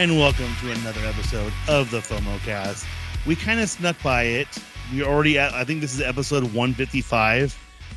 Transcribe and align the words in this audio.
And 0.00 0.18
welcome 0.18 0.48
to 0.62 0.72
another 0.72 1.04
episode 1.04 1.52
of 1.68 1.90
the 1.90 1.98
FOMO 1.98 2.38
Cast. 2.38 2.86
We 3.26 3.36
kind 3.36 3.60
of 3.60 3.68
snuck 3.68 4.02
by 4.02 4.22
it. 4.22 4.48
We're 4.94 5.04
already 5.04 5.38
at, 5.38 5.52
I 5.52 5.62
think 5.62 5.82
this 5.82 5.92
is 5.92 6.00
episode 6.00 6.42
155. 6.42 7.54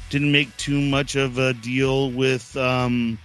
Didn't 0.09 0.29
make 0.29 0.53
too 0.57 0.81
much 0.81 1.15
of 1.15 1.37
a 1.37 1.53
deal 1.53 2.11
with 2.11 2.57
um, 2.57 3.17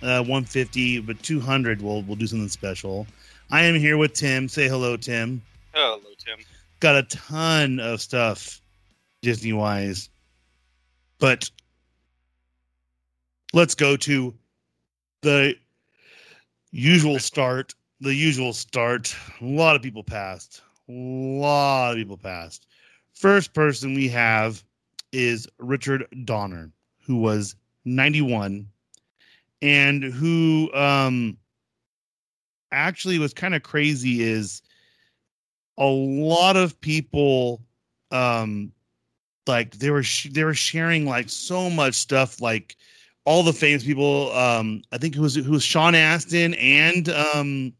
uh, 0.00 0.20
150, 0.20 1.00
but 1.00 1.22
200, 1.22 1.82
we'll, 1.82 2.00
we'll 2.00 2.16
do 2.16 2.26
something 2.26 2.48
special. 2.48 3.06
I 3.50 3.64
am 3.64 3.74
here 3.74 3.98
with 3.98 4.14
Tim. 4.14 4.48
Say 4.48 4.68
hello, 4.68 4.96
Tim. 4.96 5.42
Hello, 5.74 6.00
Tim. 6.16 6.38
Got 6.80 6.96
a 6.96 7.02
ton 7.02 7.78
of 7.78 8.00
stuff 8.00 8.62
Disney 9.20 9.52
wise, 9.52 10.08
but 11.18 11.50
let's 13.52 13.74
go 13.74 13.98
to 13.98 14.32
the 15.20 15.56
usual 16.70 17.18
start. 17.18 17.74
The 18.00 18.14
usual 18.14 18.52
start. 18.52 19.14
A 19.40 19.44
lot 19.44 19.74
of 19.76 19.82
people 19.82 20.04
passed. 20.04 20.62
A 20.88 20.92
lot 20.92 21.92
of 21.92 21.96
people 21.96 22.16
passed. 22.16 22.66
First 23.12 23.52
person 23.54 23.94
we 23.94 24.08
have 24.08 24.62
is 25.12 25.48
Richard 25.58 26.06
Donner, 26.24 26.70
who 27.04 27.16
was 27.16 27.56
91 27.84 28.68
and 29.62 30.04
who 30.04 30.72
um 30.74 31.36
actually 32.70 33.18
was 33.18 33.34
kind 33.34 33.54
of 33.54 33.62
crazy 33.62 34.22
is 34.22 34.62
a 35.78 35.86
lot 35.86 36.56
of 36.56 36.78
people 36.80 37.60
um 38.10 38.72
like 39.46 39.72
they 39.78 39.90
were 39.90 40.02
sh- 40.02 40.28
they 40.32 40.44
were 40.44 40.54
sharing 40.54 41.06
like 41.06 41.28
so 41.28 41.70
much 41.70 41.94
stuff 41.94 42.40
like 42.40 42.76
all 43.24 43.42
the 43.42 43.52
famous 43.52 43.84
people 43.84 44.32
um 44.32 44.82
i 44.92 44.98
think 44.98 45.16
it 45.16 45.20
was 45.20 45.34
who 45.34 45.50
was 45.52 45.62
sean 45.62 45.94
astin 45.94 46.54
and 46.54 47.08
um 47.08 47.72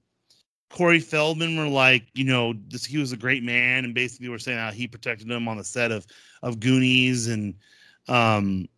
corey 0.70 1.00
feldman 1.00 1.56
were 1.56 1.69
like 1.69 2.05
you 2.14 2.24
know 2.24 2.55
this 2.69 2.84
he 2.84 2.98
was 2.98 3.12
a 3.12 3.16
great 3.16 3.42
man 3.42 3.84
and 3.84 3.94
basically 3.94 4.28
were 4.28 4.38
saying 4.38 4.58
how 4.58 4.70
he 4.70 4.86
protected 4.86 5.28
them 5.28 5.48
on 5.48 5.56
the 5.56 5.64
set 5.64 5.91
of 5.91 6.06
of 6.42 6.60
goonies 6.60 7.28
and 7.28 7.55
um 8.08 8.69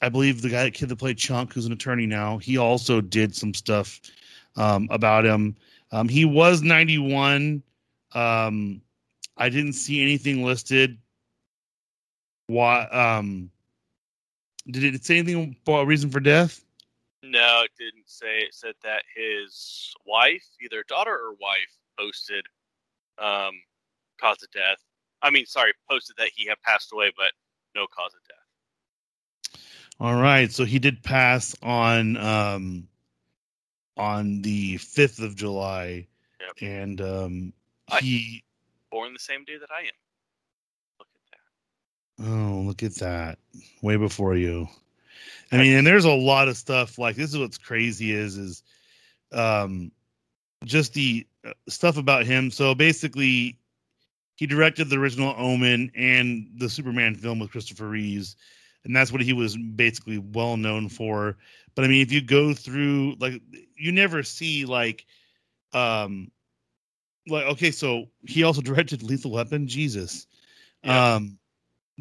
i 0.00 0.08
believe 0.08 0.40
the 0.40 0.48
guy 0.48 0.70
kid 0.70 0.88
that 0.88 0.96
played 0.96 1.18
chunk 1.18 1.52
who's 1.52 1.66
an 1.66 1.72
attorney 1.72 2.06
now 2.06 2.38
he 2.38 2.58
also 2.58 3.00
did 3.00 3.34
some 3.34 3.54
stuff 3.54 4.00
um 4.56 4.88
about 4.90 5.24
him. 5.24 5.56
Um 5.90 6.08
he 6.08 6.24
was 6.24 6.62
91 6.62 7.62
um 8.14 8.80
i 9.36 9.48
didn't 9.48 9.72
see 9.74 10.02
anything 10.02 10.44
listed. 10.44 10.98
Why 12.46 12.84
um 12.84 13.50
did 14.70 14.94
it 14.94 15.04
say 15.04 15.18
anything 15.18 15.56
about 15.66 15.86
reason 15.86 16.10
for 16.10 16.20
death 16.20 16.64
No, 17.22 17.62
it 17.64 17.70
didn't 17.78 18.08
say. 18.08 18.40
It 18.40 18.54
said 18.54 18.74
that 18.82 19.02
his 19.14 19.94
wife, 20.06 20.44
either 20.62 20.82
daughter 20.88 21.12
or 21.14 21.34
wife, 21.40 21.76
posted 21.98 22.44
um, 23.18 23.52
cause 24.20 24.42
of 24.42 24.50
death. 24.50 24.78
I 25.22 25.30
mean, 25.30 25.46
sorry, 25.46 25.72
posted 25.88 26.16
that 26.18 26.30
he 26.34 26.46
had 26.48 26.60
passed 26.62 26.92
away, 26.92 27.12
but 27.16 27.32
no 27.76 27.86
cause 27.86 28.12
of 28.14 28.20
death. 28.24 29.58
all 30.00 30.20
right 30.20 30.50
so 30.50 30.64
he 30.64 30.78
did 30.78 31.02
pass 31.02 31.54
on 31.62 32.16
um 32.16 32.88
on 33.96 34.40
the 34.42 34.76
5th 34.76 35.22
of 35.22 35.36
july 35.36 36.06
Yep. 36.40 36.50
and 36.62 37.00
um 37.00 37.52
I- 37.90 38.00
he 38.00 38.44
Born 38.90 39.12
the 39.12 39.18
same 39.18 39.44
day 39.44 39.56
that 39.58 39.70
I 39.70 39.80
am. 39.82 39.92
Look 40.98 41.08
at 41.14 41.38
that. 42.18 42.26
oh 42.26 42.60
look 42.62 42.82
at 42.82 42.94
that 42.96 43.38
way 43.82 43.96
before 43.96 44.34
you 44.34 44.66
i 45.50 45.56
mean 45.56 45.76
and 45.76 45.86
there's 45.86 46.04
a 46.04 46.12
lot 46.12 46.48
of 46.48 46.56
stuff 46.56 46.98
like 46.98 47.16
this 47.16 47.30
is 47.30 47.38
what's 47.38 47.58
crazy 47.58 48.12
is 48.12 48.36
is 48.36 48.62
um 49.32 49.90
just 50.64 50.94
the 50.94 51.26
uh, 51.44 51.52
stuff 51.68 51.96
about 51.96 52.26
him. 52.26 52.50
So 52.50 52.74
basically 52.74 53.58
he 54.36 54.46
directed 54.46 54.88
the 54.88 54.98
original 54.98 55.34
omen 55.36 55.90
and 55.94 56.48
the 56.56 56.68
superman 56.68 57.14
film 57.14 57.38
with 57.38 57.50
christopher 57.50 57.88
reeves 57.88 58.36
and 58.84 58.96
that's 58.96 59.12
what 59.12 59.20
he 59.20 59.32
was 59.32 59.56
basically 59.56 60.18
well 60.18 60.56
known 60.56 60.88
for. 60.88 61.36
But 61.74 61.84
i 61.84 61.88
mean 61.88 62.02
if 62.02 62.12
you 62.12 62.20
go 62.22 62.54
through 62.54 63.16
like 63.18 63.40
you 63.76 63.92
never 63.92 64.22
see 64.22 64.64
like 64.64 65.06
um 65.72 66.30
like 67.28 67.44
okay 67.44 67.70
so 67.70 68.06
he 68.26 68.42
also 68.42 68.60
directed 68.62 69.02
lethal 69.02 69.30
weapon? 69.30 69.66
Jesus. 69.66 70.26
Yeah. 70.84 71.14
um 71.14 71.38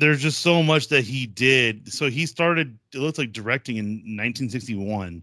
there's 0.02 0.22
just 0.22 0.40
so 0.40 0.62
much 0.64 0.88
that 0.90 1.04
he 1.04 1.28
did 1.28 1.92
so 1.92 2.10
he 2.10 2.26
started 2.26 2.78
it 2.94 2.98
looks 3.00 3.18
like 3.20 3.32
directing 3.32 3.78
in 3.78 3.86
1961 3.86 5.22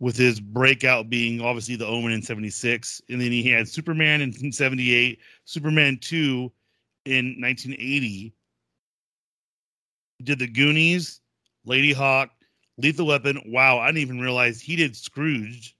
with 0.00 0.16
his 0.16 0.40
breakout 0.40 1.08
being 1.08 1.40
obviously 1.40 1.76
the 1.76 1.86
omen 1.86 2.10
in 2.12 2.20
76 2.20 3.00
and 3.08 3.20
then 3.20 3.30
he 3.30 3.48
had 3.48 3.68
superman 3.68 4.20
in 4.20 4.50
78 4.52 5.18
superman 5.44 5.96
2 6.00 6.52
in 7.04 7.40
1980 7.40 8.34
he 10.18 10.24
did 10.24 10.38
the 10.38 10.48
goonies 10.48 11.20
ladyhawke 11.66 12.30
lethal 12.78 13.06
weapon 13.06 13.40
wow 13.46 13.78
i 13.78 13.86
didn't 13.86 13.98
even 14.02 14.20
realize 14.20 14.60
he 14.60 14.74
did 14.76 14.96
scrooge 14.96 15.76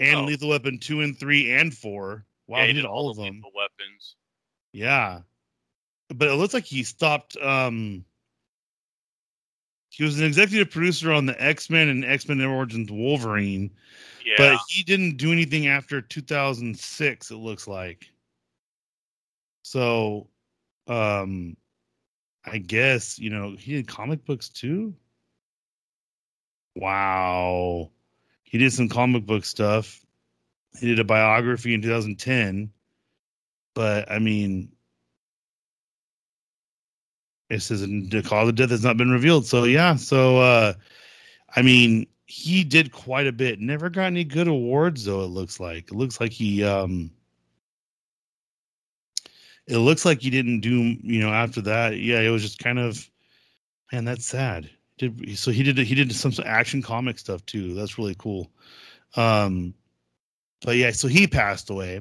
and 0.00 0.20
Oh. 0.20 0.24
lethal 0.24 0.48
weapon 0.48 0.78
2 0.78 1.02
and 1.02 1.18
3 1.18 1.52
and 1.52 1.72
4 1.72 2.26
wow 2.48 2.58
Yeah, 2.58 2.66
he 2.66 2.72
did 2.72 2.84
all 2.84 3.08
of 3.10 3.16
them 3.16 3.36
lethal 3.36 3.52
weapons. 3.54 4.16
yeah. 4.72 5.20
But 6.14 6.28
it 6.28 6.34
looks 6.34 6.54
like 6.54 6.64
he 6.64 6.82
stopped 6.84 7.36
um 7.38 8.04
he 9.90 10.04
was 10.04 10.20
an 10.20 10.26
executive 10.26 10.70
producer 10.70 11.10
on 11.10 11.24
the 11.26 11.42
X-Men 11.42 11.88
and 11.88 12.04
X-Men 12.04 12.42
Origins 12.42 12.90
Wolverine, 12.90 13.70
Yeah. 14.24 14.34
but 14.36 14.58
he 14.68 14.82
didn't 14.82 15.16
do 15.16 15.32
anything 15.32 15.68
after 15.68 16.02
2006 16.02 17.30
it 17.30 17.36
looks 17.36 17.66
like. 17.66 18.06
So 19.62 20.28
um 20.86 21.56
I 22.44 22.58
guess, 22.58 23.18
you 23.18 23.30
know, 23.30 23.56
he 23.58 23.72
did 23.72 23.88
comic 23.88 24.24
books 24.24 24.48
too. 24.48 24.94
Wow. 26.76 27.90
He 28.44 28.58
did 28.58 28.72
some 28.72 28.88
comic 28.88 29.26
book 29.26 29.44
stuff. 29.44 30.04
He 30.78 30.86
did 30.86 31.00
a 31.00 31.04
biography 31.04 31.74
in 31.74 31.82
2010. 31.82 32.70
But 33.74 34.10
I 34.10 34.18
mean, 34.20 34.75
it 37.48 37.60
says 37.60 37.80
the 37.82 38.22
cause 38.24 38.48
of 38.48 38.54
death 38.54 38.70
has 38.70 38.84
not 38.84 38.96
been 38.96 39.10
revealed. 39.10 39.46
So 39.46 39.64
yeah, 39.64 39.96
so 39.96 40.38
uh 40.38 40.72
I 41.54 41.62
mean, 41.62 42.06
he 42.26 42.64
did 42.64 42.92
quite 42.92 43.26
a 43.26 43.32
bit. 43.32 43.60
Never 43.60 43.88
got 43.88 44.06
any 44.06 44.24
good 44.24 44.48
awards 44.48 45.04
though, 45.04 45.22
it 45.22 45.28
looks 45.28 45.60
like. 45.60 45.90
It 45.90 45.94
looks 45.94 46.20
like 46.20 46.32
he 46.32 46.64
um 46.64 47.10
it 49.66 49.78
looks 49.78 50.04
like 50.04 50.20
he 50.20 50.30
didn't 50.30 50.60
do, 50.60 50.96
you 51.02 51.20
know, 51.20 51.32
after 51.32 51.60
that. 51.62 51.98
Yeah, 51.98 52.20
it 52.20 52.30
was 52.30 52.42
just 52.42 52.58
kind 52.58 52.78
of 52.78 53.08
man, 53.92 54.04
that's 54.04 54.26
sad. 54.26 54.68
Did 54.98 55.38
so 55.38 55.50
he 55.50 55.62
did 55.62 55.78
he 55.78 55.94
did 55.94 56.12
some 56.12 56.32
action 56.44 56.82
comic 56.82 57.18
stuff 57.18 57.44
too. 57.46 57.74
That's 57.74 57.98
really 57.98 58.16
cool. 58.18 58.50
Um 59.16 59.74
but 60.62 60.76
yeah, 60.76 60.90
so 60.90 61.06
he 61.06 61.28
passed 61.28 61.70
away. 61.70 62.00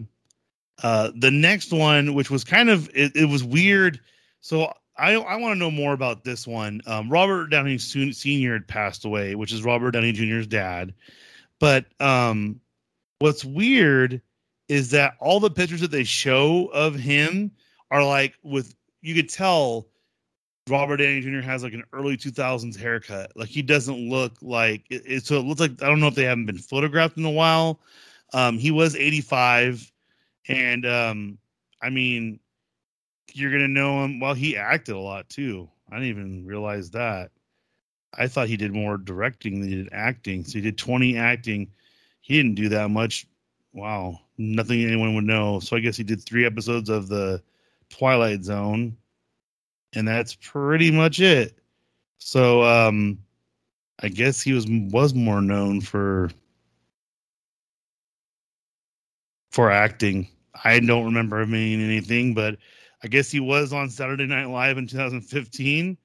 Uh 0.82 1.12
the 1.16 1.32
next 1.32 1.72
one, 1.72 2.16
which 2.16 2.32
was 2.32 2.44
kind 2.44 2.70
of 2.70 2.90
it, 2.96 3.16
it 3.16 3.26
was 3.26 3.44
weird. 3.44 4.00
So 4.42 4.74
I 4.98 5.14
I 5.14 5.36
want 5.38 5.54
to 5.54 5.60
know 5.60 5.72
more 5.72 5.94
about 5.94 6.24
this 6.24 6.48
one. 6.48 6.82
Um, 6.88 7.10
Robert 7.10 7.48
Downey 7.48 7.78
Sr. 7.78 8.54
had 8.54 8.68
passed 8.68 9.06
away, 9.06 9.36
which 9.36 9.52
is 9.52 9.64
Robert 9.64 9.92
Downey 9.92 10.12
Jr.'s 10.12 10.48
dad. 10.48 10.94
But 11.60 11.86
um, 12.02 12.60
what's 13.20 13.44
weird 13.46 14.22
is 14.68 14.92
that 14.92 15.14
all 15.20 15.40
the 15.40 15.50
pictures 15.50 15.82
that 15.82 15.92
they 15.92 16.04
show 16.04 16.68
of 16.74 16.96
him 16.96 17.52
are 17.92 18.04
like 18.06 18.34
with 18.44 18.76
you 19.02 19.14
could 19.16 19.30
tell 19.30 19.88
Robert 20.70 20.98
Downey 20.98 21.22
Jr. 21.22 21.42
has 21.42 21.62
like 21.64 21.74
an 21.74 21.84
early 21.94 22.18
2000s 22.18 22.76
haircut. 22.78 23.32
Like 23.36 23.50
he 23.50 23.62
doesn't 23.62 24.10
look 24.10 24.34
like 24.42 24.84
it, 24.90 25.04
it- 25.06 25.26
so 25.26 25.38
it 25.38 25.46
looks 25.46 25.60
like 25.62 25.82
I 25.84 25.88
don't 25.88 26.00
know 26.00 26.08
if 26.08 26.16
they 26.16 26.24
haven't 26.24 26.46
been 26.48 26.58
photographed 26.58 27.18
in 27.18 27.26
a 27.26 27.32
while. 27.32 27.80
Um, 28.34 28.58
he 28.58 28.72
was 28.72 28.96
85, 28.96 29.92
and 30.48 30.86
um, 30.86 31.38
I 31.82 31.90
mean 31.90 32.40
you're 33.36 33.52
gonna 33.52 33.68
know 33.68 34.04
him. 34.04 34.20
Well, 34.20 34.34
he 34.34 34.56
acted 34.58 34.96
a 34.96 35.00
lot 35.00 35.30
too. 35.30 35.70
I 35.92 35.96
didn't 35.96 36.10
even 36.10 36.46
realize 36.46 36.90
that. 36.92 37.32
I 38.18 38.28
thought 38.28 38.48
he 38.48 38.58
did 38.58 38.74
more 38.74 38.98
directing 38.98 39.60
than 39.60 39.70
he 39.70 39.76
did 39.76 39.90
acting. 39.92 40.46
So 40.46 40.54
he 40.54 40.62
did 40.62 40.78
20 40.78 41.18
acting. 41.18 41.70
He 42.22 42.38
didn't 42.38 42.56
do 42.56 42.70
that 42.70 42.90
much. 42.90 43.28
Wow, 43.74 44.20
nothing 44.38 44.84
anyone 44.84 45.16
would 45.16 45.26
know. 45.26 45.60
So 45.60 45.76
I 45.76 45.80
guess 45.82 45.98
he 45.98 46.04
did 46.04 46.24
three 46.24 46.46
episodes 46.46 46.90
of 46.90 47.10
the 47.10 47.42
Twilight 47.90 48.44
Zone, 48.44 48.96
and 49.94 50.08
that's 50.08 50.36
pretty 50.36 50.92
much 50.92 51.20
it. 51.20 51.60
So 52.20 52.64
um, 52.64 53.20
I 54.00 54.08
guess 54.08 54.42
he 54.42 54.54
was 54.54 54.66
was 54.70 55.14
more 55.14 55.42
known 55.42 55.82
for 55.82 56.30
for 59.52 59.70
acting. 59.70 60.30
I 60.64 60.80
don't 60.80 61.06
remember 61.06 61.42
him 61.42 61.54
in 61.54 61.82
anything, 61.82 62.34
but 62.34 62.58
I 63.06 63.08
guess 63.08 63.32
he 63.32 63.40
was 63.40 63.72
on 63.72 63.90
Saturday 63.90 64.26
Night 64.26 64.50
Live 64.50 64.78
in 64.78 64.88
2015, 64.88 65.98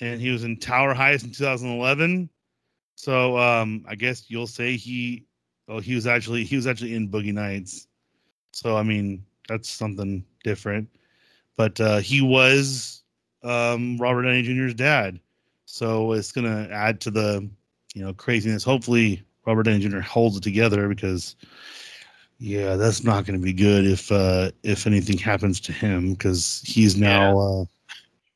and 0.00 0.20
he 0.20 0.30
was 0.30 0.44
in 0.44 0.58
Tower 0.58 0.94
Heist 0.94 1.24
in 1.24 1.30
2011. 1.30 2.28
So 2.96 3.38
um, 3.38 3.86
I 3.88 3.94
guess 3.94 4.28
you'll 4.28 4.46
say 4.46 4.76
he 4.76 5.24
Oh, 5.68 5.80
he 5.80 5.94
was 5.94 6.06
actually 6.06 6.44
he 6.44 6.56
was 6.56 6.66
actually 6.66 6.94
in 6.94 7.08
Boogie 7.08 7.32
Nights. 7.32 7.88
So 8.52 8.76
I 8.76 8.82
mean, 8.82 9.24
that's 9.48 9.68
something 9.68 10.24
different. 10.42 10.88
But 11.56 11.80
uh, 11.80 11.98
he 11.98 12.20
was 12.20 13.02
um, 13.42 13.96
Robert 13.98 14.22
Downey 14.22 14.42
Jr.'s 14.42 14.74
dad, 14.74 15.20
so 15.64 16.12
it's 16.12 16.32
gonna 16.32 16.68
add 16.70 17.00
to 17.02 17.10
the 17.10 17.48
you 17.94 18.04
know 18.04 18.12
craziness. 18.12 18.64
Hopefully, 18.64 19.22
Robert 19.46 19.62
Downey 19.62 19.88
Jr. 19.88 20.00
holds 20.00 20.36
it 20.36 20.42
together 20.42 20.88
because 20.88 21.36
yeah, 22.38 22.76
that's 22.76 23.04
not 23.04 23.24
going 23.24 23.38
to 23.38 23.44
be 23.44 23.52
good 23.52 23.86
if 23.86 24.10
uh, 24.10 24.50
if 24.62 24.86
anything 24.86 25.18
happens 25.18 25.60
to 25.60 25.72
him 25.72 26.12
because 26.14 26.62
he's 26.64 26.96
now. 26.96 27.32
Yeah. 27.32 27.60
Uh, 27.60 27.64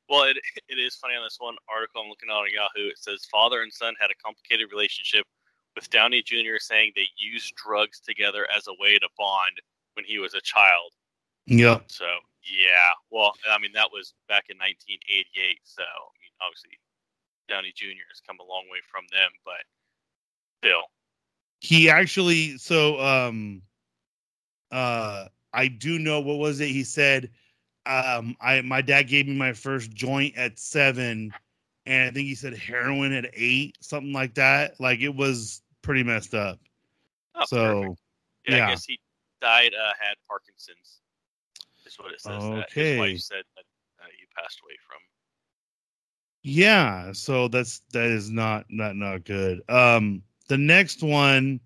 well, 0.09 0.23
it 0.25 0.39
it 0.69 0.79
is 0.79 0.97
funny 0.97 1.15
on 1.15 1.25
this 1.25 1.37
one 1.39 1.57
article 1.73 2.03
I'm 2.03 2.09
looking 2.09 2.31
at 2.31 2.35
on 2.35 2.49
Yahoo. 2.53 2.89
It 2.89 2.99
says 2.99 3.27
father 3.31 3.63
and 3.63 3.73
son 3.73 3.95
had 4.01 4.11
a 4.11 4.15
complicated 4.23 4.69
relationship, 4.71 5.25
with 5.79 5.91
Downey 5.91 6.23
Jr. 6.23 6.59
saying 6.59 6.93
they 6.97 7.09
used 7.17 7.55
drugs 7.55 8.01
together 8.01 8.47
as 8.57 8.67
a 8.67 8.75
way 8.81 8.99
to 8.99 9.09
bond 9.17 9.61
when 9.95 10.05
he 10.05 10.19
was 10.19 10.35
a 10.35 10.41
child. 10.41 10.91
Yeah. 11.47 11.81
So 11.87 12.07
yeah, 12.45 12.93
well, 13.11 13.33
I 13.51 13.59
mean 13.59 13.73
that 13.75 13.91
was 13.93 14.15
back 14.29 14.47
in 14.49 14.59
1988. 14.59 15.59
So 15.65 15.83
I 15.83 16.15
mean, 16.19 16.33
obviously, 16.41 16.71
Downey 17.49 17.73
Jr. 17.75 18.07
has 18.11 18.21
come 18.27 18.39
a 18.41 18.45
long 18.45 18.65
way 18.71 18.79
from 18.91 19.05
them, 19.13 19.31
but 19.45 19.63
still. 20.63 20.83
He 21.61 21.91
actually 21.91 22.59
so 22.59 23.01
um 23.01 23.63
uh 24.71 25.27
I 25.53 25.69
do 25.69 25.99
know 25.99 26.21
what 26.21 26.39
was 26.39 26.61
it 26.61 26.69
he 26.69 26.85
said 26.85 27.31
um 27.87 28.37
I 28.41 28.61
my 28.63 28.83
dad 28.83 29.05
gave 29.05 29.27
me 29.27 29.35
my 29.35 29.53
first 29.53 29.91
joint 29.93 30.37
at 30.37 30.59
7 30.59 31.33
and 31.87 32.09
I 32.09 32.13
think 32.13 32.27
he 32.27 32.35
said 32.35 32.57
heroin 32.57 33.13
at 33.13 33.31
8 33.33 33.77
something 33.81 34.13
like 34.13 34.35
that 34.35 34.79
like 34.81 35.01
it 35.01 35.15
was 35.15 35.63
pretty 35.83 36.03
messed 36.03 36.35
up. 36.35 36.59
Oh, 37.35 37.45
so 37.47 37.97
yeah, 38.47 38.57
yeah, 38.57 38.67
I 38.67 38.71
guess 38.71 38.85
he 38.85 38.99
died 39.41 39.73
uh 39.75 39.93
had 39.99 40.15
Parkinson's. 40.29 41.01
Is 41.87 41.99
what 41.99 42.13
it 42.13 42.21
says. 42.21 42.43
Okay. 42.43 42.99
That 42.99 43.09
his 43.09 43.27
said 43.27 43.45
that 43.57 43.65
uh, 44.03 44.09
he 44.15 44.27
passed 44.37 44.61
away 44.63 44.75
from. 44.87 44.99
Yeah, 46.43 47.13
so 47.13 47.49
that's 47.49 47.81
that 47.93 48.07
is 48.07 48.31
not 48.31 48.67
not 48.69 48.97
not 48.97 49.25
good. 49.25 49.63
Um 49.71 50.23
the 50.49 50.59
next 50.59 51.03
one 51.03 51.61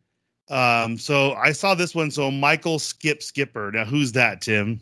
um, 0.48 0.98
so 0.98 1.32
I 1.34 1.52
saw 1.52 1.74
this 1.74 1.94
one. 1.94 2.10
So 2.10 2.30
Michael 2.30 2.78
Skip 2.78 3.22
Skipper. 3.22 3.70
Now, 3.72 3.84
who's 3.84 4.12
that, 4.12 4.40
Tim? 4.40 4.80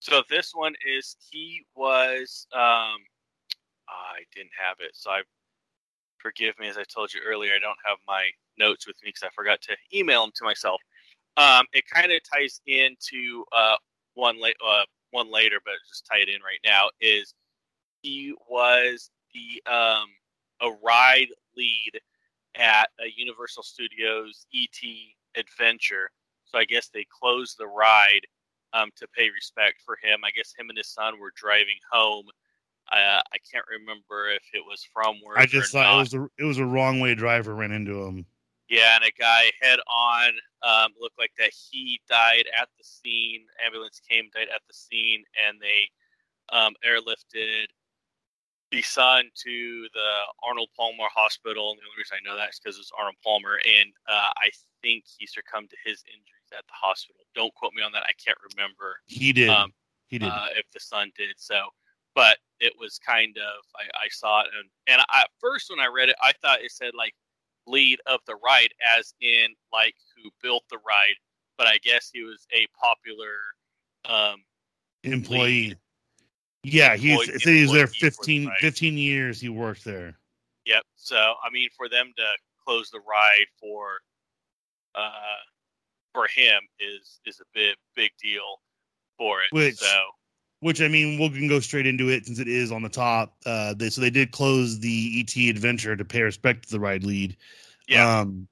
So 0.00 0.22
this 0.28 0.52
one 0.54 0.74
is 0.98 1.16
he 1.30 1.64
was. 1.74 2.46
Um, 2.52 3.00
I 3.88 4.24
didn't 4.34 4.50
have 4.58 4.76
it, 4.80 4.90
so 4.94 5.10
I 5.10 5.22
forgive 6.18 6.58
me. 6.58 6.68
As 6.68 6.78
I 6.78 6.84
told 6.84 7.12
you 7.12 7.20
earlier, 7.24 7.52
I 7.54 7.58
don't 7.58 7.78
have 7.84 7.98
my 8.06 8.30
notes 8.58 8.86
with 8.86 8.96
me 9.02 9.08
because 9.08 9.22
I 9.22 9.28
forgot 9.34 9.60
to 9.62 9.76
email 9.94 10.22
them 10.22 10.32
to 10.36 10.44
myself. 10.44 10.80
Um, 11.36 11.66
it 11.72 11.84
kind 11.88 12.12
of 12.12 12.20
ties 12.32 12.60
into 12.66 13.44
uh, 13.52 13.76
one 14.14 14.40
late 14.40 14.56
uh, 14.66 14.84
one 15.10 15.30
later, 15.30 15.58
but 15.64 15.74
just 15.88 16.06
tie 16.06 16.18
it 16.18 16.28
in 16.28 16.40
right 16.42 16.60
now. 16.64 16.88
Is 17.00 17.34
he 18.02 18.34
was 18.48 19.10
the 19.32 19.62
um, 19.70 20.06
a 20.60 20.70
ride 20.84 21.28
lead 21.56 22.00
at 22.56 22.88
a 23.00 23.12
Universal 23.16 23.62
Studios 23.62 24.46
ET 24.54 24.80
Adventure. 25.36 26.10
So 26.44 26.58
I 26.58 26.64
guess 26.64 26.88
they 26.88 27.06
closed 27.10 27.56
the 27.58 27.66
ride 27.66 28.26
um, 28.72 28.90
to 28.96 29.08
pay 29.16 29.30
respect 29.30 29.80
for 29.84 29.96
him. 30.02 30.20
I 30.24 30.30
guess 30.30 30.52
him 30.56 30.68
and 30.68 30.78
his 30.78 30.88
son 30.88 31.18
were 31.18 31.32
driving 31.34 31.78
home. 31.90 32.26
Uh, 32.92 33.20
I 33.32 33.38
can't 33.50 33.64
remember 33.70 34.28
if 34.28 34.42
it 34.52 34.62
was 34.66 34.86
from 34.92 35.16
work. 35.24 35.38
I 35.38 35.46
just 35.46 35.72
thought 35.72 35.84
not. 35.84 35.96
it 35.96 35.98
was 35.98 36.14
a 36.14 36.28
it 36.38 36.44
was 36.44 36.58
a 36.58 36.66
wrong 36.66 37.00
way 37.00 37.14
driver 37.14 37.54
ran 37.54 37.72
into 37.72 38.02
him. 38.02 38.26
Yeah, 38.68 38.96
and 38.96 39.04
a 39.04 39.12
guy 39.18 39.50
head 39.60 39.78
on 39.88 40.32
um, 40.62 40.92
looked 41.00 41.18
like 41.18 41.32
that 41.38 41.50
he 41.50 42.00
died 42.08 42.44
at 42.60 42.68
the 42.78 42.84
scene. 42.84 43.46
Ambulance 43.64 44.00
came, 44.08 44.28
died 44.34 44.48
at 44.54 44.62
the 44.66 44.74
scene, 44.74 45.24
and 45.46 45.60
they 45.60 45.88
um, 46.52 46.74
airlifted 46.86 47.66
the 48.74 48.82
son 48.82 49.30
to 49.44 49.86
the 49.94 50.10
Arnold 50.42 50.68
Palmer 50.76 51.06
Hospital. 51.14 51.70
And 51.70 51.78
the 51.78 51.86
only 51.86 51.98
reason 51.98 52.18
I 52.18 52.26
know 52.26 52.36
that 52.36 52.50
is 52.50 52.58
because 52.58 52.78
it's 52.78 52.90
Arnold 52.98 53.14
Palmer, 53.22 53.60
and 53.62 53.92
uh, 54.08 54.34
I 54.36 54.50
think 54.82 55.04
he 55.06 55.26
succumbed 55.26 55.70
to 55.70 55.76
his 55.84 56.02
injuries 56.10 56.50
at 56.50 56.66
the 56.66 56.74
hospital. 56.74 57.22
Don't 57.34 57.54
quote 57.54 57.72
me 57.72 57.82
on 57.82 57.92
that. 57.92 58.02
I 58.02 58.12
can't 58.18 58.38
remember. 58.50 58.98
He 59.06 59.32
did. 59.32 59.48
Um, 59.48 59.72
he 60.08 60.18
did. 60.18 60.28
Uh, 60.28 60.46
if 60.56 60.66
the 60.72 60.80
son 60.80 61.12
did 61.16 61.34
so, 61.36 61.68
but 62.14 62.38
it 62.58 62.72
was 62.78 62.98
kind 62.98 63.36
of 63.38 63.62
I, 63.76 64.06
I 64.06 64.08
saw 64.10 64.42
it, 64.42 64.48
and 64.58 64.68
and 64.88 65.00
I, 65.08 65.22
at 65.22 65.30
first 65.38 65.70
when 65.70 65.80
I 65.80 65.86
read 65.86 66.08
it, 66.08 66.16
I 66.20 66.32
thought 66.42 66.60
it 66.60 66.72
said 66.72 66.94
like 66.98 67.14
lead 67.66 68.00
of 68.06 68.20
the 68.26 68.36
ride, 68.44 68.74
as 68.98 69.14
in 69.20 69.54
like 69.72 69.94
who 70.16 70.30
built 70.42 70.64
the 70.68 70.78
ride. 70.78 71.16
But 71.56 71.68
I 71.68 71.78
guess 71.78 72.10
he 72.12 72.24
was 72.24 72.44
a 72.52 72.66
popular 72.74 73.38
um, 74.06 74.42
employee. 75.04 75.68
Lead 75.68 75.78
yeah, 76.64 76.96
he's 76.96 77.26
said 77.42 77.52
he 77.52 77.62
was 77.62 77.72
there 77.72 77.86
15, 77.86 78.50
15 78.60 78.98
years. 78.98 79.40
He 79.40 79.48
worked 79.48 79.84
there. 79.84 80.16
Yep. 80.66 80.82
So 80.96 81.16
I 81.16 81.50
mean, 81.52 81.68
for 81.76 81.88
them 81.88 82.12
to 82.16 82.24
close 82.66 82.90
the 82.90 83.00
ride 83.00 83.46
for 83.60 83.98
uh 84.94 85.42
for 86.12 86.26
him 86.34 86.62
is 86.78 87.20
is 87.26 87.40
a 87.40 87.44
big 87.52 87.76
big 87.94 88.10
deal 88.22 88.60
for 89.18 89.42
it. 89.42 89.48
Which, 89.52 89.76
so 89.76 90.02
which 90.60 90.80
I 90.80 90.88
mean, 90.88 91.20
we 91.20 91.28
can 91.28 91.48
go 91.48 91.60
straight 91.60 91.86
into 91.86 92.08
it 92.08 92.24
since 92.26 92.38
it 92.38 92.48
is 92.48 92.72
on 92.72 92.82
the 92.82 92.88
top. 92.88 93.34
Uh, 93.44 93.74
they, 93.74 93.90
so 93.90 94.00
they 94.00 94.08
did 94.08 94.32
close 94.32 94.80
the 94.80 95.20
ET 95.20 95.50
Adventure 95.50 95.94
to 95.94 96.04
pay 96.04 96.22
respect 96.22 96.64
to 96.64 96.70
the 96.70 96.80
ride 96.80 97.04
lead. 97.04 97.36
Yeah. 97.86 98.20
Um, 98.20 98.48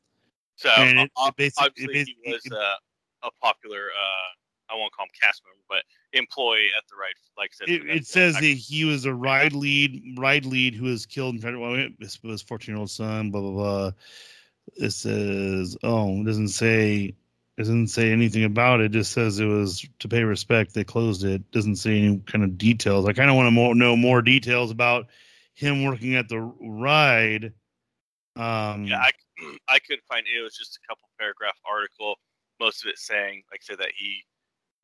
so 0.57 0.69
it, 0.77 1.11
it 1.17 1.37
basically, 1.37 2.01
it, 2.01 2.09
he 2.23 2.31
was 2.31 2.43
uh, 2.53 3.27
a 3.27 3.31
popular 3.41 3.87
uh, 3.99 4.73
I 4.73 4.77
won't 4.77 4.93
call 4.93 5.07
him 5.07 5.13
cast 5.21 5.43
member, 5.45 5.63
but 5.69 5.85
employee 6.13 6.71
at 6.77 6.85
the 6.89 6.97
right. 6.97 7.15
Like 7.37 7.51
I 7.53 7.67
said, 7.67 7.69
it, 7.69 7.97
it 7.97 8.07
says 8.07 8.35
that 8.35 8.43
he 8.43 8.85
was 8.85 9.05
a 9.05 9.15
ride 9.15 9.55
lead, 9.55 10.17
ride 10.19 10.45
lead 10.45 10.75
who 10.75 10.85
was 10.85 11.07
killed 11.07 11.35
in 11.35 11.41
front 11.41 11.57
of 11.57 12.21
was 12.23 12.43
fourteen 12.43 12.75
year 12.75 12.81
old 12.81 12.91
son. 12.91 13.31
Blah 13.31 13.41
blah 13.41 13.51
blah. 13.51 13.91
It 14.77 14.91
says, 14.91 15.77
oh, 15.83 16.21
it 16.21 16.25
doesn't 16.25 16.49
say, 16.49 17.15
it 17.57 17.61
doesn't 17.61 17.89
say 17.89 18.13
anything 18.13 18.45
about 18.45 18.81
it. 18.81 18.87
it. 18.87 18.93
Just 18.93 19.13
says 19.13 19.41
it 19.41 19.47
was 19.47 19.87
to 19.99 20.09
pay 20.09 20.23
respect. 20.23 20.73
They 20.73 20.85
closed 20.85 21.25
it. 21.25 21.51
Doesn't 21.51 21.77
say 21.77 21.99
any 21.99 22.23
kind 22.27 22.45
of 22.45 22.57
details. 22.59 23.07
I 23.07 23.13
kind 23.13 23.29
of 23.29 23.37
want 23.37 23.55
to 23.55 23.75
know 23.75 23.97
more 23.97 24.23
details 24.23 24.71
about 24.71 25.09
him 25.55 25.85
working 25.85 26.15
at 26.15 26.29
the 26.29 26.39
ride. 26.39 27.53
Um, 28.37 28.85
yeah, 28.85 29.03
I, 29.03 29.11
I 29.69 29.79
couldn't 29.81 30.05
find 30.09 30.27
it. 30.27 30.39
It 30.39 30.43
was 30.43 30.57
just 30.57 30.79
a 30.83 30.89
couple 30.89 31.09
paragraph 31.19 31.57
article. 31.69 32.17
Most 32.61 32.85
of 32.85 32.91
it 32.91 32.99
saying, 32.99 33.43
like 33.51 33.61
I 33.63 33.65
said, 33.65 33.79
that 33.79 33.93
he 33.97 34.23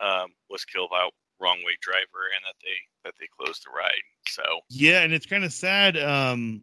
um, 0.00 0.30
was 0.50 0.64
killed 0.64 0.90
by 0.90 1.00
a 1.00 1.10
wrong 1.40 1.58
way 1.64 1.76
driver 1.80 2.24
and 2.34 2.44
that 2.44 2.54
they 2.62 2.76
that 3.04 3.14
they 3.20 3.26
closed 3.38 3.64
the 3.64 3.70
ride. 3.70 4.02
So 4.28 4.42
yeah, 4.70 5.02
and 5.02 5.12
it's 5.12 5.26
kind 5.26 5.44
of 5.44 5.52
sad. 5.52 5.96
Um, 5.96 6.62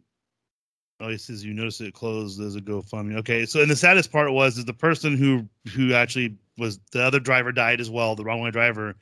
oh, 1.00 1.08
he 1.08 1.18
says 1.18 1.44
you 1.44 1.54
notice 1.54 1.80
it 1.80 1.94
closed. 1.94 2.40
There's 2.40 2.56
a 2.56 2.60
GoFundMe. 2.60 3.18
Okay, 3.18 3.46
so 3.46 3.60
and 3.60 3.70
the 3.70 3.76
saddest 3.76 4.12
part 4.12 4.32
was 4.32 4.58
is 4.58 4.64
the 4.64 4.74
person 4.74 5.16
who 5.16 5.48
who 5.74 5.94
actually 5.94 6.36
was 6.58 6.78
the 6.92 7.02
other 7.02 7.20
driver 7.20 7.52
died 7.52 7.80
as 7.80 7.90
well, 7.90 8.16
the 8.16 8.24
wrong 8.24 8.40
way 8.40 8.50
driver. 8.50 8.96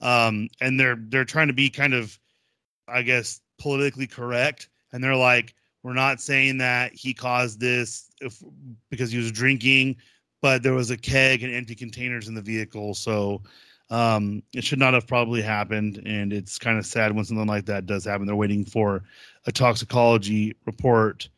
Um, 0.00 0.48
and 0.60 0.78
they're 0.78 0.98
they're 0.98 1.24
trying 1.24 1.48
to 1.48 1.54
be 1.54 1.70
kind 1.70 1.94
of, 1.94 2.18
I 2.86 3.02
guess, 3.02 3.40
politically 3.58 4.06
correct, 4.06 4.68
and 4.92 5.02
they're 5.02 5.16
like, 5.16 5.54
we're 5.82 5.94
not 5.94 6.20
saying 6.20 6.58
that 6.58 6.92
he 6.92 7.14
caused 7.14 7.60
this 7.60 8.10
if, 8.20 8.42
because 8.90 9.10
he 9.10 9.18
was 9.18 9.32
drinking, 9.32 9.96
but 10.42 10.62
there 10.62 10.74
was 10.74 10.90
a 10.90 10.96
keg 10.96 11.42
and 11.42 11.54
empty 11.54 11.74
containers 11.74 12.28
in 12.28 12.34
the 12.34 12.42
vehicle, 12.42 12.94
so 12.94 13.42
um, 13.90 14.42
it 14.52 14.64
should 14.64 14.78
not 14.78 14.94
have 14.94 15.06
probably 15.06 15.42
happened, 15.42 16.02
and 16.04 16.32
it's 16.32 16.58
kind 16.58 16.78
of 16.78 16.86
sad 16.86 17.14
when 17.14 17.24
something 17.24 17.46
like 17.46 17.66
that 17.66 17.86
does 17.86 18.04
happen. 18.04 18.26
They're 18.26 18.34
waiting 18.34 18.64
for 18.64 19.04
a 19.46 19.52
toxicology 19.52 20.56
report. 20.66 21.28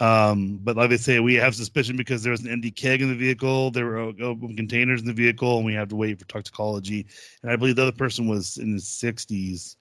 Um, 0.00 0.58
but 0.62 0.76
like 0.76 0.90
they 0.90 0.96
say, 0.96 1.20
we 1.20 1.34
have 1.34 1.54
suspicion 1.54 1.96
because 1.96 2.24
there 2.24 2.32
was 2.32 2.42
an 2.42 2.50
empty 2.50 2.72
keg 2.72 3.00
in 3.00 3.08
the 3.08 3.14
vehicle, 3.14 3.70
there 3.70 3.86
were 3.86 3.98
open 3.98 4.56
containers 4.56 5.00
in 5.00 5.06
the 5.06 5.12
vehicle, 5.12 5.58
and 5.58 5.66
we 5.66 5.74
have 5.74 5.88
to 5.90 5.96
wait 5.96 6.18
for 6.18 6.24
toxicology. 6.26 7.06
And 7.42 7.52
I 7.52 7.56
believe 7.56 7.76
the 7.76 7.82
other 7.82 7.92
person 7.92 8.26
was 8.26 8.58
in 8.58 8.72
his 8.72 8.86
60s. 8.86 9.76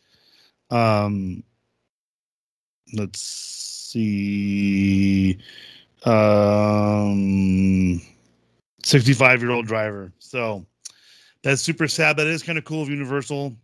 Um, 0.69 1.43
let's 2.93 3.19
see. 3.91 5.39
Um, 6.05 8.01
65 8.83 9.41
year 9.41 9.51
old 9.51 9.65
driver. 9.65 10.11
So 10.19 10.63
that's 11.43 11.61
super 11.61 11.87
sad. 11.87 12.17
That 12.17 12.27
is 12.27 12.41
kind 12.41 12.57
of 12.57 12.63
cool 12.63 12.81
of 12.81 12.89
Universal, 12.89 13.55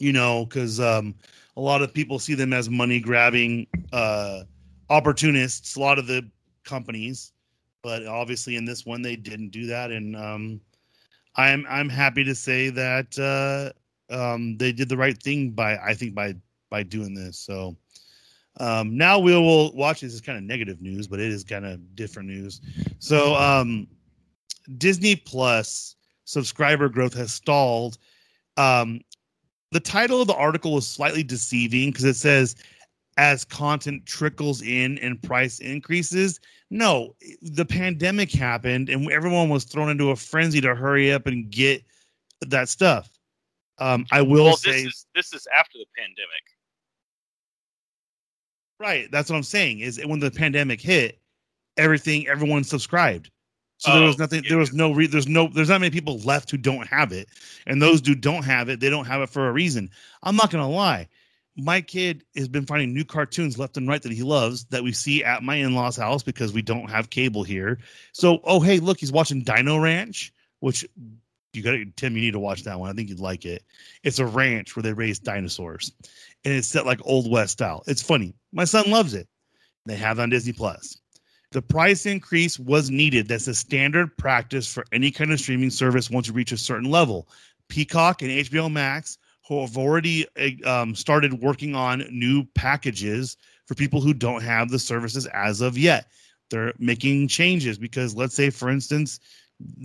you 0.00 0.12
know, 0.12 0.46
because 0.46 0.80
um, 0.80 1.14
a 1.56 1.60
lot 1.60 1.82
of 1.82 1.92
people 1.92 2.18
see 2.18 2.34
them 2.34 2.52
as 2.52 2.68
money 2.68 2.98
grabbing 2.98 3.66
uh, 3.92 4.40
opportunists. 4.90 5.76
A 5.76 5.80
lot 5.80 5.98
of 5.98 6.06
the 6.06 6.28
companies, 6.64 7.32
but 7.82 8.06
obviously 8.06 8.56
in 8.56 8.64
this 8.64 8.84
one 8.86 9.02
they 9.02 9.14
didn't 9.14 9.50
do 9.50 9.66
that, 9.66 9.92
and 9.92 10.16
um, 10.16 10.60
I'm 11.36 11.66
I'm 11.68 11.90
happy 11.90 12.24
to 12.24 12.34
say 12.34 12.70
that 12.70 13.18
uh, 13.18 14.14
um, 14.14 14.56
they 14.56 14.72
did 14.72 14.88
the 14.88 14.96
right 14.96 15.22
thing 15.22 15.50
by 15.50 15.76
I 15.76 15.94
think 15.94 16.14
by 16.14 16.34
by 16.70 16.82
doing 16.82 17.14
this. 17.14 17.38
So. 17.38 17.76
Um, 18.60 18.96
now 18.96 19.18
we 19.18 19.32
will 19.32 19.72
watch. 19.72 20.02
This 20.02 20.14
is 20.14 20.20
kind 20.20 20.38
of 20.38 20.44
negative 20.44 20.80
news, 20.80 21.08
but 21.08 21.18
it 21.18 21.32
is 21.32 21.42
kind 21.42 21.66
of 21.66 21.96
different 21.96 22.28
news. 22.28 22.60
So, 23.00 23.34
um, 23.34 23.88
Disney 24.78 25.16
Plus 25.16 25.96
subscriber 26.24 26.88
growth 26.88 27.14
has 27.14 27.32
stalled. 27.32 27.98
Um, 28.56 29.00
the 29.72 29.80
title 29.80 30.20
of 30.20 30.28
the 30.28 30.34
article 30.34 30.78
is 30.78 30.86
slightly 30.86 31.22
deceiving 31.22 31.90
because 31.90 32.04
it 32.04 32.14
says 32.14 32.56
as 33.16 33.44
content 33.44 34.06
trickles 34.06 34.62
in 34.62 34.98
and 34.98 35.22
price 35.22 35.58
increases. 35.60 36.40
No, 36.70 37.14
the 37.42 37.64
pandemic 37.64 38.32
happened 38.32 38.88
and 38.88 39.10
everyone 39.10 39.48
was 39.48 39.64
thrown 39.64 39.90
into 39.90 40.10
a 40.10 40.16
frenzy 40.16 40.60
to 40.60 40.74
hurry 40.74 41.12
up 41.12 41.26
and 41.26 41.50
get 41.50 41.84
that 42.42 42.68
stuff. 42.68 43.10
Um, 43.78 44.06
I 44.12 44.22
will 44.22 44.44
well, 44.44 44.56
say 44.56 44.84
this 44.84 44.86
is 44.86 45.06
this 45.14 45.32
is 45.32 45.46
after 45.56 45.78
the 45.78 45.86
pandemic. 45.96 46.42
Right. 48.78 49.10
That's 49.10 49.30
what 49.30 49.36
I'm 49.36 49.42
saying. 49.42 49.80
Is 49.80 50.00
when 50.04 50.20
the 50.20 50.30
pandemic 50.30 50.80
hit, 50.80 51.18
everything 51.76 52.28
everyone 52.28 52.64
subscribed. 52.64 53.30
So 53.78 53.92
there 53.92 54.02
Oh, 54.02 54.06
was 54.06 54.18
nothing. 54.18 54.44
yeah. 54.44 54.50
There 54.50 54.58
was 54.58 54.72
no. 54.72 54.92
Re- 54.92 55.06
there's 55.06 55.28
no. 55.28 55.48
There's 55.48 55.68
not 55.68 55.80
many 55.80 55.90
people 55.90 56.18
left 56.20 56.50
who 56.50 56.56
don't 56.56 56.86
have 56.86 57.12
it, 57.12 57.28
and 57.66 57.82
those 57.82 58.00
mm-hmm. 58.00 58.12
who 58.12 58.16
don't 58.16 58.44
have 58.44 58.68
it, 58.68 58.80
they 58.80 58.90
don't 58.90 59.06
have 59.06 59.20
it 59.20 59.30
for 59.30 59.48
a 59.48 59.52
reason. 59.52 59.90
I'm 60.22 60.36
not 60.36 60.50
gonna 60.50 60.70
lie. 60.70 61.08
My 61.56 61.80
kid 61.80 62.24
has 62.36 62.48
been 62.48 62.66
finding 62.66 62.92
new 62.92 63.04
cartoons 63.04 63.58
left 63.58 63.76
and 63.76 63.86
right 63.86 64.02
that 64.02 64.10
he 64.10 64.22
loves 64.22 64.64
that 64.66 64.82
we 64.82 64.92
see 64.92 65.22
at 65.22 65.42
my 65.44 65.54
in-laws' 65.56 65.96
house 65.96 66.22
because 66.22 66.52
we 66.52 66.62
don't 66.62 66.90
have 66.90 67.10
cable 67.10 67.44
here. 67.44 67.78
So, 68.12 68.40
oh 68.44 68.60
hey, 68.60 68.78
look, 68.80 68.98
he's 68.98 69.12
watching 69.12 69.42
Dino 69.42 69.78
Ranch, 69.78 70.32
which 70.60 70.84
you 71.52 71.62
got 71.62 71.72
to 71.72 71.84
Tim. 71.96 72.16
You 72.16 72.22
need 72.22 72.32
to 72.32 72.40
watch 72.40 72.64
that 72.64 72.78
one. 72.80 72.90
I 72.90 72.92
think 72.92 73.08
you'd 73.08 73.20
like 73.20 73.44
it. 73.44 73.62
It's 74.02 74.18
a 74.18 74.26
ranch 74.26 74.74
where 74.74 74.82
they 74.82 74.92
raise 74.92 75.18
dinosaurs, 75.18 75.92
and 76.44 76.54
it's 76.54 76.68
set 76.68 76.86
like 76.86 77.00
old 77.04 77.30
west 77.30 77.52
style. 77.52 77.82
It's 77.86 78.02
funny. 78.02 78.34
My 78.52 78.64
son 78.64 78.90
loves 78.90 79.14
it. 79.14 79.28
They 79.86 79.96
have 79.96 80.18
it 80.18 80.22
on 80.22 80.30
Disney 80.30 80.52
Plus. 80.52 80.96
The 81.54 81.62
price 81.62 82.04
increase 82.04 82.58
was 82.58 82.90
needed. 82.90 83.28
That's 83.28 83.46
a 83.46 83.54
standard 83.54 84.16
practice 84.18 84.66
for 84.66 84.84
any 84.90 85.12
kind 85.12 85.30
of 85.30 85.38
streaming 85.38 85.70
service 85.70 86.10
once 86.10 86.26
you 86.26 86.34
reach 86.34 86.50
a 86.50 86.56
certain 86.56 86.90
level. 86.90 87.28
Peacock 87.68 88.22
and 88.22 88.30
HBO 88.32 88.70
Max 88.70 89.18
who 89.46 89.60
have 89.60 89.78
already 89.78 90.26
um, 90.64 90.96
started 90.96 91.40
working 91.40 91.76
on 91.76 92.08
new 92.10 92.44
packages 92.54 93.36
for 93.66 93.76
people 93.76 94.00
who 94.00 94.12
don't 94.12 94.42
have 94.42 94.68
the 94.68 94.80
services 94.80 95.26
as 95.26 95.60
of 95.60 95.78
yet. 95.78 96.08
They're 96.50 96.72
making 96.80 97.28
changes 97.28 97.78
because, 97.78 98.16
let's 98.16 98.34
say, 98.34 98.50
for 98.50 98.68
instance, 98.68 99.20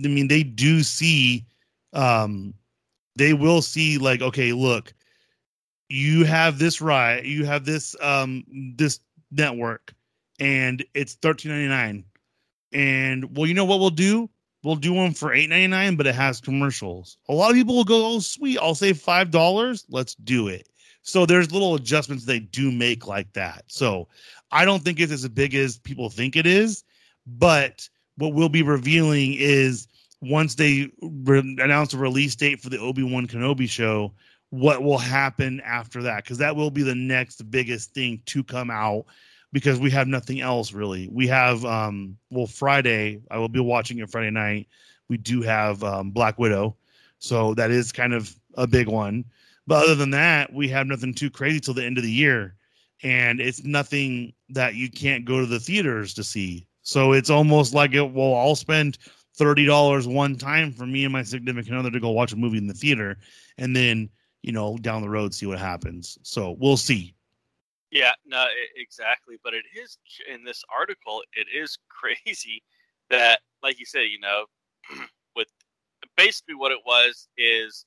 I 0.04 0.08
mean, 0.08 0.26
they 0.26 0.42
do 0.42 0.82
see, 0.82 1.46
um, 1.92 2.52
they 3.14 3.32
will 3.32 3.62
see 3.62 3.96
like, 3.96 4.22
okay, 4.22 4.52
look, 4.52 4.92
you 5.88 6.24
have 6.24 6.58
this 6.58 6.80
right, 6.80 7.24
you 7.24 7.44
have 7.44 7.64
this 7.64 7.94
um 8.02 8.44
this 8.76 8.98
network, 9.30 9.94
and 10.40 10.84
it's 10.94 11.14
thirteen 11.14 11.52
ninety 11.52 11.68
nine, 11.68 12.04
and 12.72 13.36
well, 13.36 13.46
you 13.46 13.54
know 13.54 13.64
what 13.64 13.78
we'll 13.78 13.90
do? 13.90 14.28
We'll 14.64 14.76
do 14.76 14.92
one 14.92 15.14
for 15.14 15.32
eight 15.32 15.48
ninety 15.48 15.68
nine, 15.68 15.96
but 15.96 16.06
it 16.06 16.14
has 16.14 16.40
commercials. 16.40 17.16
A 17.28 17.34
lot 17.34 17.50
of 17.50 17.56
people 17.56 17.76
will 17.76 17.84
go, 17.84 18.06
oh 18.06 18.18
sweet, 18.18 18.58
I'll 18.60 18.74
save 18.74 18.98
five 18.98 19.30
dollars. 19.30 19.84
Let's 19.88 20.14
do 20.16 20.48
it. 20.48 20.68
So 21.02 21.24
there's 21.24 21.52
little 21.52 21.76
adjustments 21.76 22.24
they 22.24 22.40
do 22.40 22.70
make 22.70 23.06
like 23.06 23.32
that. 23.32 23.64
So 23.68 24.08
I 24.50 24.64
don't 24.64 24.82
think 24.82 25.00
it's 25.00 25.12
as 25.12 25.26
big 25.28 25.54
as 25.54 25.78
people 25.78 26.10
think 26.10 26.36
it 26.36 26.46
is, 26.46 26.84
but 27.26 27.88
what 28.16 28.34
we'll 28.34 28.50
be 28.50 28.62
revealing 28.62 29.34
is 29.34 29.86
once 30.20 30.56
they 30.56 30.90
re- 31.00 31.56
announce 31.58 31.94
a 31.94 31.98
release 31.98 32.36
date 32.36 32.60
for 32.60 32.68
the 32.68 32.78
Obi 32.78 33.02
Wan 33.02 33.26
Kenobi 33.26 33.68
show, 33.68 34.12
what 34.50 34.82
will 34.82 34.98
happen 34.98 35.60
after 35.60 36.02
that? 36.02 36.24
Because 36.24 36.36
that 36.38 36.54
will 36.54 36.70
be 36.70 36.82
the 36.82 36.94
next 36.94 37.50
biggest 37.50 37.94
thing 37.94 38.20
to 38.26 38.44
come 38.44 38.70
out. 38.70 39.06
Because 39.52 39.80
we 39.80 39.90
have 39.90 40.06
nothing 40.06 40.40
else 40.40 40.72
really. 40.72 41.08
We 41.10 41.26
have 41.26 41.64
um 41.64 42.16
well 42.30 42.46
Friday. 42.46 43.20
I 43.30 43.38
will 43.38 43.48
be 43.48 43.60
watching 43.60 43.98
it 43.98 44.10
Friday 44.10 44.30
night. 44.30 44.68
We 45.08 45.16
do 45.16 45.42
have 45.42 45.82
um, 45.82 46.12
Black 46.12 46.38
Widow, 46.38 46.76
so 47.18 47.52
that 47.54 47.72
is 47.72 47.90
kind 47.90 48.14
of 48.14 48.34
a 48.54 48.66
big 48.66 48.86
one. 48.86 49.24
But 49.66 49.84
other 49.84 49.96
than 49.96 50.10
that, 50.10 50.52
we 50.52 50.68
have 50.68 50.86
nothing 50.86 51.14
too 51.14 51.30
crazy 51.30 51.58
till 51.58 51.74
the 51.74 51.84
end 51.84 51.98
of 51.98 52.04
the 52.04 52.10
year, 52.10 52.54
and 53.02 53.40
it's 53.40 53.64
nothing 53.64 54.32
that 54.50 54.76
you 54.76 54.88
can't 54.88 55.24
go 55.24 55.40
to 55.40 55.46
the 55.46 55.58
theaters 55.60 56.14
to 56.14 56.24
see. 56.24 56.68
So 56.82 57.12
it's 57.12 57.30
almost 57.30 57.74
like 57.74 57.92
it. 57.94 58.12
Well, 58.12 58.34
I'll 58.34 58.56
spend 58.56 58.98
thirty 59.36 59.66
dollars 59.66 60.06
one 60.06 60.36
time 60.36 60.72
for 60.72 60.86
me 60.86 61.04
and 61.04 61.12
my 61.12 61.22
significant 61.22 61.76
other 61.76 61.90
to 61.90 62.00
go 62.00 62.10
watch 62.10 62.32
a 62.32 62.36
movie 62.36 62.58
in 62.58 62.66
the 62.66 62.74
theater, 62.74 63.18
and 63.58 63.74
then 63.74 64.08
you 64.42 64.52
know 64.52 64.76
down 64.78 65.02
the 65.02 65.08
road 65.08 65.34
see 65.34 65.46
what 65.46 65.58
happens. 65.58 66.18
So 66.22 66.56
we'll 66.58 66.76
see. 66.76 67.14
Yeah, 67.90 68.12
no, 68.24 68.46
exactly. 68.76 69.36
But 69.42 69.54
it 69.54 69.64
is 69.76 69.98
in 70.32 70.44
this 70.44 70.62
article. 70.76 71.22
It 71.34 71.46
is 71.54 71.78
crazy 71.88 72.62
that, 73.10 73.40
like 73.62 73.78
you 73.78 73.86
said, 73.86 74.02
you 74.10 74.20
know, 74.20 74.44
with 75.36 75.48
basically 76.16 76.54
what 76.54 76.72
it 76.72 76.80
was 76.86 77.28
is 77.36 77.84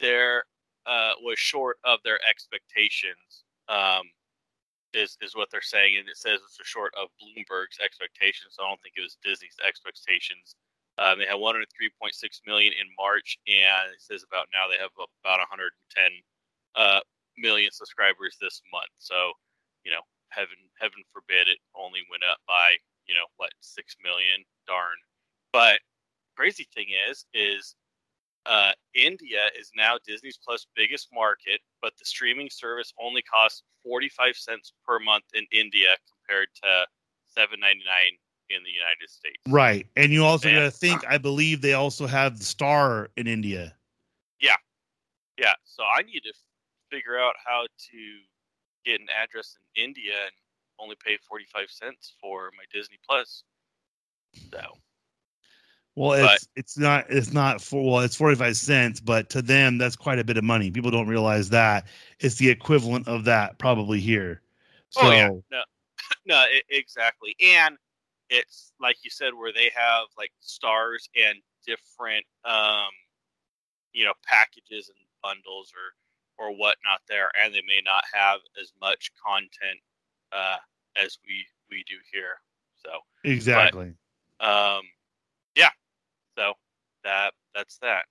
there 0.00 0.44
uh, 0.86 1.12
was 1.22 1.38
short 1.38 1.78
of 1.84 2.00
their 2.04 2.18
expectations. 2.28 3.44
Um, 3.68 4.02
is 4.94 5.16
is 5.22 5.34
what 5.34 5.48
they're 5.50 5.62
saying, 5.64 5.96
and 5.98 6.08
it 6.08 6.16
says 6.16 6.40
it's 6.44 6.60
a 6.60 6.64
short 6.64 6.92
of 7.00 7.08
Bloomberg's 7.20 7.80
expectations. 7.82 8.54
So 8.56 8.64
I 8.64 8.68
don't 8.68 8.80
think 8.82 8.94
it 8.96 9.02
was 9.02 9.16
Disney's 9.24 9.56
expectations. 9.66 10.56
Um, 10.98 11.18
they 11.18 11.26
had 11.26 11.40
103.6 11.40 11.64
million 12.46 12.72
in 12.76 12.88
March, 12.98 13.38
and 13.48 13.92
it 13.92 14.00
says 14.02 14.24
about 14.24 14.48
now 14.52 14.68
they 14.68 14.76
have 14.76 14.92
about 14.96 15.40
110 15.40 15.72
uh, 16.76 17.00
million 17.38 17.70
subscribers 17.72 18.36
this 18.40 18.62
month. 18.72 18.92
So, 18.98 19.32
you 19.84 19.92
know, 19.92 20.02
heaven 20.30 20.56
heaven 20.78 21.02
forbid 21.12 21.48
it 21.48 21.58
only 21.74 22.00
went 22.10 22.22
up 22.28 22.38
by, 22.46 22.76
you 23.06 23.14
know, 23.14 23.26
what, 23.36 23.50
six 23.60 23.96
million? 24.02 24.44
Darn. 24.66 24.96
But 25.52 25.80
crazy 26.36 26.66
thing 26.74 26.86
is, 27.08 27.26
is 27.34 27.74
uh, 28.46 28.72
India 28.94 29.50
is 29.58 29.70
now 29.76 29.98
Disney's 30.06 30.38
Plus 30.42 30.66
biggest 30.74 31.08
market, 31.12 31.60
but 31.80 31.92
the 31.98 32.04
streaming 32.04 32.48
service 32.50 32.92
only 33.00 33.22
costs 33.22 33.62
45 33.84 34.36
cents 34.36 34.72
per 34.86 34.98
month 34.98 35.24
in 35.34 35.46
India 35.52 35.88
compared 36.10 36.48
to 36.62 36.86
7.99 37.38 37.72
in 38.50 38.62
the 38.64 38.70
United 38.70 39.08
States. 39.08 39.38
Right, 39.48 39.86
and 39.96 40.12
you 40.12 40.24
also 40.24 40.50
got 40.50 40.60
to 40.60 40.70
think. 40.70 41.02
I 41.08 41.18
believe 41.18 41.60
they 41.60 41.74
also 41.74 42.06
have 42.06 42.38
the 42.38 42.44
Star 42.44 43.10
in 43.16 43.26
India. 43.26 43.74
Yeah. 44.40 44.56
Yeah, 45.38 45.54
so 45.64 45.82
I 45.84 46.02
need 46.02 46.20
to 46.20 46.32
figure 46.92 47.18
out 47.18 47.34
how 47.44 47.62
to 47.62 47.98
get 48.84 49.00
an 49.00 49.06
address 49.22 49.56
in 49.76 49.84
India 49.84 50.12
and 50.24 50.32
only 50.78 50.96
pay 51.04 51.16
45 51.28 51.70
cents 51.70 52.14
for 52.20 52.50
my 52.56 52.64
Disney 52.72 52.98
Plus. 53.08 53.44
So, 54.52 54.60
Well, 55.94 56.20
But- 56.20 56.34
it's 56.34 56.48
it's 56.56 56.78
not 56.78 57.10
it's 57.10 57.32
not 57.32 57.60
for 57.60 57.84
well, 57.84 58.00
it's 58.00 58.16
forty 58.16 58.34
five 58.36 58.56
cents, 58.56 58.98
but 58.98 59.28
to 59.30 59.42
them 59.42 59.76
that's 59.76 59.96
quite 59.96 60.18
a 60.18 60.24
bit 60.24 60.38
of 60.38 60.44
money. 60.44 60.70
People 60.70 60.90
don't 60.90 61.06
realize 61.06 61.50
that 61.50 61.86
it's 62.18 62.36
the 62.36 62.48
equivalent 62.48 63.08
of 63.08 63.24
that 63.24 63.58
probably 63.58 64.00
here. 64.00 64.40
So 64.88 65.02
oh 65.02 65.10
yeah, 65.10 65.28
no, 65.50 65.62
no, 66.26 66.36
i 66.36 66.62
exactly. 66.70 67.36
And 67.44 67.76
it's 68.30 68.72
like 68.80 68.96
you 69.04 69.10
said, 69.10 69.34
where 69.34 69.52
they 69.52 69.70
have 69.74 70.06
like 70.16 70.32
stars 70.40 71.10
and 71.14 71.38
different, 71.66 72.24
um, 72.46 72.88
you 73.92 74.06
know, 74.06 74.14
packages 74.24 74.88
and 74.88 74.98
bundles 75.22 75.70
or 75.74 75.92
or 76.42 76.50
whatnot 76.50 77.00
there, 77.08 77.30
and 77.40 77.54
they 77.54 77.62
may 77.66 77.80
not 77.84 78.02
have 78.12 78.40
as 78.60 78.72
much 78.80 79.12
content 79.24 79.78
uh, 80.32 80.56
as 80.96 81.18
we 81.26 81.44
we 81.70 81.84
do 81.88 81.94
here. 82.12 82.36
So, 82.84 82.90
exactly. 83.24 83.94
um, 84.40 84.82
yeah, 85.54 85.70
so 86.36 86.54
that 87.04 87.32
that's 87.54 87.78
that. 87.78 88.04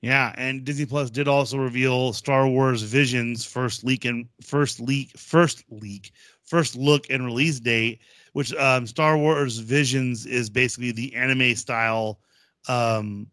Yeah, 0.00 0.32
and 0.36 0.64
Disney 0.64 0.86
Plus 0.86 1.10
did 1.10 1.26
also 1.26 1.58
reveal 1.58 2.12
Star 2.12 2.46
Wars 2.46 2.82
Visions 2.82 3.44
first 3.44 3.82
leak 3.82 4.04
and 4.04 4.28
first 4.40 4.78
leak 4.78 5.10
first 5.18 5.64
leak 5.70 6.12
first 6.44 6.76
look 6.76 7.10
and 7.10 7.24
release 7.24 7.58
date, 7.58 8.00
which 8.32 8.54
um, 8.54 8.86
Star 8.86 9.18
Wars 9.18 9.58
Visions 9.58 10.24
is 10.24 10.48
basically 10.48 10.92
the 10.92 11.14
anime 11.16 11.56
style 11.56 12.20
um, 12.68 13.26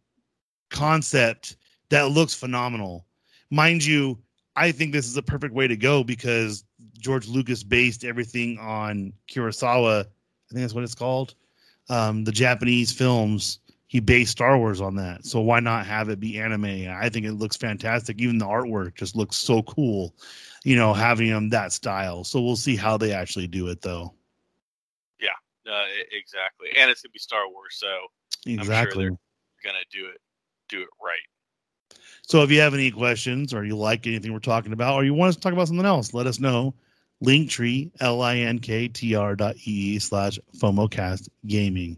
concept 0.71 1.57
that 1.89 2.09
looks 2.09 2.33
phenomenal. 2.33 3.04
Mind 3.49 3.83
you, 3.85 4.17
I 4.55 4.71
think 4.71 4.91
this 4.91 5.07
is 5.07 5.17
a 5.17 5.23
perfect 5.23 5.53
way 5.53 5.67
to 5.67 5.75
go 5.77 6.03
because 6.03 6.63
George 6.97 7.27
Lucas 7.27 7.63
based 7.63 8.03
everything 8.03 8.57
on 8.59 9.13
Kurosawa. 9.29 10.01
I 10.01 10.53
think 10.53 10.61
that's 10.61 10.73
what 10.73 10.83
it's 10.83 10.95
called. 10.95 11.35
Um, 11.89 12.23
the 12.23 12.31
Japanese 12.31 12.91
films 12.91 13.59
he 13.87 13.99
based 13.99 14.31
Star 14.31 14.57
Wars 14.57 14.81
on 14.81 14.95
that. 14.95 15.25
So 15.25 15.39
why 15.41 15.59
not 15.59 15.85
have 15.85 16.09
it 16.09 16.19
be 16.19 16.39
anime? 16.39 16.87
I 16.89 17.07
think 17.09 17.25
it 17.25 17.33
looks 17.33 17.55
fantastic. 17.55 18.19
Even 18.19 18.39
the 18.39 18.45
artwork 18.45 18.95
just 18.95 19.15
looks 19.15 19.37
so 19.37 19.61
cool, 19.63 20.15
you 20.63 20.75
know, 20.75 20.93
having 20.93 21.29
them 21.29 21.49
that 21.49 21.71
style. 21.71 22.23
So 22.23 22.41
we'll 22.41 22.55
see 22.55 22.75
how 22.75 22.97
they 22.97 23.13
actually 23.13 23.47
do 23.47 23.67
it 23.67 23.81
though. 23.81 24.13
Uh, 25.67 25.83
e- 25.99 26.05
exactly, 26.15 26.69
and 26.77 26.91
it's 26.91 27.01
gonna 27.01 27.11
be 27.11 27.17
Star 27.17 27.49
Wars, 27.49 27.75
so 27.77 27.87
Exactly. 28.45 29.05
they're- 29.05 29.17
gonna 29.63 29.83
do 29.91 30.05
it 30.05 30.21
do 30.69 30.79
it 30.83 30.89
right. 31.01 31.17
So 32.27 32.41
if 32.43 32.49
you 32.51 32.59
have 32.59 32.73
any 32.73 32.89
questions 32.91 33.53
or 33.53 33.63
you 33.65 33.75
like 33.75 34.07
anything 34.07 34.33
we're 34.33 34.39
talking 34.39 34.73
about 34.73 34.95
or 34.95 35.03
you 35.05 35.13
want 35.13 35.29
us 35.29 35.35
to 35.35 35.41
talk 35.41 35.53
about 35.53 35.67
something 35.67 35.85
else, 35.85 36.13
let 36.13 36.27
us 36.27 36.39
know. 36.39 36.73
Linktree, 37.23 37.91
L-I-N-K-T-R 38.01 39.35
dot 39.35 39.55
E 39.63 39.99
slash 39.99 40.37
FOMOcast 40.57 41.29
gaming. 41.47 41.97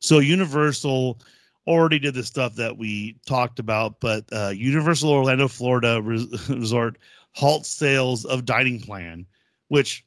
So 0.00 0.18
Universal 0.20 1.18
already 1.66 1.98
did 1.98 2.14
the 2.14 2.22
stuff 2.22 2.54
that 2.54 2.76
we 2.78 3.16
talked 3.26 3.58
about, 3.58 3.98
but 4.00 4.24
uh, 4.32 4.48
Universal 4.54 5.10
Orlando, 5.10 5.48
Florida 5.48 6.00
Res- 6.02 6.48
Resort 6.48 6.98
halts 7.32 7.68
sales 7.68 8.24
of 8.24 8.44
dining 8.44 8.80
plan, 8.80 9.26
which 9.68 10.04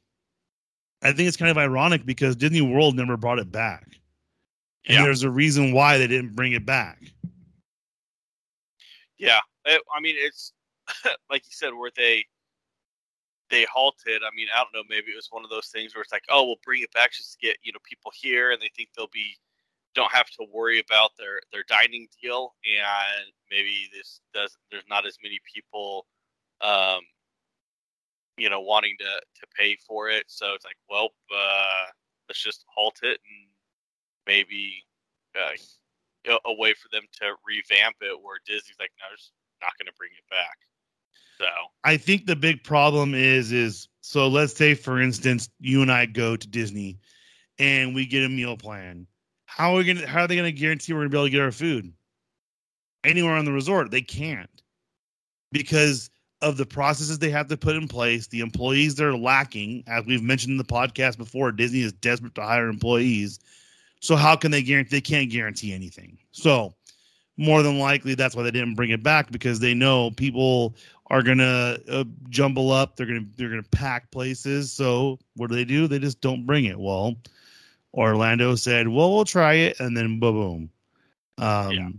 I 1.02 1.12
think 1.12 1.28
it's 1.28 1.36
kind 1.36 1.50
of 1.50 1.58
ironic 1.58 2.04
because 2.06 2.34
Disney 2.34 2.60
World 2.60 2.96
never 2.96 3.16
brought 3.16 3.38
it 3.38 3.52
back. 3.52 3.84
And 4.86 4.96
Yeah. 4.98 5.04
there's 5.04 5.22
a 5.22 5.30
reason 5.30 5.72
why 5.72 5.98
they 5.98 6.06
didn't 6.06 6.34
bring 6.34 6.52
it 6.52 6.64
back. 6.66 7.12
Yeah, 9.20 9.38
it, 9.66 9.82
I 9.94 10.00
mean 10.00 10.14
it's 10.18 10.52
like 11.30 11.44
you 11.44 11.52
said, 11.52 11.74
where 11.74 11.90
they 11.96 12.24
they 13.50 13.66
halted. 13.72 14.22
I 14.22 14.34
mean, 14.34 14.48
I 14.54 14.62
don't 14.62 14.72
know. 14.74 14.82
Maybe 14.88 15.10
it 15.12 15.16
was 15.16 15.28
one 15.30 15.44
of 15.44 15.50
those 15.50 15.68
things 15.68 15.94
where 15.94 16.02
it's 16.02 16.12
like, 16.12 16.24
oh, 16.30 16.46
we'll 16.46 16.60
bring 16.64 16.82
it 16.82 16.92
back 16.92 17.12
just 17.12 17.32
to 17.32 17.46
get 17.46 17.56
you 17.62 17.72
know 17.72 17.78
people 17.84 18.10
here, 18.14 18.52
and 18.52 18.60
they 18.62 18.70
think 18.74 18.88
they'll 18.96 19.10
be 19.12 19.36
don't 19.94 20.12
have 20.12 20.30
to 20.30 20.46
worry 20.52 20.80
about 20.80 21.10
their 21.18 21.40
their 21.52 21.64
dining 21.68 22.08
deal, 22.22 22.54
and 22.64 23.32
maybe 23.50 23.88
this 23.92 24.20
does. 24.32 24.56
There's 24.70 24.88
not 24.88 25.06
as 25.06 25.18
many 25.22 25.38
people, 25.52 26.06
um, 26.62 27.00
you 28.38 28.48
know, 28.48 28.60
wanting 28.60 28.96
to 29.00 29.04
to 29.04 29.46
pay 29.58 29.76
for 29.86 30.08
it. 30.08 30.24
So 30.28 30.54
it's 30.54 30.64
like, 30.64 30.78
well, 30.88 31.10
uh, 31.34 31.86
let's 32.28 32.42
just 32.42 32.64
halt 32.74 33.00
it 33.02 33.20
and 33.28 33.48
maybe 34.26 34.84
uh, 35.36 35.50
a, 36.26 36.36
a 36.46 36.54
way 36.54 36.74
for 36.74 36.88
them 36.92 37.02
to 37.20 37.34
revamp 37.46 37.96
it 38.00 38.16
where 38.22 38.38
Disney's 38.46 38.76
like, 38.78 38.92
no, 38.98 39.14
just 39.16 39.32
not 39.62 39.72
going 39.78 39.86
to 39.86 39.96
bring 39.98 40.10
it 40.16 40.28
back. 40.30 40.56
So 41.38 41.46
I 41.84 41.96
think 41.96 42.26
the 42.26 42.36
big 42.36 42.62
problem 42.64 43.14
is 43.14 43.50
is 43.50 43.88
so 44.02 44.28
let's 44.28 44.54
say 44.54 44.74
for 44.74 45.00
instance 45.00 45.48
you 45.58 45.80
and 45.80 45.90
I 45.90 46.04
go 46.04 46.36
to 46.36 46.46
Disney 46.46 46.98
and 47.58 47.94
we 47.94 48.04
get 48.06 48.24
a 48.24 48.28
meal 48.28 48.58
plan. 48.58 49.06
How 49.46 49.72
are 49.72 49.78
we 49.78 49.84
gonna 49.84 50.06
how 50.06 50.20
are 50.20 50.28
they 50.28 50.36
gonna 50.36 50.52
guarantee 50.52 50.92
we're 50.92 51.00
gonna 51.00 51.08
be 51.08 51.16
able 51.16 51.26
to 51.26 51.30
get 51.30 51.40
our 51.40 51.52
food? 51.52 51.92
Anywhere 53.04 53.36
on 53.36 53.46
the 53.46 53.52
resort, 53.52 53.90
they 53.90 54.02
can't. 54.02 54.50
Because 55.50 56.10
of 56.42 56.58
the 56.58 56.66
processes 56.66 57.18
they 57.18 57.30
have 57.30 57.48
to 57.48 57.56
put 57.56 57.76
in 57.76 57.88
place, 57.88 58.26
the 58.26 58.40
employees 58.40 58.94
they're 58.94 59.16
lacking, 59.16 59.82
as 59.86 60.04
we've 60.04 60.22
mentioned 60.22 60.52
in 60.52 60.58
the 60.58 60.64
podcast 60.64 61.16
before, 61.16 61.52
Disney 61.52 61.80
is 61.80 61.92
desperate 61.92 62.34
to 62.34 62.42
hire 62.42 62.68
employees. 62.68 63.40
So 64.00 64.16
how 64.16 64.36
can 64.36 64.50
they 64.50 64.62
guarantee 64.62 64.96
they 64.96 65.00
can't 65.00 65.30
guarantee 65.30 65.72
anything? 65.72 66.18
So 66.32 66.74
more 67.36 67.62
than 67.62 67.78
likely 67.78 68.14
that's 68.14 68.34
why 68.34 68.42
they 68.42 68.50
didn't 68.50 68.74
bring 68.74 68.90
it 68.90 69.02
back 69.02 69.30
because 69.30 69.60
they 69.60 69.74
know 69.74 70.10
people 70.10 70.74
are 71.06 71.22
gonna 71.22 71.78
uh, 71.88 72.04
jumble 72.28 72.70
up. 72.72 72.96
They're 72.96 73.06
gonna 73.06 73.26
they're 73.36 73.50
gonna 73.50 73.62
pack 73.62 74.10
places. 74.10 74.72
So 74.72 75.18
what 75.36 75.48
do 75.48 75.56
they 75.56 75.64
do? 75.64 75.86
They 75.86 75.98
just 75.98 76.20
don't 76.20 76.46
bring 76.46 76.66
it. 76.66 76.78
Well, 76.78 77.16
Orlando 77.94 78.54
said, 78.54 78.88
"Well, 78.88 79.14
we'll 79.14 79.24
try 79.24 79.54
it," 79.54 79.80
and 79.80 79.96
then 79.96 80.18
boom, 80.18 80.70
boom. 81.38 81.46
Um, 81.46 81.74
Yeah. 81.74 81.90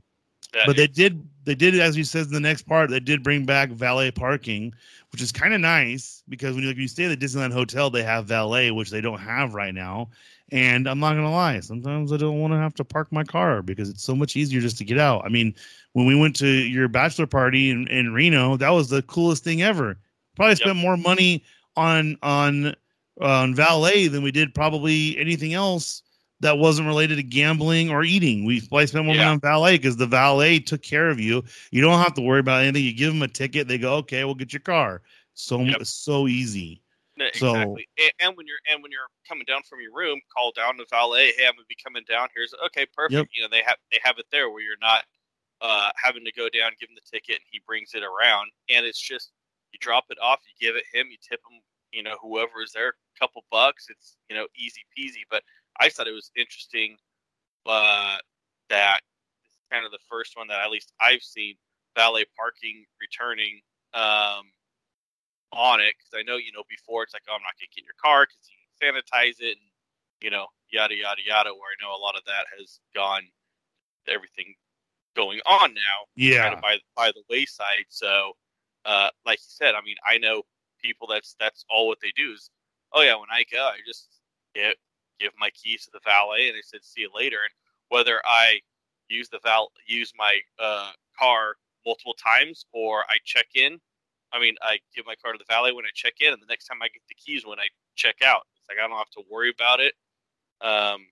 that 0.53 0.67
but 0.67 0.75
they 0.75 0.87
did 0.87 1.27
they 1.43 1.55
did 1.55 1.79
as 1.79 1.95
he 1.95 2.03
says 2.03 2.27
in 2.27 2.33
the 2.33 2.39
next 2.39 2.63
part 2.63 2.89
they 2.89 2.99
did 2.99 3.23
bring 3.23 3.45
back 3.45 3.69
valet 3.69 4.11
parking 4.11 4.73
which 5.11 5.21
is 5.21 5.31
kind 5.31 5.53
of 5.53 5.61
nice 5.61 6.23
because 6.29 6.53
when 6.53 6.63
you, 6.63 6.69
like, 6.69 6.77
you 6.77 6.87
stay 6.87 7.05
at 7.05 7.19
the 7.19 7.25
disneyland 7.25 7.53
hotel 7.53 7.89
they 7.89 8.03
have 8.03 8.25
valet 8.25 8.71
which 8.71 8.89
they 8.89 9.01
don't 9.01 9.19
have 9.19 9.53
right 9.53 9.73
now 9.73 10.09
and 10.51 10.87
i'm 10.87 10.99
not 10.99 11.13
gonna 11.13 11.31
lie 11.31 11.59
sometimes 11.59 12.11
i 12.11 12.17
don't 12.17 12.39
want 12.39 12.53
to 12.53 12.57
have 12.57 12.73
to 12.73 12.83
park 12.83 13.11
my 13.11 13.23
car 13.23 13.61
because 13.61 13.89
it's 13.89 14.03
so 14.03 14.15
much 14.15 14.35
easier 14.35 14.61
just 14.61 14.77
to 14.77 14.83
get 14.83 14.97
out 14.97 15.23
i 15.25 15.29
mean 15.29 15.53
when 15.93 16.05
we 16.05 16.15
went 16.15 16.35
to 16.35 16.47
your 16.47 16.87
bachelor 16.87 17.27
party 17.27 17.69
in, 17.69 17.87
in 17.87 18.13
reno 18.13 18.57
that 18.57 18.69
was 18.69 18.89
the 18.89 19.01
coolest 19.03 19.43
thing 19.43 19.61
ever 19.61 19.97
probably 20.35 20.55
spent 20.55 20.77
more 20.77 20.97
money 20.97 21.43
on 21.75 22.17
on 22.21 22.73
on 23.19 23.53
valet 23.53 24.07
than 24.07 24.23
we 24.23 24.31
did 24.31 24.53
probably 24.53 25.17
anything 25.17 25.53
else 25.53 26.01
that 26.41 26.57
wasn't 26.57 26.87
related 26.87 27.17
to 27.17 27.23
gambling 27.23 27.91
or 27.91 28.03
eating. 28.03 28.45
We 28.45 28.61
probably 28.61 28.87
spent 28.87 29.05
more 29.05 29.15
money 29.15 29.27
on 29.27 29.39
valet 29.39 29.77
because 29.77 29.95
the 29.95 30.07
valet 30.07 30.59
took 30.59 30.81
care 30.81 31.09
of 31.09 31.19
you. 31.19 31.43
You 31.69 31.81
don't 31.81 31.99
have 31.99 32.15
to 32.15 32.21
worry 32.21 32.39
about 32.39 32.63
anything. 32.63 32.83
You 32.83 32.93
give 32.93 33.13
them 33.13 33.21
a 33.21 33.27
ticket, 33.27 33.67
they 33.67 33.77
go, 33.77 33.95
"Okay, 33.97 34.23
we'll 34.23 34.35
get 34.35 34.51
your 34.51 34.61
car." 34.61 35.03
So 35.33 35.59
Yep. 35.61 35.85
so 35.85 36.27
easy. 36.27 36.81
No, 37.21 37.29
So- 37.35 37.53
exactly. 37.53 37.87
And, 37.99 38.11
and 38.19 38.37
when 38.37 38.47
you're 38.47 38.61
and 38.69 38.81
when 38.81 38.91
you're 38.91 39.09
coming 39.27 39.45
down 39.45 39.61
from 39.69 39.79
your 39.81 39.93
room, 39.93 40.19
call 40.35 40.51
down 40.51 40.77
to 40.77 40.85
valet. 40.89 41.33
Hey, 41.37 41.45
I'm 41.45 41.53
gonna 41.53 41.69
be 41.69 41.77
coming 41.83 42.03
down. 42.09 42.29
Here's 42.35 42.53
okay, 42.65 42.87
perfect. 42.95 43.13
Yep. 43.13 43.27
You 43.35 43.43
know 43.43 43.49
they 43.51 43.61
have 43.65 43.77
they 43.91 43.99
have 44.03 44.17
it 44.17 44.25
there 44.31 44.49
where 44.49 44.61
you're 44.61 44.81
not 44.81 45.05
uh, 45.61 45.91
having 46.01 46.25
to 46.25 46.31
go 46.31 46.49
down, 46.49 46.71
give 46.79 46.89
him 46.89 46.95
the 46.95 47.05
ticket, 47.05 47.35
and 47.37 47.49
he 47.51 47.61
brings 47.67 47.93
it 47.93 48.01
around. 48.01 48.49
And 48.69 48.85
it's 48.85 48.99
just 48.99 49.31
you 49.71 49.79
drop 49.79 50.05
it 50.09 50.17
off, 50.21 50.39
you 50.49 50.67
give 50.67 50.75
it 50.75 50.85
him, 50.91 51.07
you 51.11 51.17
tip 51.21 51.39
him. 51.49 51.61
You 51.91 52.03
know 52.03 52.15
whoever 52.21 52.63
is 52.63 52.71
there, 52.71 52.89
a 52.89 53.19
couple 53.19 53.43
bucks. 53.51 53.85
It's 53.89 54.17
you 54.29 54.35
know 54.35 54.47
easy 54.57 54.81
peasy. 54.97 55.21
But 55.29 55.43
I 55.79 55.89
thought 55.89 56.07
it 56.07 56.13
was 56.13 56.31
interesting 56.35 56.97
uh, 57.67 58.17
that 58.69 59.01
is 59.45 59.57
kind 59.71 59.85
of 59.85 59.91
the 59.91 59.99
first 60.09 60.35
one 60.37 60.47
that 60.47 60.63
at 60.65 60.71
least 60.71 60.93
I've 60.99 61.21
seen 61.21 61.55
valet 61.95 62.25
parking 62.35 62.85
returning. 62.99 63.59
Um, 63.93 64.49
on 65.53 65.79
it 65.81 65.95
because 65.97 66.13
I 66.19 66.23
know 66.23 66.37
you 66.37 66.51
know 66.51 66.63
before 66.69 67.03
it's 67.03 67.13
like 67.13 67.23
oh 67.29 67.35
I'm 67.35 67.41
not 67.43 67.55
gonna 67.59 67.73
get 67.75 67.85
your 67.85 67.97
car 68.01 68.25
because 68.27 68.47
you 68.49 68.57
sanitize 68.81 69.37
it 69.39 69.57
and 69.57 69.69
you 70.21 70.29
know 70.29 70.47
yada 70.71 70.95
yada 70.95 71.21
yada. 71.25 71.51
Where 71.51 71.71
I 71.71 71.81
know 71.83 71.95
a 71.95 72.01
lot 72.01 72.15
of 72.17 72.23
that 72.25 72.45
has 72.57 72.79
gone, 72.95 73.23
everything 74.07 74.55
going 75.15 75.39
on 75.45 75.73
now 75.73 76.05
kind 76.41 76.53
Yeah. 76.53 76.53
of 76.53 76.61
by 76.61 76.79
by 76.95 77.11
the 77.11 77.23
wayside. 77.29 77.85
So, 77.89 78.33
uh, 78.85 79.09
like 79.25 79.39
you 79.39 79.49
said, 79.49 79.75
I 79.75 79.81
mean 79.81 79.97
I 80.07 80.17
know 80.17 80.43
people 80.83 81.07
that's 81.07 81.35
that's 81.39 81.65
all 81.69 81.87
what 81.87 81.99
they 82.01 82.11
do 82.15 82.31
is 82.33 82.49
oh 82.93 83.01
yeah 83.01 83.15
when 83.15 83.29
I 83.31 83.43
go 83.51 83.63
I 83.65 83.77
just 83.85 84.09
give 84.55 84.75
give 85.19 85.31
my 85.39 85.49
keys 85.51 85.85
to 85.85 85.91
the 85.93 85.99
valet 86.03 86.47
and 86.49 86.57
they 86.57 86.61
said 86.63 86.83
see 86.83 87.01
you 87.01 87.11
later 87.13 87.37
and 87.43 87.53
whether 87.89 88.21
I 88.25 88.61
use 89.09 89.29
the 89.29 89.39
val 89.43 89.71
use 89.87 90.11
my 90.17 90.39
uh, 90.59 90.91
car 91.19 91.55
multiple 91.85 92.15
times 92.15 92.65
or 92.73 93.03
I 93.09 93.17
check 93.25 93.47
in 93.55 93.79
I 94.33 94.39
mean, 94.39 94.55
I 94.61 94.79
give 94.95 95.05
my 95.05 95.15
car 95.15 95.33
to 95.33 95.37
the 95.37 95.45
valet 95.47 95.71
when 95.71 95.85
I 95.85 95.89
check 95.93 96.13
in, 96.21 96.33
and 96.33 96.41
the 96.41 96.47
next 96.47 96.65
time 96.65 96.81
I 96.81 96.87
get 96.87 97.01
the 97.09 97.15
keys 97.15 97.45
when 97.45 97.59
I 97.59 97.67
check 97.95 98.17
out. 98.23 98.43
It's 98.57 98.69
like 98.69 98.77
I 98.83 98.87
don't 98.87 98.97
have 98.97 99.09
to 99.11 99.23
worry 99.29 99.51
about 99.53 99.79
it, 99.79 99.93
um, 100.61 101.07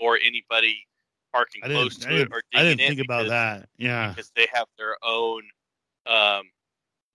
or 0.00 0.16
anybody 0.16 0.86
parking 1.32 1.62
close 1.62 1.96
to 1.96 2.14
it 2.14 2.28
or 2.30 2.42
I 2.54 2.62
didn't 2.62 2.80
in 2.80 2.88
think 2.88 3.00
about 3.00 3.28
that. 3.28 3.68
Yeah. 3.78 4.10
because 4.10 4.30
they 4.36 4.46
have 4.52 4.66
their 4.78 4.96
own. 5.02 5.42
Um, 6.06 6.50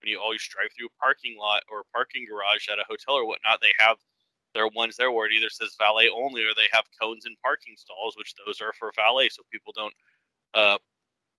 when 0.01 0.11
you 0.11 0.19
always 0.19 0.45
drive 0.47 0.69
through 0.77 0.87
a 0.87 1.01
parking 1.01 1.37
lot 1.37 1.63
or 1.71 1.81
a 1.81 1.85
parking 1.93 2.25
garage 2.29 2.69
at 2.71 2.79
a 2.79 2.85
hotel 2.87 3.15
or 3.15 3.25
whatnot, 3.25 3.59
they 3.61 3.73
have 3.79 3.97
their 4.53 4.67
ones 4.67 4.95
there 4.95 5.11
where 5.11 5.25
it 5.25 5.33
either 5.33 5.49
says 5.49 5.75
valet 5.77 6.09
only 6.09 6.43
or 6.43 6.53
they 6.55 6.69
have 6.71 6.85
cones 7.01 7.25
and 7.25 7.35
parking 7.43 7.75
stalls, 7.75 8.15
which 8.15 8.33
those 8.45 8.61
are 8.61 8.73
for 8.73 8.91
valet, 8.95 9.29
so 9.29 9.41
people 9.51 9.73
don't 9.75 9.93
uh, 10.53 10.77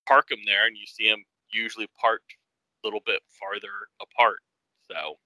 park 0.07 0.27
them 0.29 0.39
there, 0.45 0.67
and 0.67 0.77
you 0.77 0.85
see 0.85 1.09
them 1.09 1.23
usually 1.51 1.87
parked 1.99 2.35
little 2.83 3.01
bit 3.05 3.21
farther 3.39 3.67
apart. 4.01 4.39
So 4.91 5.17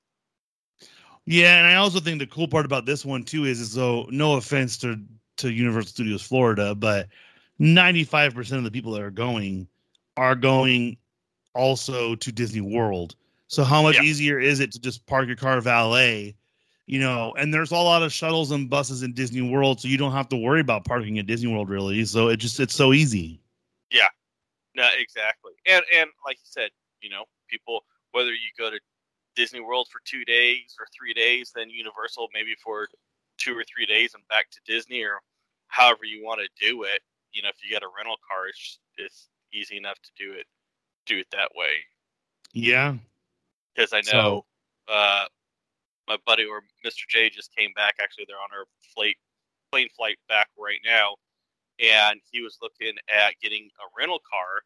Yeah, 1.26 1.58
and 1.58 1.68
I 1.68 1.76
also 1.76 2.00
think 2.00 2.20
the 2.20 2.28
cool 2.28 2.48
part 2.48 2.66
about 2.66 2.86
this 2.86 3.06
one 3.06 3.24
too 3.24 3.46
is, 3.46 3.60
is 3.60 3.72
so 3.72 4.08
no 4.10 4.36
offense 4.36 4.78
to 4.80 5.00
to 5.38 5.52
Universal 5.52 5.90
Studios 5.90 6.22
Florida, 6.22 6.76
but 6.76 7.08
ninety 7.60 8.04
five 8.04 8.34
percent 8.34 8.60
of 8.60 8.64
the 8.66 8.72
people 8.72 8.92
that 8.94 9.02
are 9.02 9.12
going 9.12 9.68
are 10.18 10.36
going 10.36 10.98
also 11.56 12.16
to 12.16 12.32
Disney 12.32 12.62
World. 12.62 13.16
So 13.48 13.64
how 13.64 13.82
much 13.82 13.96
Yeah. 13.96 14.04
easier 14.04 14.40
is 14.40 14.60
it 14.60 14.72
to 14.74 14.80
just 14.80 15.06
park 15.06 15.28
your 15.28 15.36
car 15.36 15.62
valet? 15.62 16.36
You 16.86 17.00
know, 17.00 17.34
and 17.38 17.54
there's 17.54 17.72
a 17.72 17.76
lot 17.76 18.04
of 18.04 18.12
shuttles 18.12 18.52
and 18.52 18.70
buses 18.70 19.04
in 19.04 19.14
Disney 19.14 19.42
World, 19.42 19.80
so 19.80 19.88
you 19.88 19.98
don't 19.98 20.12
have 20.12 20.28
to 20.30 20.36
worry 20.36 20.60
about 20.60 20.84
parking 20.84 21.18
at 21.20 21.28
Disney 21.28 21.52
World 21.52 21.70
really. 21.70 22.04
So 22.06 22.28
it 22.28 22.38
just 22.38 22.60
it's 22.60 22.76
so 22.76 22.92
easy. 22.92 23.40
Yeah. 23.90 24.10
No, 24.76 24.90
exactly. 24.98 25.54
And 25.66 25.84
and 25.96 26.10
like 26.26 26.38
you 26.38 26.46
said, 26.46 26.72
you 27.02 27.10
know, 27.10 27.26
people 27.54 27.84
whether 28.12 28.32
you 28.32 28.50
go 28.58 28.70
to 28.70 28.80
Disney 29.36 29.60
World 29.60 29.88
for 29.92 30.00
two 30.06 30.24
days 30.26 30.76
or 30.80 30.86
three 30.96 31.14
days, 31.14 31.52
then 31.56 31.70
Universal 31.70 32.30
maybe 32.34 32.56
for 32.64 32.88
two 33.38 33.58
or 33.58 33.64
three 33.64 33.86
days 33.86 34.14
and 34.14 34.26
back 34.28 34.50
to 34.52 34.60
Disney 34.66 35.04
or 35.04 35.20
however 35.68 36.06
you 36.06 36.24
want 36.24 36.40
to 36.42 36.66
do 36.66 36.84
it. 36.84 37.02
You 37.34 37.42
know, 37.42 37.50
if 37.50 37.56
you 37.64 37.70
get 37.72 37.84
a 37.84 37.88
rental 37.98 38.18
car, 38.28 38.48
it's 38.48 38.80
it's 38.98 39.30
easy 39.52 39.78
enough 39.78 40.00
to 40.02 40.10
do 40.18 40.34
it 40.34 40.46
do 41.06 41.18
it 41.18 41.28
that 41.32 41.50
way. 41.56 41.84
Yeah. 42.54 42.96
Because 43.76 43.92
I 43.92 44.02
know 44.12 44.46
uh, 44.88 45.26
my 46.08 46.18
buddy 46.26 46.46
or 46.46 46.62
Mr. 46.86 47.08
J 47.10 47.30
just 47.30 47.56
came 47.56 47.72
back. 47.76 47.96
Actually, 48.02 48.26
they're 48.28 48.38
on 48.38 48.58
our 48.58 48.66
flight 48.96 49.16
plane 49.72 49.90
flight 49.98 50.18
back 50.30 50.50
right 50.58 50.80
now, 50.86 51.16
and 51.80 52.20
he 52.32 52.42
was 52.42 52.60
looking 52.62 52.94
at 53.10 53.34
getting 53.42 53.70
a 53.80 53.86
rental 53.98 54.20
car, 54.30 54.62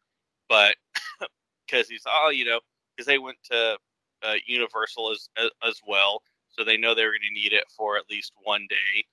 but 0.48 0.76
because 1.66 1.88
he's 1.88 2.02
oh 2.06 2.28
you 2.28 2.44
know 2.44 2.60
because 2.98 3.06
they 3.06 3.18
went 3.18 3.38
to 3.44 3.78
uh, 4.24 4.34
Universal 4.46 5.12
as, 5.12 5.28
as 5.38 5.50
as 5.64 5.80
well, 5.86 6.22
so 6.48 6.64
they 6.64 6.76
know 6.76 6.94
they're 6.94 7.12
going 7.12 7.20
to 7.22 7.40
need 7.40 7.52
it 7.52 7.64
for 7.76 7.96
at 7.96 8.10
least 8.10 8.32
one 8.42 8.66
day. 8.68 9.04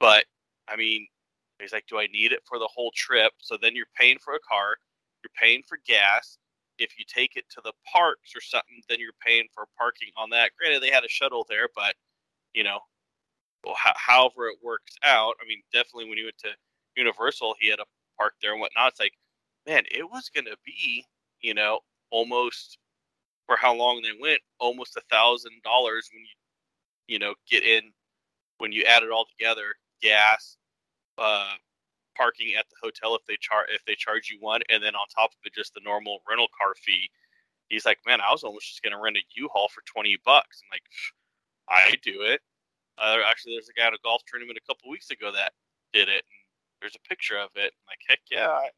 But 0.00 0.24
I 0.68 0.76
mean, 0.76 1.06
he's 1.60 1.72
like, 1.72 1.86
do 1.88 1.98
I 1.98 2.08
need 2.08 2.32
it 2.32 2.40
for 2.44 2.58
the 2.58 2.68
whole 2.74 2.90
trip? 2.94 3.32
So 3.38 3.56
then 3.60 3.76
you're 3.76 3.86
paying 3.96 4.18
for 4.18 4.34
a 4.34 4.40
car, 4.40 4.76
you're 5.22 5.30
paying 5.40 5.62
for 5.68 5.78
gas. 5.86 6.38
If 6.78 6.98
you 6.98 7.04
take 7.08 7.36
it 7.36 7.44
to 7.50 7.60
the 7.64 7.72
parks 7.92 8.32
or 8.36 8.40
something, 8.40 8.82
then 8.88 8.98
you're 9.00 9.12
paying 9.24 9.46
for 9.54 9.66
parking 9.76 10.10
on 10.16 10.30
that. 10.30 10.52
Granted, 10.58 10.82
they 10.82 10.90
had 10.90 11.04
a 11.04 11.08
shuttle 11.08 11.46
there, 11.48 11.68
but 11.74 11.94
you 12.54 12.64
know, 12.64 12.80
well, 13.64 13.76
ho- 13.78 13.92
however 13.96 14.48
it 14.48 14.58
works 14.62 14.96
out. 15.04 15.34
I 15.42 15.46
mean, 15.48 15.62
definitely 15.72 16.08
when 16.08 16.18
he 16.18 16.24
went 16.24 16.38
to 16.38 16.50
Universal, 16.96 17.54
he 17.60 17.70
had 17.70 17.80
a 17.80 17.86
park 18.16 18.34
there 18.42 18.52
and 18.52 18.60
whatnot. 18.60 18.92
It's 18.92 19.00
like, 19.00 19.14
man, 19.66 19.84
it 19.90 20.08
was 20.10 20.30
gonna 20.34 20.56
be, 20.64 21.04
you 21.40 21.54
know, 21.54 21.80
almost 22.10 22.78
for 23.48 23.56
how 23.56 23.74
long 23.74 24.00
they 24.02 24.12
went, 24.20 24.40
almost 24.60 24.96
a 24.96 25.02
thousand 25.10 25.60
dollars 25.64 26.08
when 26.12 26.22
you, 26.22 27.14
you 27.14 27.18
know, 27.18 27.34
get 27.50 27.64
in 27.64 27.90
when 28.58 28.70
you 28.70 28.84
add 28.84 29.02
it 29.02 29.10
all 29.10 29.24
together, 29.24 29.74
gas, 30.00 30.56
uh, 31.16 31.54
parking 32.16 32.54
at 32.58 32.66
the 32.68 32.76
hotel 32.82 33.16
if 33.16 33.24
they 33.26 33.36
charge 33.40 33.68
if 33.72 33.84
they 33.86 33.96
charge 33.96 34.30
you 34.30 34.36
one, 34.38 34.60
and 34.68 34.80
then 34.84 34.94
on 34.94 35.06
top 35.08 35.30
of 35.30 35.38
it, 35.44 35.54
just 35.54 35.74
the 35.74 35.80
normal 35.82 36.20
rental 36.28 36.48
car 36.56 36.74
fee. 36.76 37.10
He's 37.68 37.84
like, 37.84 37.98
man, 38.06 38.20
I 38.20 38.30
was 38.30 38.44
almost 38.44 38.68
just 38.68 38.82
gonna 38.82 39.00
rent 39.00 39.16
a 39.16 39.22
U-Haul 39.34 39.68
for 39.68 39.82
twenty 39.86 40.18
bucks. 40.24 40.62
I'm 40.62 40.70
like, 40.72 40.82
I 41.68 41.96
do 42.02 42.22
it. 42.22 42.40
Uh, 42.98 43.18
actually, 43.28 43.54
there's 43.54 43.68
a 43.68 43.78
guy 43.78 43.86
at 43.86 43.94
a 43.94 43.98
golf 44.04 44.22
tournament 44.26 44.58
a 44.58 44.66
couple 44.66 44.90
weeks 44.90 45.10
ago 45.10 45.30
that 45.32 45.52
did 45.92 46.08
it. 46.08 46.24
And 46.24 46.38
there's 46.80 46.96
a 46.96 47.08
picture 47.08 47.38
of 47.38 47.50
it. 47.54 47.72
I'm 47.72 47.86
like, 47.88 48.00
heck 48.08 48.20
yeah, 48.30 48.48
I, 48.48 48.70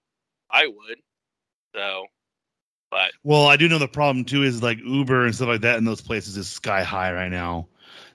I 0.51 0.67
would. 0.67 0.99
So, 1.75 2.07
but 2.91 3.13
well, 3.23 3.47
I 3.47 3.57
do 3.57 3.69
know 3.69 3.79
the 3.79 3.89
problem 3.89 4.25
too 4.25 4.43
is 4.43 4.63
like 4.63 4.79
Uber 4.79 5.27
and 5.27 5.35
stuff 5.35 5.49
like 5.49 5.61
that 5.63 5.79
in 5.79 5.85
those 5.85 6.01
places 6.01 6.37
is 6.37 6.49
sky 6.49 6.83
high 6.83 7.13
right 7.13 7.31
now. 7.31 7.69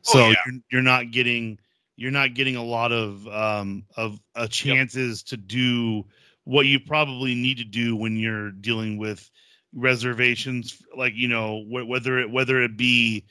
Oh, 0.08 0.12
So 0.12 0.30
yeah. 0.30 0.36
you're, 0.46 0.62
you're 0.72 0.82
not 0.82 1.12
getting 1.12 1.60
you're 1.98 2.12
not 2.12 2.34
getting 2.34 2.56
a 2.56 2.64
lot 2.64 2.92
of 2.92 3.28
um 3.28 3.86
of 3.96 4.20
uh, 4.36 4.48
chances 4.48 5.24
to 5.24 5.38
do 5.38 6.06
what 6.44 6.66
you 6.66 6.80
probably 6.80 7.34
need 7.36 7.58
to 7.58 7.64
do 7.64 7.96
when 7.96 8.18
you're 8.18 8.52
dealing 8.52 8.98
with 8.98 9.30
reservations 9.74 10.82
like 10.96 11.14
you 11.16 11.28
know 11.28 11.64
wh- 11.64 11.88
whether 11.88 12.20
it 12.20 12.30
whether 12.30 12.62
it 12.62 12.78
be 12.78 13.26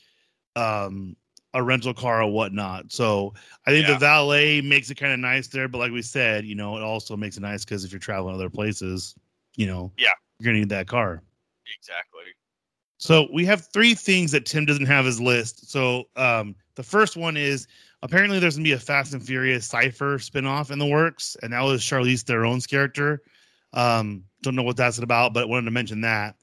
um 0.56 1.16
a 1.54 1.62
rental 1.62 1.94
car 1.94 2.22
or 2.22 2.30
whatnot 2.30 2.90
so 2.92 3.32
i 3.66 3.70
think 3.70 3.86
Yeah. 3.86 3.94
the 3.94 3.98
valet 3.98 4.60
makes 4.60 4.90
it 4.90 4.96
kind 4.96 5.12
of 5.12 5.18
nice 5.18 5.48
there 5.48 5.68
but 5.68 5.78
like 5.78 5.92
we 5.92 6.02
said 6.02 6.44
you 6.44 6.54
know 6.54 6.76
it 6.76 6.82
also 6.82 7.16
makes 7.16 7.36
it 7.36 7.40
nice 7.40 7.64
because 7.64 7.84
if 7.84 7.92
you're 7.92 7.98
traveling 7.98 8.34
other 8.34 8.50
places 8.50 9.14
you 9.56 9.66
know 9.66 9.90
Yeah. 9.96 10.10
you're 10.38 10.46
gonna 10.46 10.58
need 10.58 10.68
that 10.68 10.86
car 10.86 11.22
exactly. 11.78 12.22
so 12.98 13.28
we 13.32 13.44
have 13.44 13.66
three 13.72 13.94
things 13.94 14.32
that 14.32 14.46
Tim 14.46 14.64
doesn't 14.64 14.86
have 14.86 15.04
his 15.04 15.20
list. 15.20 15.70
So 15.70 16.04
um, 16.16 16.54
the 16.76 16.82
first 16.82 17.16
one 17.16 17.36
is 17.36 17.66
apparently 18.02 18.38
there's 18.38 18.56
gonna 18.56 18.64
be 18.64 18.72
a 18.72 18.78
Fast 18.78 19.12
and 19.14 19.24
Furious 19.24 19.66
Cipher 19.66 20.18
spinoff 20.18 20.70
in 20.70 20.78
the 20.78 20.86
works, 20.86 21.36
and 21.42 21.52
that 21.52 21.62
was 21.62 21.82
Charlize 21.82 22.22
Theron's 22.22 22.66
character. 22.66 23.22
Um, 23.72 24.24
don't 24.42 24.54
know 24.54 24.62
what 24.62 24.76
that's 24.76 24.98
about, 24.98 25.34
but 25.34 25.48
wanted 25.48 25.64
to 25.64 25.70
mention 25.70 26.02
that. 26.02 26.36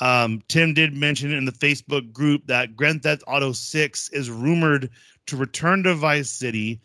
Um, 0.00 0.42
Tim 0.48 0.72
did 0.72 0.94
mention 0.94 1.32
in 1.32 1.44
the 1.44 1.52
Facebook 1.52 2.10
group 2.12 2.46
that 2.46 2.74
Grand 2.74 3.02
Theft 3.02 3.22
Auto 3.26 3.52
6 3.52 4.08
is 4.10 4.30
rumored 4.30 4.88
to 5.26 5.36
return 5.36 5.82
to 5.82 5.94
Vice 5.94 6.30
City 6.30 6.80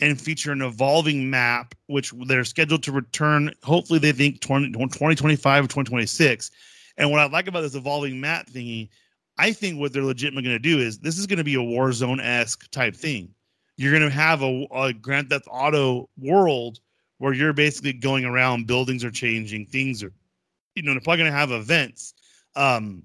and 0.00 0.20
feature 0.20 0.52
an 0.52 0.62
evolving 0.62 1.28
map, 1.28 1.74
which 1.86 2.12
they're 2.26 2.44
scheduled 2.44 2.84
to 2.84 2.92
return. 2.92 3.52
Hopefully, 3.62 3.98
they 3.98 4.12
think 4.12 4.40
20, 4.40 4.68
2025 4.72 5.64
or 5.64 5.66
2026. 5.66 6.50
And 7.00 7.10
what 7.10 7.18
I 7.18 7.26
like 7.26 7.48
about 7.48 7.62
this 7.62 7.74
evolving 7.74 8.20
map 8.20 8.46
thingy, 8.50 8.90
I 9.38 9.52
think 9.52 9.80
what 9.80 9.94
they're 9.94 10.04
legitimately 10.04 10.42
going 10.42 10.62
to 10.62 10.68
do 10.68 10.78
is 10.78 10.98
this 10.98 11.18
is 11.18 11.26
going 11.26 11.38
to 11.38 11.44
be 11.44 11.54
a 11.54 11.58
Warzone 11.58 12.22
esque 12.22 12.70
type 12.70 12.94
thing. 12.94 13.34
You're 13.78 13.98
going 13.98 14.08
to 14.08 14.14
have 14.14 14.42
a, 14.42 14.66
a 14.70 14.92
Grand 14.92 15.30
Theft 15.30 15.46
Auto 15.50 16.10
world 16.18 16.78
where 17.16 17.32
you're 17.32 17.54
basically 17.54 17.94
going 17.94 18.26
around, 18.26 18.66
buildings 18.66 19.02
are 19.02 19.10
changing, 19.10 19.64
things 19.64 20.02
are, 20.02 20.12
you 20.74 20.82
know, 20.82 20.92
they're 20.92 21.00
probably 21.00 21.22
going 21.22 21.32
to 21.32 21.38
have 21.38 21.52
events. 21.52 22.12
Um, 22.54 23.02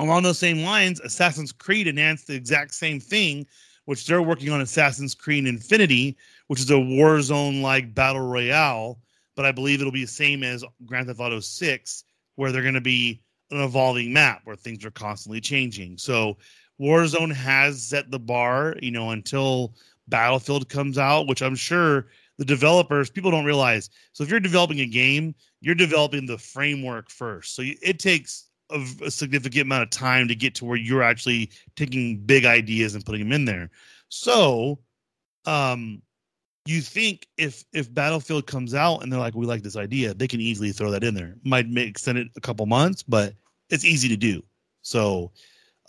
along 0.00 0.24
those 0.24 0.40
same 0.40 0.64
lines, 0.64 0.98
Assassin's 0.98 1.52
Creed 1.52 1.86
announced 1.86 2.26
the 2.26 2.34
exact 2.34 2.74
same 2.74 2.98
thing, 2.98 3.46
which 3.84 4.04
they're 4.04 4.20
working 4.20 4.50
on 4.50 4.60
Assassin's 4.62 5.14
Creed 5.14 5.46
Infinity, 5.46 6.16
which 6.48 6.58
is 6.58 6.70
a 6.70 6.74
Warzone 6.74 7.62
like 7.62 7.94
battle 7.94 8.26
royale. 8.26 8.98
But 9.36 9.44
I 9.44 9.52
believe 9.52 9.80
it'll 9.80 9.92
be 9.92 10.02
the 10.02 10.08
same 10.08 10.42
as 10.42 10.64
Grand 10.86 11.06
Theft 11.06 11.20
Auto 11.20 11.38
6, 11.38 12.04
where 12.36 12.52
they're 12.52 12.62
going 12.62 12.74
to 12.74 12.80
be 12.80 13.20
an 13.50 13.60
evolving 13.60 14.12
map 14.12 14.40
where 14.44 14.56
things 14.56 14.84
are 14.84 14.90
constantly 14.90 15.40
changing. 15.40 15.98
So 15.98 16.36
Warzone 16.80 17.32
has 17.32 17.82
set 17.82 18.10
the 18.10 18.18
bar, 18.18 18.76
you 18.80 18.90
know, 18.90 19.10
until 19.10 19.74
Battlefield 20.08 20.68
comes 20.68 20.98
out, 20.98 21.26
which 21.26 21.42
I'm 21.42 21.54
sure 21.54 22.08
the 22.38 22.44
developers 22.44 23.10
people 23.10 23.30
don't 23.30 23.44
realize. 23.44 23.90
So 24.12 24.22
if 24.24 24.30
you're 24.30 24.40
developing 24.40 24.80
a 24.80 24.86
game, 24.86 25.34
you're 25.60 25.74
developing 25.74 26.26
the 26.26 26.38
framework 26.38 27.10
first. 27.10 27.54
So 27.54 27.62
it 27.64 27.98
takes 27.98 28.46
a, 28.70 28.84
a 29.04 29.10
significant 29.10 29.62
amount 29.62 29.84
of 29.84 29.90
time 29.90 30.28
to 30.28 30.34
get 30.34 30.54
to 30.56 30.64
where 30.64 30.76
you're 30.76 31.02
actually 31.02 31.50
taking 31.76 32.18
big 32.18 32.44
ideas 32.44 32.94
and 32.94 33.04
putting 33.04 33.22
them 33.22 33.32
in 33.32 33.44
there. 33.44 33.70
So, 34.08 34.80
um, 35.46 36.02
you 36.66 36.80
think 36.80 37.26
if 37.36 37.64
if 37.72 37.92
Battlefield 37.92 38.46
comes 38.46 38.74
out 38.74 39.02
and 39.02 39.12
they're 39.12 39.20
like, 39.20 39.34
we 39.34 39.46
like 39.46 39.62
this 39.62 39.76
idea, 39.76 40.14
they 40.14 40.28
can 40.28 40.40
easily 40.40 40.72
throw 40.72 40.90
that 40.90 41.04
in 41.04 41.14
there. 41.14 41.36
Might 41.44 41.68
make 41.68 41.88
extend 41.88 42.18
it 42.18 42.28
a 42.36 42.40
couple 42.40 42.66
months, 42.66 43.02
but 43.02 43.34
it's 43.70 43.84
easy 43.84 44.08
to 44.08 44.16
do. 44.16 44.42
So 44.82 45.32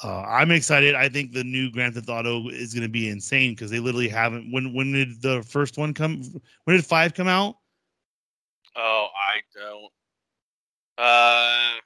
uh, 0.04 0.22
I'm 0.24 0.52
excited. 0.52 0.96
I 0.96 1.10
think 1.10 1.34
the 1.34 1.44
new 1.44 1.72
Grand 1.72 1.96
Theft 1.96 2.10
Auto 2.10 2.50
is 2.50 2.74
going 2.74 2.84
to 2.84 2.90
be 2.90 3.10
insane 3.10 3.52
because 3.52 3.72
they 3.72 3.80
literally 3.80 4.10
haven't. 4.10 4.52
When 4.52 4.74
when 4.74 4.92
did 4.92 5.22
the 5.22 5.44
first 5.44 5.78
one 5.78 5.94
come? 5.94 6.22
When 6.66 6.76
did 6.76 6.86
five 6.86 7.14
come 7.14 7.28
out? 7.28 7.58
Oh, 8.76 9.08
I 9.16 9.42
don't. 9.60 9.92
Uh, 11.00 11.80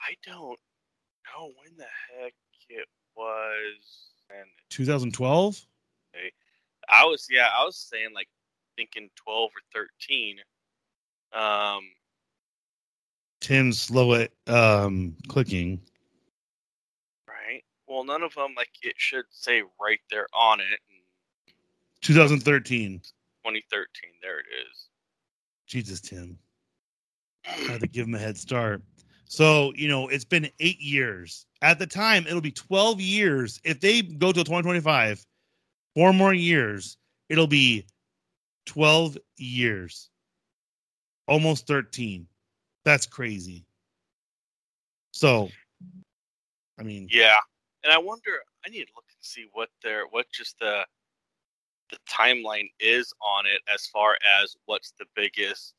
I 0.00 0.14
don't 0.26 0.58
know 1.26 1.52
when 1.62 1.76
the 1.76 1.86
heck 2.18 2.34
it 2.68 2.86
was. 3.16 4.10
And 4.30 4.48
2012. 4.70 5.66
I 6.88 7.04
was, 7.04 7.26
yeah, 7.30 7.48
I 7.58 7.64
was 7.64 7.76
saying 7.76 8.10
like 8.14 8.28
thinking 8.76 9.10
twelve 9.16 9.50
or 9.50 9.62
thirteen. 9.72 10.36
Um, 11.32 11.82
Tim's 13.40 13.80
slow 13.80 14.14
at 14.14 14.30
um, 14.46 15.16
clicking. 15.28 15.80
right. 17.28 17.62
Well, 17.86 18.04
none 18.04 18.22
of 18.22 18.34
them 18.34 18.54
like 18.56 18.70
it 18.82 18.94
should 18.96 19.26
say 19.30 19.62
right 19.80 20.00
there 20.10 20.26
on 20.32 20.60
it. 20.60 20.80
2013. 22.00 23.00
2013. 23.44 24.10
There 24.22 24.38
it 24.38 24.46
is. 24.70 24.88
Jesus, 25.66 26.00
Tim. 26.00 26.38
I 27.46 27.72
had 27.72 27.80
to 27.80 27.86
give 27.86 28.06
him 28.06 28.14
a 28.14 28.18
head 28.18 28.38
start. 28.38 28.82
So, 29.26 29.72
you 29.74 29.88
know, 29.88 30.08
it's 30.08 30.24
been 30.24 30.48
eight 30.60 30.80
years. 30.80 31.46
At 31.62 31.78
the 31.78 31.86
time, 31.86 32.26
it'll 32.26 32.40
be 32.40 32.50
12 32.52 33.00
years. 33.00 33.60
If 33.64 33.80
they 33.80 34.02
go 34.02 34.32
to 34.32 34.44
2025, 34.44 35.24
four 35.94 36.12
more 36.12 36.34
years, 36.34 36.96
it'll 37.28 37.46
be 37.46 37.86
12 38.66 39.18
years. 39.36 40.10
Almost 41.26 41.66
13. 41.66 42.26
That's 42.84 43.06
crazy. 43.06 43.64
So, 45.12 45.48
I 46.78 46.82
mean, 46.82 47.08
Yeah, 47.10 47.36
and 47.82 47.92
I 47.92 47.98
wonder. 47.98 48.32
I 48.66 48.70
need 48.70 48.84
to 48.84 48.92
look 48.96 49.04
and 49.08 49.24
see 49.24 49.46
what 49.52 49.68
their 49.82 50.06
what 50.06 50.26
just 50.32 50.58
the 50.58 50.84
the 51.90 51.98
timeline 52.10 52.70
is 52.80 53.12
on 53.20 53.46
it 53.46 53.60
as 53.72 53.86
far 53.86 54.16
as 54.42 54.56
what's 54.66 54.92
the 54.98 55.04
biggest 55.14 55.74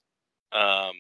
um 0.51 0.93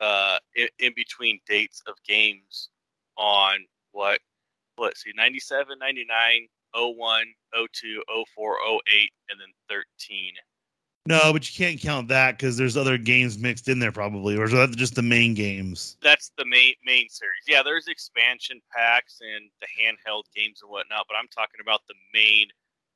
uh 0.00 0.38
in, 0.54 0.68
in 0.78 0.92
between 0.94 1.40
dates 1.48 1.82
of 1.86 1.94
games 2.06 2.68
on 3.16 3.64
what 3.92 4.20
let's 4.78 5.02
see 5.02 5.12
97 5.16 5.78
99 5.78 6.48
01 6.76 7.26
02 7.72 8.02
04 8.34 8.56
08 8.64 9.10
and 9.30 9.40
then 9.40 9.48
13 9.68 10.34
no, 11.06 11.32
but 11.32 11.48
you 11.48 11.54
can't 11.54 11.80
count 11.80 12.08
that 12.08 12.36
because 12.36 12.56
there's 12.56 12.76
other 12.76 12.98
games 12.98 13.38
mixed 13.38 13.68
in 13.68 13.78
there 13.78 13.92
probably, 13.92 14.36
or 14.36 14.44
is 14.44 14.50
that 14.50 14.74
just 14.74 14.96
the 14.96 15.02
main 15.02 15.34
games? 15.34 15.96
that's 16.02 16.32
the 16.36 16.44
main 16.44 16.74
main 16.84 17.08
series. 17.08 17.46
Yeah, 17.46 17.62
there's 17.62 17.86
expansion 17.86 18.60
packs 18.74 19.20
and 19.20 19.48
the 19.60 19.68
handheld 19.70 20.24
games 20.34 20.62
and 20.62 20.70
whatnot, 20.70 21.06
but 21.08 21.16
I'm 21.16 21.28
talking 21.28 21.60
about 21.62 21.82
the 21.86 21.94
main 22.12 22.48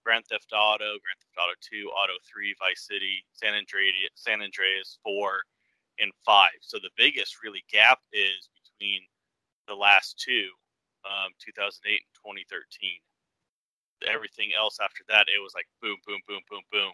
Grand 0.05 0.25
Theft 0.27 0.53
Auto, 0.53 0.99
Grand 0.99 1.21
Theft 1.23 1.39
Auto 1.39 1.55
2, 1.71 1.89
Auto 1.91 2.15
3, 2.27 2.55
Vice 2.59 2.87
City, 2.89 3.23
San 3.33 3.55
Andreas, 3.55 4.11
San 4.15 4.43
Andreas 4.43 4.99
4, 5.05 5.43
and 6.01 6.11
5. 6.25 6.51
So 6.63 6.79
the 6.83 6.91
biggest 6.97 7.45
really 7.45 7.63
gap 7.71 8.01
is 8.13 8.49
between 8.59 9.03
the 9.69 9.75
last 9.75 10.19
two, 10.19 10.51
um, 11.05 11.31
2008 11.39 11.95
and 11.95 12.17
2013. 12.17 12.99
Everything 14.09 14.51
else 14.57 14.79
after 14.83 15.03
that, 15.09 15.27
it 15.29 15.43
was 15.43 15.53
like 15.55 15.67
boom, 15.83 15.97
boom, 16.07 16.21
boom, 16.27 16.41
boom, 16.49 16.63
boom. 16.71 16.93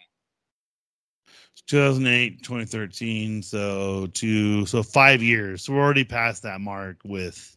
2008 1.67 2.43
2013 2.43 3.43
so 3.43 4.07
two 4.13 4.65
so 4.67 4.83
five 4.83 5.23
years 5.23 5.65
so 5.65 5.73
we're 5.73 5.81
already 5.83 6.05
past 6.05 6.43
that 6.43 6.61
mark 6.61 6.99
with 7.05 7.57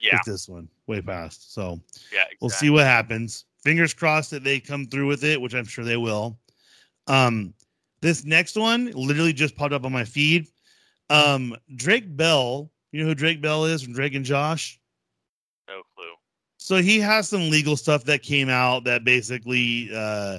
Yeah, 0.00 0.14
with 0.14 0.22
this 0.24 0.48
one 0.48 0.68
way 0.86 1.00
past 1.00 1.54
so 1.54 1.80
yeah, 2.10 2.20
exactly. 2.22 2.38
we'll 2.40 2.50
see 2.50 2.70
what 2.70 2.84
happens 2.84 3.44
fingers 3.62 3.94
crossed 3.94 4.30
that 4.30 4.42
they 4.42 4.58
come 4.58 4.86
through 4.86 5.06
with 5.06 5.22
it 5.22 5.40
which 5.40 5.54
i'm 5.54 5.64
sure 5.64 5.84
they 5.84 5.96
will 5.96 6.38
um 7.06 7.52
this 8.00 8.24
next 8.24 8.56
one 8.56 8.90
literally 8.92 9.32
just 9.32 9.54
popped 9.54 9.72
up 9.74 9.84
on 9.84 9.92
my 9.92 10.04
feed 10.04 10.46
um 11.10 11.54
drake 11.76 12.16
bell 12.16 12.70
you 12.90 13.00
know 13.02 13.08
who 13.08 13.14
drake 13.14 13.40
bell 13.40 13.64
is 13.64 13.82
from 13.82 13.92
drake 13.92 14.14
and 14.14 14.24
josh. 14.24 14.80
So 16.58 16.76
he 16.76 16.98
has 17.00 17.28
some 17.28 17.50
legal 17.50 17.76
stuff 17.76 18.04
that 18.04 18.22
came 18.22 18.48
out 18.48 18.84
that 18.84 19.04
basically 19.04 19.90
uh 19.94 20.38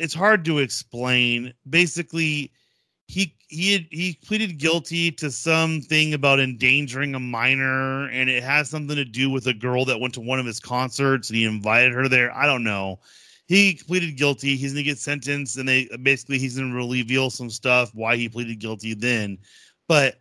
it's 0.00 0.14
hard 0.14 0.44
to 0.46 0.58
explain. 0.58 1.52
Basically, 1.68 2.50
he 3.06 3.36
he 3.48 3.72
had, 3.74 3.86
he 3.90 4.18
pleaded 4.24 4.58
guilty 4.58 5.10
to 5.12 5.30
something 5.30 6.14
about 6.14 6.40
endangering 6.40 7.14
a 7.14 7.20
minor, 7.20 8.08
and 8.08 8.30
it 8.30 8.42
has 8.42 8.70
something 8.70 8.96
to 8.96 9.04
do 9.04 9.28
with 9.28 9.46
a 9.46 9.54
girl 9.54 9.84
that 9.84 10.00
went 10.00 10.14
to 10.14 10.20
one 10.20 10.38
of 10.38 10.46
his 10.46 10.58
concerts, 10.58 11.28
and 11.28 11.36
he 11.36 11.44
invited 11.44 11.92
her 11.92 12.08
there. 12.08 12.34
I 12.34 12.46
don't 12.46 12.64
know. 12.64 13.00
He 13.46 13.74
pleaded 13.86 14.16
guilty. 14.16 14.56
He's 14.56 14.72
gonna 14.72 14.84
get 14.84 14.98
sentenced, 14.98 15.58
and 15.58 15.68
they 15.68 15.88
basically 16.02 16.38
he's 16.38 16.56
gonna 16.56 16.74
reveal 16.74 17.28
some 17.28 17.50
stuff 17.50 17.94
why 17.94 18.16
he 18.16 18.28
pleaded 18.28 18.58
guilty 18.58 18.94
then. 18.94 19.38
But 19.86 20.20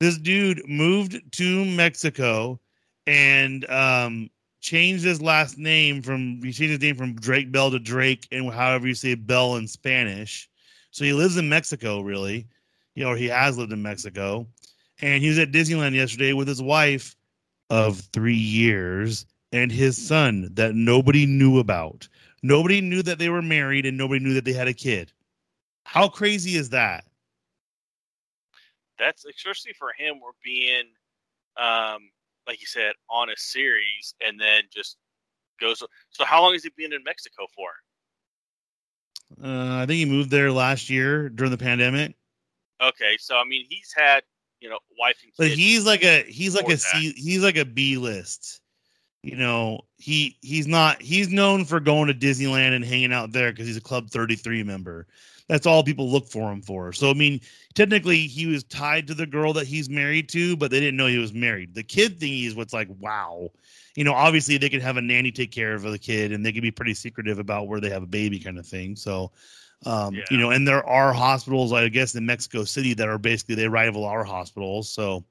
this 0.00 0.18
dude 0.18 0.68
moved 0.68 1.20
to 1.32 1.64
Mexico 1.64 2.58
and 3.06 3.68
um, 3.70 4.30
changed 4.60 5.04
his 5.04 5.20
last 5.20 5.58
name 5.58 6.02
from 6.02 6.42
he 6.42 6.52
changed 6.52 6.72
his 6.72 6.80
name 6.80 6.96
from 6.96 7.14
Drake 7.14 7.52
Bell 7.52 7.70
to 7.70 7.78
Drake, 7.78 8.26
and 8.32 8.50
however 8.52 8.86
you 8.86 8.94
say 8.94 9.14
Bell 9.14 9.56
in 9.56 9.66
Spanish. 9.68 10.48
So 10.90 11.04
he 11.04 11.12
lives 11.12 11.36
in 11.36 11.48
Mexico, 11.48 12.00
really, 12.00 12.46
you 12.94 13.04
know, 13.04 13.10
or 13.10 13.16
he 13.16 13.26
has 13.26 13.56
lived 13.58 13.72
in 13.72 13.82
Mexico. 13.82 14.46
And 15.00 15.22
he 15.22 15.28
was 15.30 15.38
at 15.38 15.50
Disneyland 15.50 15.94
yesterday 15.94 16.32
with 16.32 16.46
his 16.46 16.62
wife 16.62 17.16
of 17.70 18.00
three 18.12 18.34
years 18.34 19.26
and 19.52 19.72
his 19.72 19.96
son 19.96 20.50
that 20.54 20.74
nobody 20.74 21.26
knew 21.26 21.58
about. 21.58 22.08
Nobody 22.42 22.80
knew 22.80 23.02
that 23.02 23.18
they 23.18 23.30
were 23.30 23.42
married 23.42 23.86
and 23.86 23.96
nobody 23.96 24.20
knew 24.22 24.34
that 24.34 24.44
they 24.44 24.52
had 24.52 24.68
a 24.68 24.74
kid. 24.74 25.12
How 25.84 26.08
crazy 26.08 26.56
is 26.56 26.70
that? 26.70 27.04
That's 28.98 29.24
especially 29.24 29.72
for 29.72 29.92
him. 29.96 30.20
We're 30.22 30.30
being, 30.44 30.84
um, 31.56 32.10
like 32.46 32.60
you 32.60 32.66
said, 32.66 32.92
on 33.08 33.28
a 33.30 33.36
series 33.36 34.14
and 34.20 34.40
then 34.40 34.62
just 34.72 34.96
goes. 35.60 35.82
So, 36.10 36.24
how 36.24 36.42
long 36.42 36.52
has 36.52 36.64
he 36.64 36.70
been 36.76 36.92
in 36.92 37.02
Mexico 37.04 37.46
for? 37.54 37.70
Uh, 39.42 39.82
I 39.82 39.86
think 39.86 39.98
he 39.98 40.04
moved 40.04 40.30
there 40.30 40.52
last 40.52 40.90
year 40.90 41.28
during 41.28 41.50
the 41.50 41.58
pandemic. 41.58 42.14
Okay, 42.82 43.16
so 43.18 43.36
I 43.36 43.44
mean, 43.44 43.64
he's 43.68 43.92
had 43.96 44.22
you 44.60 44.68
know 44.68 44.78
wife 44.98 45.16
and 45.22 45.32
But 45.38 45.48
he's 45.48 45.86
like 45.86 46.04
a 46.04 46.22
he's 46.24 46.54
like 46.54 46.68
a 46.68 46.76
he's 46.76 47.42
like 47.42 47.56
a 47.56 47.64
B 47.64 47.96
list. 47.96 48.60
You 49.22 49.36
know, 49.36 49.82
he 49.98 50.36
he's 50.42 50.66
not 50.66 51.00
he's 51.00 51.28
known 51.28 51.64
for 51.64 51.78
going 51.78 52.08
to 52.08 52.14
Disneyland 52.14 52.74
and 52.74 52.84
hanging 52.84 53.12
out 53.12 53.32
there 53.32 53.52
because 53.52 53.66
he's 53.66 53.76
a 53.76 53.82
Club 53.82 54.10
33 54.10 54.64
member. 54.64 55.06
That's 55.52 55.66
all 55.66 55.84
people 55.84 56.10
look 56.10 56.26
for 56.28 56.50
him 56.50 56.62
for. 56.62 56.94
So 56.94 57.10
I 57.10 57.12
mean, 57.12 57.38
technically 57.74 58.20
he 58.26 58.46
was 58.46 58.64
tied 58.64 59.06
to 59.08 59.14
the 59.14 59.26
girl 59.26 59.52
that 59.52 59.66
he's 59.66 59.90
married 59.90 60.30
to, 60.30 60.56
but 60.56 60.70
they 60.70 60.80
didn't 60.80 60.96
know 60.96 61.08
he 61.08 61.18
was 61.18 61.34
married. 61.34 61.74
The 61.74 61.82
kid 61.82 62.18
thing 62.18 62.38
is 62.38 62.54
what's 62.54 62.72
like, 62.72 62.88
wow. 62.98 63.50
You 63.94 64.04
know, 64.04 64.14
obviously 64.14 64.56
they 64.56 64.70
could 64.70 64.80
have 64.80 64.96
a 64.96 65.02
nanny 65.02 65.30
take 65.30 65.50
care 65.50 65.74
of 65.74 65.82
the 65.82 65.98
kid 65.98 66.32
and 66.32 66.42
they 66.42 66.52
could 66.52 66.62
be 66.62 66.70
pretty 66.70 66.94
secretive 66.94 67.38
about 67.38 67.68
where 67.68 67.80
they 67.80 67.90
have 67.90 68.02
a 68.02 68.06
baby 68.06 68.40
kind 68.40 68.58
of 68.58 68.66
thing. 68.66 68.96
So 68.96 69.30
um, 69.84 70.14
Yeah. 70.14 70.24
you 70.30 70.38
know, 70.38 70.52
and 70.52 70.66
there 70.66 70.88
are 70.88 71.12
hospitals, 71.12 71.74
I 71.74 71.86
guess, 71.90 72.14
in 72.14 72.24
Mexico 72.24 72.64
City 72.64 72.94
that 72.94 73.08
are 73.10 73.18
basically 73.18 73.54
they 73.54 73.68
rival 73.68 74.06
our 74.06 74.24
hospitals. 74.24 74.88
So 74.88 75.22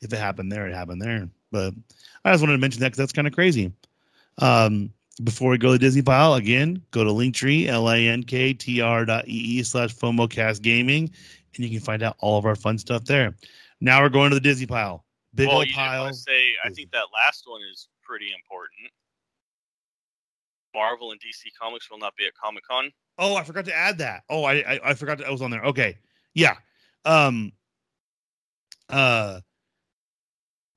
if 0.00 0.10
it 0.10 0.18
happened 0.18 0.50
there, 0.50 0.66
it 0.66 0.74
happened 0.74 1.02
there. 1.02 1.28
But 1.52 1.74
I 2.24 2.32
just 2.32 2.40
wanted 2.40 2.54
to 2.54 2.60
mention 2.60 2.80
that 2.80 2.86
because 2.86 2.98
that's 2.98 3.12
kind 3.12 3.26
of 3.26 3.34
crazy. 3.34 3.72
Um, 4.38 4.90
before 5.24 5.50
we 5.50 5.58
go 5.58 5.72
to 5.72 5.78
Disney 5.78 6.02
Pile, 6.02 6.34
again, 6.34 6.82
go 6.90 7.04
to 7.04 7.10
Linktree, 7.10 7.66
L-A-N-K-T-R 7.66 9.04
dot 9.04 9.26
E-E 9.26 9.62
slash 9.62 9.94
FOMOcast 9.94 10.62
gaming, 10.62 11.10
and 11.54 11.64
you 11.64 11.70
can 11.70 11.80
find 11.80 12.02
out 12.02 12.16
all 12.18 12.38
of 12.38 12.44
our 12.44 12.56
fun 12.56 12.78
stuff 12.78 13.04
there. 13.04 13.34
Now 13.80 14.02
we're 14.02 14.08
going 14.08 14.30
to 14.30 14.36
the 14.36 14.40
Disney 14.40 14.66
Pile. 14.66 15.04
Big 15.34 15.48
well, 15.48 15.58
old 15.58 15.68
pile. 15.74 16.12
say. 16.12 16.52
I 16.64 16.70
think 16.70 16.90
that 16.92 17.04
last 17.12 17.44
one 17.46 17.60
is 17.70 17.88
pretty 18.02 18.32
important. 18.34 18.90
Marvel 20.74 21.10
and 21.12 21.20
DC 21.20 21.50
Comics 21.60 21.90
will 21.90 21.98
not 21.98 22.14
be 22.16 22.26
at 22.26 22.34
Comic 22.34 22.64
Con. 22.66 22.90
Oh, 23.18 23.34
I 23.36 23.44
forgot 23.44 23.64
to 23.66 23.74
add 23.74 23.98
that. 23.98 24.24
Oh, 24.28 24.44
I 24.44 24.54
I, 24.56 24.80
I 24.84 24.94
forgot 24.94 25.18
that 25.18 25.30
was 25.30 25.42
on 25.42 25.50
there. 25.50 25.64
Okay, 25.64 25.98
yeah. 26.34 26.54
Um. 27.04 27.52
Uh. 28.88 29.40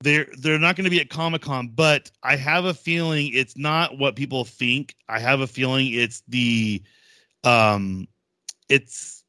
They're 0.02 0.28
they're 0.38 0.60
not 0.60 0.76
going 0.78 0.86
to 0.86 0.90
be 0.90 1.02
at 1.02 1.10
Comic 1.10 1.42
Con, 1.42 1.68
but 1.76 2.10
I 2.24 2.36
have 2.38 2.66
a 2.66 2.74
feeling 2.74 3.32
it's 3.34 3.58
not 3.58 3.98
what 3.98 4.16
people 4.16 4.46
think. 4.46 4.96
I 5.10 5.20
have 5.20 5.42
a 5.42 5.48
feeling 5.48 5.94
it's 5.94 6.24
the, 6.28 6.82
um, 7.44 8.08
it's, 8.70 9.24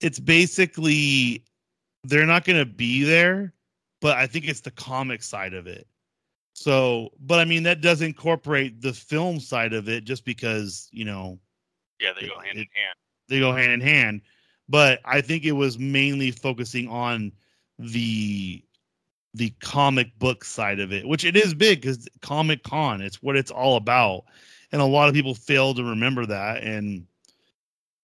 it's 0.00 0.20
basically 0.20 1.44
they're 2.04 2.26
not 2.26 2.44
going 2.44 2.58
to 2.58 2.64
be 2.66 3.02
there, 3.02 3.52
but 4.00 4.16
I 4.16 4.26
think 4.28 4.48
it's 4.48 4.60
the 4.60 4.70
comic 4.70 5.22
side 5.22 5.54
of 5.54 5.66
it. 5.66 5.88
So, 6.54 7.10
but 7.20 7.40
I 7.40 7.44
mean 7.44 7.64
that 7.64 7.80
does 7.80 8.00
incorporate 8.00 8.80
the 8.82 8.92
film 8.92 9.40
side 9.40 9.72
of 9.72 9.88
it, 9.88 10.04
just 10.04 10.24
because 10.24 10.88
you 10.92 11.04
know 11.04 11.38
Yeah, 12.00 12.12
they 12.12 12.28
go 12.28 12.38
hand 12.38 12.58
it- 12.58 12.60
in 12.60 12.66
hand. 12.74 12.96
they 13.28 13.38
go 13.40 13.52
hand 13.52 13.72
in 13.72 13.80
hand. 13.80 14.22
But 14.68 15.00
I 15.04 15.20
think 15.20 15.44
it 15.44 15.52
was 15.52 15.78
mainly 15.80 16.30
focusing 16.30 16.86
on 16.88 17.32
the 17.78 18.62
the 19.34 19.50
comic 19.60 20.18
book 20.18 20.44
side 20.44 20.80
of 20.80 20.92
it, 20.92 21.06
which 21.06 21.24
it 21.24 21.36
is 21.36 21.54
big 21.54 21.80
because 21.80 22.08
Comic 22.20 22.62
Con, 22.62 23.00
it's 23.00 23.22
what 23.22 23.36
it's 23.36 23.50
all 23.50 23.76
about. 23.76 24.24
And 24.72 24.80
a 24.80 24.86
lot 24.86 25.08
of 25.08 25.14
people 25.14 25.34
fail 25.34 25.74
to 25.74 25.84
remember 25.84 26.26
that. 26.26 26.62
And 26.62 27.06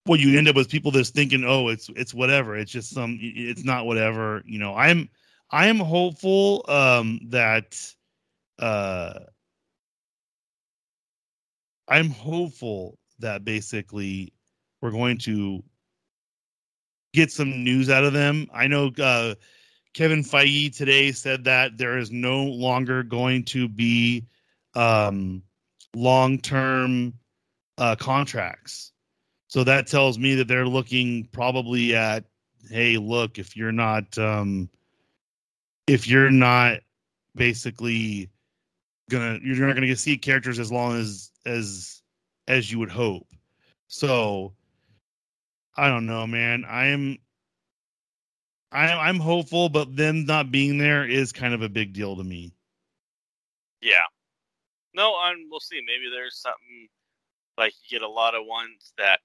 what 0.04 0.20
you 0.20 0.38
end 0.38 0.48
up 0.48 0.56
with 0.56 0.68
people 0.68 0.90
just 0.90 1.14
thinking, 1.14 1.44
oh, 1.44 1.68
it's 1.68 1.90
it's 1.96 2.14
whatever. 2.14 2.56
It's 2.56 2.70
just 2.70 2.90
some 2.90 3.18
it's 3.20 3.64
not 3.64 3.86
whatever. 3.86 4.42
You 4.46 4.58
know, 4.58 4.74
I'm 4.74 5.08
I 5.50 5.66
am 5.66 5.78
hopeful 5.78 6.64
um 6.68 7.20
that 7.28 7.76
uh 8.58 9.18
I'm 11.88 12.10
hopeful 12.10 12.98
that 13.18 13.44
basically 13.44 14.32
we're 14.80 14.90
going 14.90 15.18
to 15.18 15.62
get 17.12 17.30
some 17.30 17.64
news 17.64 17.88
out 17.90 18.04
of 18.04 18.12
them. 18.12 18.48
I 18.52 18.66
know 18.66 18.90
uh, 18.98 19.34
Kevin 19.96 20.22
Feige 20.22 20.76
today 20.76 21.10
said 21.10 21.44
that 21.44 21.78
there 21.78 21.96
is 21.96 22.10
no 22.10 22.44
longer 22.44 23.02
going 23.02 23.44
to 23.44 23.66
be 23.66 24.26
um, 24.74 25.42
long-term 25.94 27.14
uh, 27.78 27.96
contracts. 27.96 28.92
So 29.48 29.64
that 29.64 29.86
tells 29.86 30.18
me 30.18 30.34
that 30.34 30.48
they're 30.48 30.66
looking 30.66 31.26
probably 31.32 31.96
at, 31.96 32.24
hey, 32.68 32.98
look, 32.98 33.38
if 33.38 33.56
you're 33.56 33.72
not, 33.72 34.18
um, 34.18 34.68
if 35.86 36.06
you're 36.06 36.30
not 36.30 36.80
basically 37.34 38.28
gonna, 39.08 39.38
you're 39.42 39.66
not 39.66 39.76
gonna 39.76 39.86
get 39.86 39.98
see 39.98 40.18
characters 40.18 40.58
as 40.58 40.70
long 40.70 40.98
as 40.98 41.30
as 41.46 42.02
as 42.46 42.70
you 42.70 42.80
would 42.80 42.90
hope. 42.90 43.28
So 43.88 44.52
I 45.74 45.88
don't 45.88 46.04
know, 46.04 46.26
man. 46.26 46.66
I'm 46.68 47.16
I'm 48.72 48.98
I'm 48.98 49.20
hopeful, 49.20 49.68
but 49.68 49.96
them 49.96 50.26
not 50.26 50.50
being 50.50 50.78
there 50.78 51.06
is 51.06 51.32
kind 51.32 51.54
of 51.54 51.62
a 51.62 51.68
big 51.68 51.92
deal 51.92 52.16
to 52.16 52.24
me. 52.24 52.52
Yeah. 53.80 54.04
No, 54.94 55.14
and 55.24 55.46
we'll 55.50 55.60
see. 55.60 55.80
Maybe 55.86 56.10
there's 56.10 56.38
something 56.38 56.88
like 57.58 57.74
you 57.82 57.98
get 57.98 58.06
a 58.06 58.10
lot 58.10 58.34
of 58.34 58.46
ones 58.46 58.92
that 58.98 59.20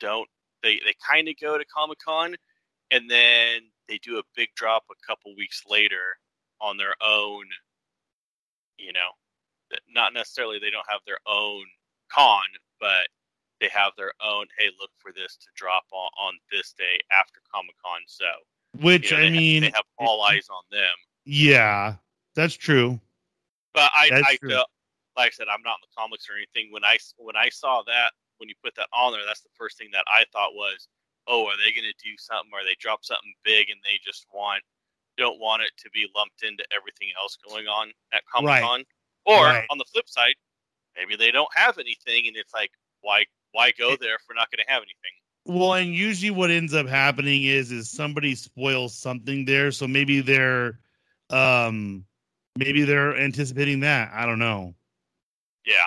don't. 0.00 0.28
They 0.62 0.80
they 0.84 0.94
kind 1.08 1.28
of 1.28 1.34
go 1.40 1.56
to 1.56 1.64
Comic 1.64 1.98
Con, 2.04 2.34
and 2.90 3.10
then 3.10 3.62
they 3.88 3.98
do 3.98 4.18
a 4.18 4.22
big 4.36 4.48
drop 4.54 4.84
a 4.90 5.06
couple 5.06 5.34
weeks 5.36 5.62
later 5.68 6.18
on 6.60 6.76
their 6.76 6.94
own. 7.00 7.44
You 8.76 8.92
know, 8.92 9.10
not 9.88 10.12
necessarily 10.12 10.58
they 10.58 10.70
don't 10.70 10.86
have 10.88 11.00
their 11.06 11.18
own 11.26 11.64
con, 12.10 12.44
but 12.80 13.08
they 13.60 13.68
have 13.68 13.92
their 13.96 14.12
own. 14.22 14.46
Hey, 14.58 14.70
look 14.80 14.90
for 14.98 15.12
this 15.12 15.36
to 15.36 15.46
drop 15.56 15.84
on, 15.92 16.10
on 16.20 16.34
this 16.50 16.72
day 16.72 17.00
after 17.10 17.40
Comic 17.52 17.74
Con. 17.84 18.00
So 18.06 18.26
Which 18.80 19.10
you 19.10 19.16
know, 19.16 19.24
I 19.24 19.30
mean, 19.30 19.62
they 19.62 19.72
have 19.74 19.84
all 19.98 20.22
eyes 20.22 20.48
on 20.50 20.62
them. 20.70 20.94
yeah, 21.24 21.94
that's 22.34 22.54
true. 22.54 23.00
But 23.74 23.90
I, 23.94 24.08
That's 24.10 24.28
I 24.28 24.36
true. 24.36 24.50
like 25.16 25.28
I 25.28 25.30
said, 25.30 25.46
I'm 25.50 25.62
not 25.62 25.78
in 25.82 25.86
the 25.86 25.94
comics 25.96 26.28
or 26.30 26.34
anything. 26.36 26.72
When 26.72 26.84
I 26.84 26.98
when 27.16 27.36
I 27.36 27.48
saw 27.48 27.82
that, 27.86 28.12
when 28.38 28.48
you 28.48 28.54
put 28.62 28.74
that 28.76 28.88
on 28.92 29.12
there, 29.12 29.22
that's 29.26 29.42
the 29.42 29.54
first 29.54 29.78
thing 29.78 29.88
that 29.92 30.04
I 30.08 30.24
thought 30.32 30.54
was, 30.54 30.88
oh, 31.26 31.46
are 31.46 31.56
they 31.56 31.72
going 31.72 31.86
to 31.90 32.04
do 32.04 32.14
something? 32.18 32.50
Or 32.52 32.64
they 32.64 32.76
drop 32.80 33.04
something 33.04 33.34
big 33.44 33.70
and 33.70 33.78
they 33.84 33.98
just 34.04 34.26
want 34.32 34.62
don't 35.16 35.40
want 35.40 35.62
it 35.62 35.72
to 35.78 35.90
be 35.90 36.06
lumped 36.14 36.42
into 36.44 36.64
everything 36.74 37.08
else 37.20 37.36
going 37.46 37.66
on 37.66 37.90
at 38.12 38.22
Comic 38.26 38.62
Con? 38.62 38.84
Or 39.26 39.44
Right. 39.44 39.66
on 39.70 39.78
the 39.78 39.84
flip 39.84 40.08
side, 40.08 40.34
maybe 40.96 41.16
they 41.16 41.30
don't 41.30 41.52
have 41.54 41.78
anything, 41.78 42.26
and 42.28 42.36
it's 42.36 42.54
like, 42.54 42.70
why 43.02 43.26
why 43.52 43.72
go 43.72 43.96
there 43.96 44.14
if 44.14 44.22
we're 44.28 44.34
not 44.38 44.50
going 44.50 44.64
to 44.64 44.70
have 44.72 44.82
anything? 44.82 45.16
Well, 45.48 45.72
and 45.74 45.94
usually 45.94 46.30
what 46.30 46.50
ends 46.50 46.74
up 46.74 46.86
happening 46.86 47.44
is 47.44 47.72
is 47.72 47.88
somebody 47.90 48.34
spoils 48.34 48.94
something 48.94 49.46
there, 49.46 49.72
so 49.72 49.88
maybe 49.88 50.20
they're 50.20 50.78
um 51.30 52.04
maybe 52.56 52.82
they're 52.82 53.16
anticipating 53.16 53.80
that. 53.80 54.10
I 54.12 54.26
don't 54.26 54.38
know. 54.38 54.74
Yeah, 55.64 55.86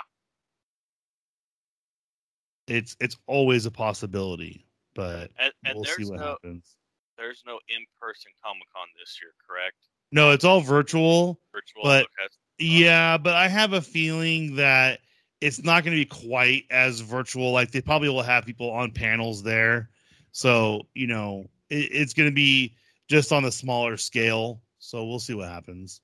It's 2.66 2.96
it's 3.00 3.16
always 3.26 3.64
a 3.66 3.70
possibility, 3.70 4.66
but 4.94 5.30
and, 5.38 5.52
and 5.64 5.76
we'll 5.76 5.84
see 5.84 6.04
what 6.04 6.18
no 6.20 6.26
happens. 6.26 6.76
there's 7.16 7.42
no 7.46 7.58
in 7.68 7.84
person 8.00 8.32
Comic 8.44 8.66
Con 8.74 8.86
this 8.98 9.18
year, 9.22 9.32
correct? 9.48 9.76
No, 10.10 10.30
it's 10.32 10.44
all 10.44 10.60
virtual. 10.60 11.40
Virtual. 11.52 11.82
But- 11.84 12.04
okay. 12.04 12.28
Yeah, 12.58 13.18
but 13.18 13.34
I 13.34 13.48
have 13.48 13.72
a 13.72 13.80
feeling 13.80 14.56
that 14.56 15.00
it's 15.42 15.64
not 15.64 15.84
going 15.84 15.96
to 15.96 16.00
be 16.00 16.06
quite 16.06 16.64
as 16.70 17.00
virtual. 17.00 17.50
Like 17.50 17.72
they 17.72 17.80
probably 17.80 18.08
will 18.08 18.22
have 18.22 18.46
people 18.46 18.70
on 18.70 18.92
panels 18.92 19.42
there, 19.42 19.90
so 20.30 20.82
you 20.94 21.08
know 21.08 21.50
it, 21.68 21.88
it's 21.92 22.14
going 22.14 22.28
to 22.28 22.34
be 22.34 22.76
just 23.08 23.32
on 23.32 23.44
a 23.44 23.50
smaller 23.50 23.96
scale. 23.96 24.62
So 24.78 25.04
we'll 25.04 25.18
see 25.18 25.34
what 25.34 25.48
happens. 25.48 26.00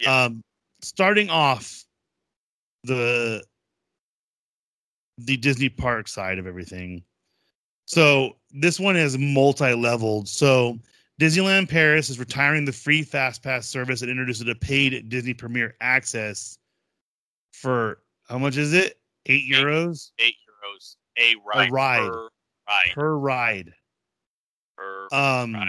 Yeah. 0.00 0.24
Um, 0.24 0.42
starting 0.80 1.28
off 1.28 1.84
the 2.84 3.44
the 5.18 5.36
Disney 5.36 5.68
park 5.68 6.06
side 6.06 6.38
of 6.38 6.46
everything. 6.46 7.02
So 7.86 8.36
this 8.52 8.78
one 8.78 8.96
is 8.96 9.18
multi-leveled. 9.18 10.28
So 10.28 10.78
Disneyland 11.20 11.68
Paris 11.68 12.10
is 12.10 12.18
retiring 12.20 12.64
the 12.64 12.72
free 12.72 13.02
fast 13.02 13.42
pass 13.42 13.66
service 13.66 14.02
and 14.02 14.10
introducing 14.10 14.48
a 14.48 14.54
paid 14.54 15.08
Disney 15.08 15.34
Premier 15.34 15.74
access 15.80 16.58
for 17.50 17.98
how 18.28 18.38
much 18.38 18.56
is 18.56 18.72
it? 18.72 18.98
Eight 19.26 19.44
Eight. 19.44 19.52
euros 19.54 20.10
Eight 20.18 20.34
euros 20.48 20.96
a 21.18 21.34
ride, 21.46 21.70
ride. 21.72 22.10
per 22.10 22.28
ride 22.68 22.92
per 22.94 23.16
ride. 23.16 23.74
per 24.76 25.08
Um, 25.12 25.54
ride. 25.54 25.68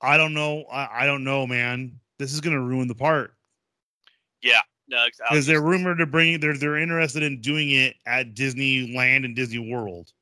I 0.00 0.16
don't 0.16 0.34
know. 0.34 0.64
I, 0.70 1.02
I 1.02 1.06
don't 1.06 1.24
know, 1.24 1.46
man. 1.46 1.98
This 2.18 2.32
is 2.32 2.40
gonna 2.40 2.60
ruin 2.60 2.86
the 2.88 2.94
park 2.94 3.34
Yeah, 4.42 4.60
no, 4.88 5.06
because 5.30 5.46
they're 5.46 5.62
rumored 5.62 5.98
to 5.98 6.06
bring. 6.06 6.38
They're 6.40 6.56
they're 6.56 6.76
interested 6.78 7.22
in 7.22 7.40
doing 7.40 7.70
it 7.70 7.96
at 8.06 8.34
Disneyland 8.34 9.24
and 9.24 9.34
Disney 9.34 9.70
World. 9.72 10.12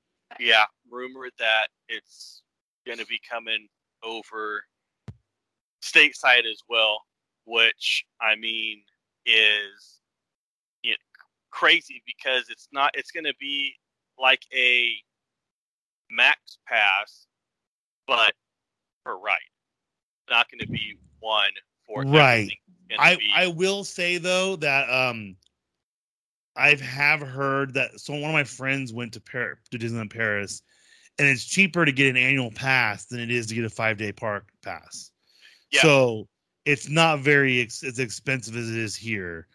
yeah, 0.40 0.64
rumored 0.90 1.32
that 1.38 1.68
it's 1.88 2.42
going 2.86 2.98
to 2.98 3.06
be 3.06 3.20
coming 3.30 3.68
over 4.02 4.64
stateside 5.82 6.44
as 6.50 6.60
well, 6.68 7.02
which 7.44 8.04
I 8.20 8.36
mean 8.36 8.82
is 9.26 10.00
crazy 11.52 12.02
because 12.06 12.48
it's 12.50 12.68
not. 12.72 12.90
It's 12.94 13.12
going 13.12 13.24
to 13.24 13.34
be 13.38 13.74
like 14.18 14.42
a 14.52 14.92
max 16.10 16.58
pass, 16.66 17.26
but 18.06 18.34
for 19.04 19.18
right 19.18 19.40
Not 20.28 20.50
going 20.50 20.60
to 20.60 20.68
be 20.68 20.98
one 21.20 21.50
for 21.86 22.02
Right. 22.02 22.32
everything. 22.32 22.56
It's 22.90 22.98
gonna 22.98 23.10
I 23.10 23.16
be- 23.16 23.32
I 23.34 23.46
will 23.46 23.84
say 23.84 24.18
though 24.18 24.56
that 24.56 24.90
um 24.90 25.36
I've 26.54 26.80
have 26.80 27.20
heard 27.20 27.74
that 27.74 27.98
so 27.98 28.12
one 28.12 28.24
of 28.24 28.34
my 28.34 28.44
friends 28.44 28.92
went 28.92 29.14
to 29.14 29.20
Paris 29.20 29.58
to 29.70 29.78
Disneyland 29.78 30.12
Paris 30.12 30.62
and 31.18 31.26
it's 31.28 31.44
cheaper 31.44 31.84
to 31.84 31.92
get 31.92 32.08
an 32.10 32.16
annual 32.16 32.50
pass 32.50 33.06
than 33.06 33.20
it 33.20 33.30
is 33.30 33.46
to 33.46 33.54
get 33.54 33.64
a 33.64 33.68
5-day 33.68 34.12
park 34.12 34.48
pass. 34.62 35.10
Yeah. 35.70 35.82
So 35.82 36.28
it's 36.64 36.88
not 36.88 37.20
very 37.20 37.60
ex- 37.60 37.82
as 37.82 37.98
expensive 37.98 38.56
as 38.56 38.70
it 38.70 38.76
is 38.76 38.96
here. 38.96 39.46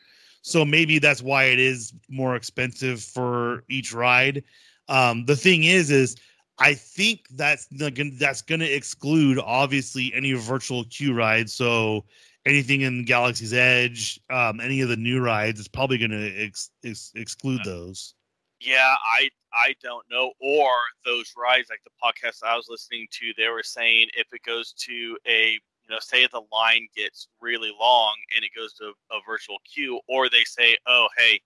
So 0.47 0.63
maybe 0.63 0.99
that's 0.99 1.21
why 1.21 1.45
it 1.45 1.59
is 1.59 1.93
more 2.09 2.35
expensive 2.35 3.01
for 3.01 3.63
each 3.69 3.93
ride. 3.93 4.43
Um 4.87 5.25
the 5.25 5.35
thing 5.35 5.63
is 5.63 5.91
is 5.91 6.15
I 6.59 6.73
think 6.73 7.27
that's 7.31 7.67
that's 7.69 8.41
going 8.41 8.61
to 8.61 8.71
exclude 8.71 9.37
obviously 9.37 10.11
any 10.15 10.33
virtual 10.33 10.85
queue 10.85 11.13
rides. 11.13 11.53
So 11.53 12.05
anything 12.47 12.81
in 12.81 13.05
Galaxy's 13.05 13.53
Edge, 13.53 14.19
um, 14.29 14.59
any 14.59 14.81
of 14.81 14.89
the 14.89 14.95
new 14.95 15.21
rides, 15.21 15.59
it's 15.59 15.67
probably 15.67 15.97
going 15.99 16.11
to 16.11 16.45
ex- 16.45 16.71
ex- 16.83 17.11
exclude 17.15 17.63
those. 17.63 18.15
Yeah, 18.59 18.95
I 19.17 19.29
I 19.53 19.75
don't 19.83 20.05
know. 20.09 20.31
Or 20.41 20.69
those 21.05 21.31
rides, 21.37 21.69
like 21.69 21.81
the 21.83 21.91
podcast 22.03 22.43
I 22.43 22.55
was 22.55 22.67
listening 22.69 23.07
to, 23.11 23.33
they 23.37 23.49
were 23.49 23.63
saying 23.63 24.07
if 24.15 24.27
it 24.33 24.41
goes 24.43 24.73
to 24.73 25.17
a 25.27 25.59
you 25.87 25.95
know, 25.95 25.99
say 25.99 26.27
the 26.27 26.41
line 26.51 26.87
gets 26.95 27.27
really 27.41 27.71
long 27.79 28.13
and 28.35 28.43
it 28.43 28.51
goes 28.55 28.73
to 28.75 28.91
a 29.11 29.19
virtual 29.25 29.57
queue, 29.71 29.99
or 30.07 30.29
they 30.29 30.43
say, 30.43 30.77
oh 30.87 31.07
hey, 31.17 31.39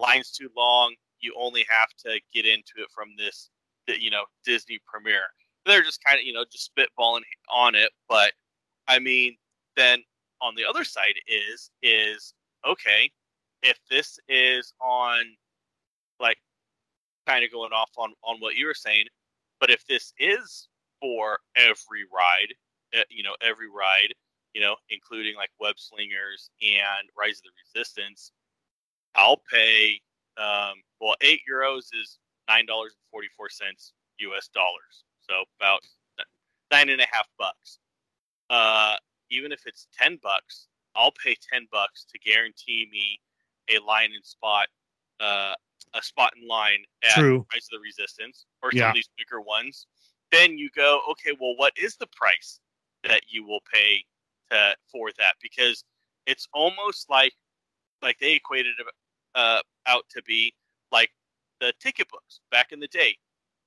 line's 0.00 0.30
too 0.30 0.50
long, 0.56 0.94
you 1.20 1.34
only 1.38 1.64
have 1.68 1.88
to 2.04 2.20
get 2.34 2.46
into 2.46 2.74
it 2.78 2.88
from 2.94 3.08
this, 3.18 3.50
you 3.88 4.10
know, 4.10 4.24
Disney 4.44 4.78
premiere. 4.86 5.26
They're 5.64 5.82
just 5.82 6.02
kind 6.04 6.18
of 6.18 6.24
you 6.24 6.32
know 6.32 6.44
just 6.50 6.70
spitballing 6.74 7.22
on 7.50 7.74
it, 7.74 7.90
but 8.08 8.32
I 8.88 8.98
mean, 8.98 9.36
then 9.76 10.02
on 10.40 10.54
the 10.54 10.64
other 10.64 10.84
side 10.84 11.14
is 11.26 11.70
is 11.82 12.34
okay 12.66 13.10
if 13.62 13.78
this 13.90 14.18
is 14.28 14.72
on 14.80 15.24
like 16.20 16.38
kind 17.26 17.44
of 17.44 17.50
going 17.50 17.72
off 17.72 17.90
on 17.96 18.12
on 18.22 18.38
what 18.40 18.54
you 18.54 18.66
were 18.66 18.74
saying 18.74 19.04
but 19.60 19.70
if 19.70 19.84
this 19.86 20.12
is 20.18 20.68
for 21.00 21.38
every 21.56 22.04
ride 22.12 22.52
you 23.10 23.22
know 23.22 23.34
every 23.40 23.68
ride 23.68 24.12
you 24.54 24.60
know 24.60 24.76
including 24.90 25.34
like 25.36 25.50
web 25.60 25.74
slingers 25.78 26.50
and 26.62 27.08
rise 27.18 27.38
of 27.38 27.44
the 27.44 27.50
resistance 27.80 28.32
i'll 29.14 29.42
pay 29.52 30.00
um 30.38 30.74
well 31.00 31.16
eight 31.20 31.40
euros 31.50 31.84
is 32.00 32.18
nine 32.48 32.66
dollars 32.66 32.92
and 32.92 33.10
44 33.10 33.50
cents 33.50 33.92
us 34.20 34.48
dollars 34.54 35.04
so 35.20 35.44
about 35.60 35.80
nine 36.72 36.88
and 36.88 37.00
a 37.00 37.06
half 37.10 37.28
bucks 37.38 37.78
uh 38.50 38.96
even 39.30 39.52
if 39.52 39.60
it's 39.66 39.88
10 39.98 40.18
bucks 40.22 40.68
i'll 40.94 41.12
pay 41.22 41.36
10 41.52 41.66
bucks 41.70 42.04
to 42.04 42.18
guarantee 42.18 42.88
me 42.90 43.20
a 43.68 43.78
line 43.84 44.10
and 44.14 44.24
spot 44.24 44.68
uh 45.20 45.54
a 45.94 46.02
spot 46.02 46.32
in 46.40 46.46
line 46.46 46.84
at 47.04 47.14
True. 47.14 47.46
Rise 47.52 47.68
of 47.72 47.78
the 47.78 47.82
Resistance 47.82 48.46
or 48.62 48.72
some 48.72 48.78
Yeah. 48.78 48.88
of 48.88 48.94
these 48.94 49.08
bigger 49.16 49.40
ones, 49.40 49.86
then 50.32 50.58
you 50.58 50.68
go, 50.70 51.00
okay, 51.10 51.32
well, 51.40 51.54
what 51.56 51.72
is 51.76 51.96
the 51.96 52.06
price 52.08 52.60
that 53.08 53.22
you 53.28 53.46
will 53.46 53.60
pay 53.72 54.04
to 54.50 54.74
for 54.90 55.10
that? 55.18 55.34
Because 55.42 55.84
it's 56.26 56.48
almost 56.52 57.08
like 57.10 57.32
like 58.02 58.18
they 58.18 58.34
equated 58.34 58.74
it 58.78 58.86
uh, 59.34 59.60
out 59.86 60.04
to 60.10 60.22
be 60.22 60.54
like 60.92 61.10
the 61.60 61.72
ticket 61.80 62.08
books 62.10 62.40
back 62.50 62.72
in 62.72 62.80
the 62.80 62.88
day. 62.88 63.16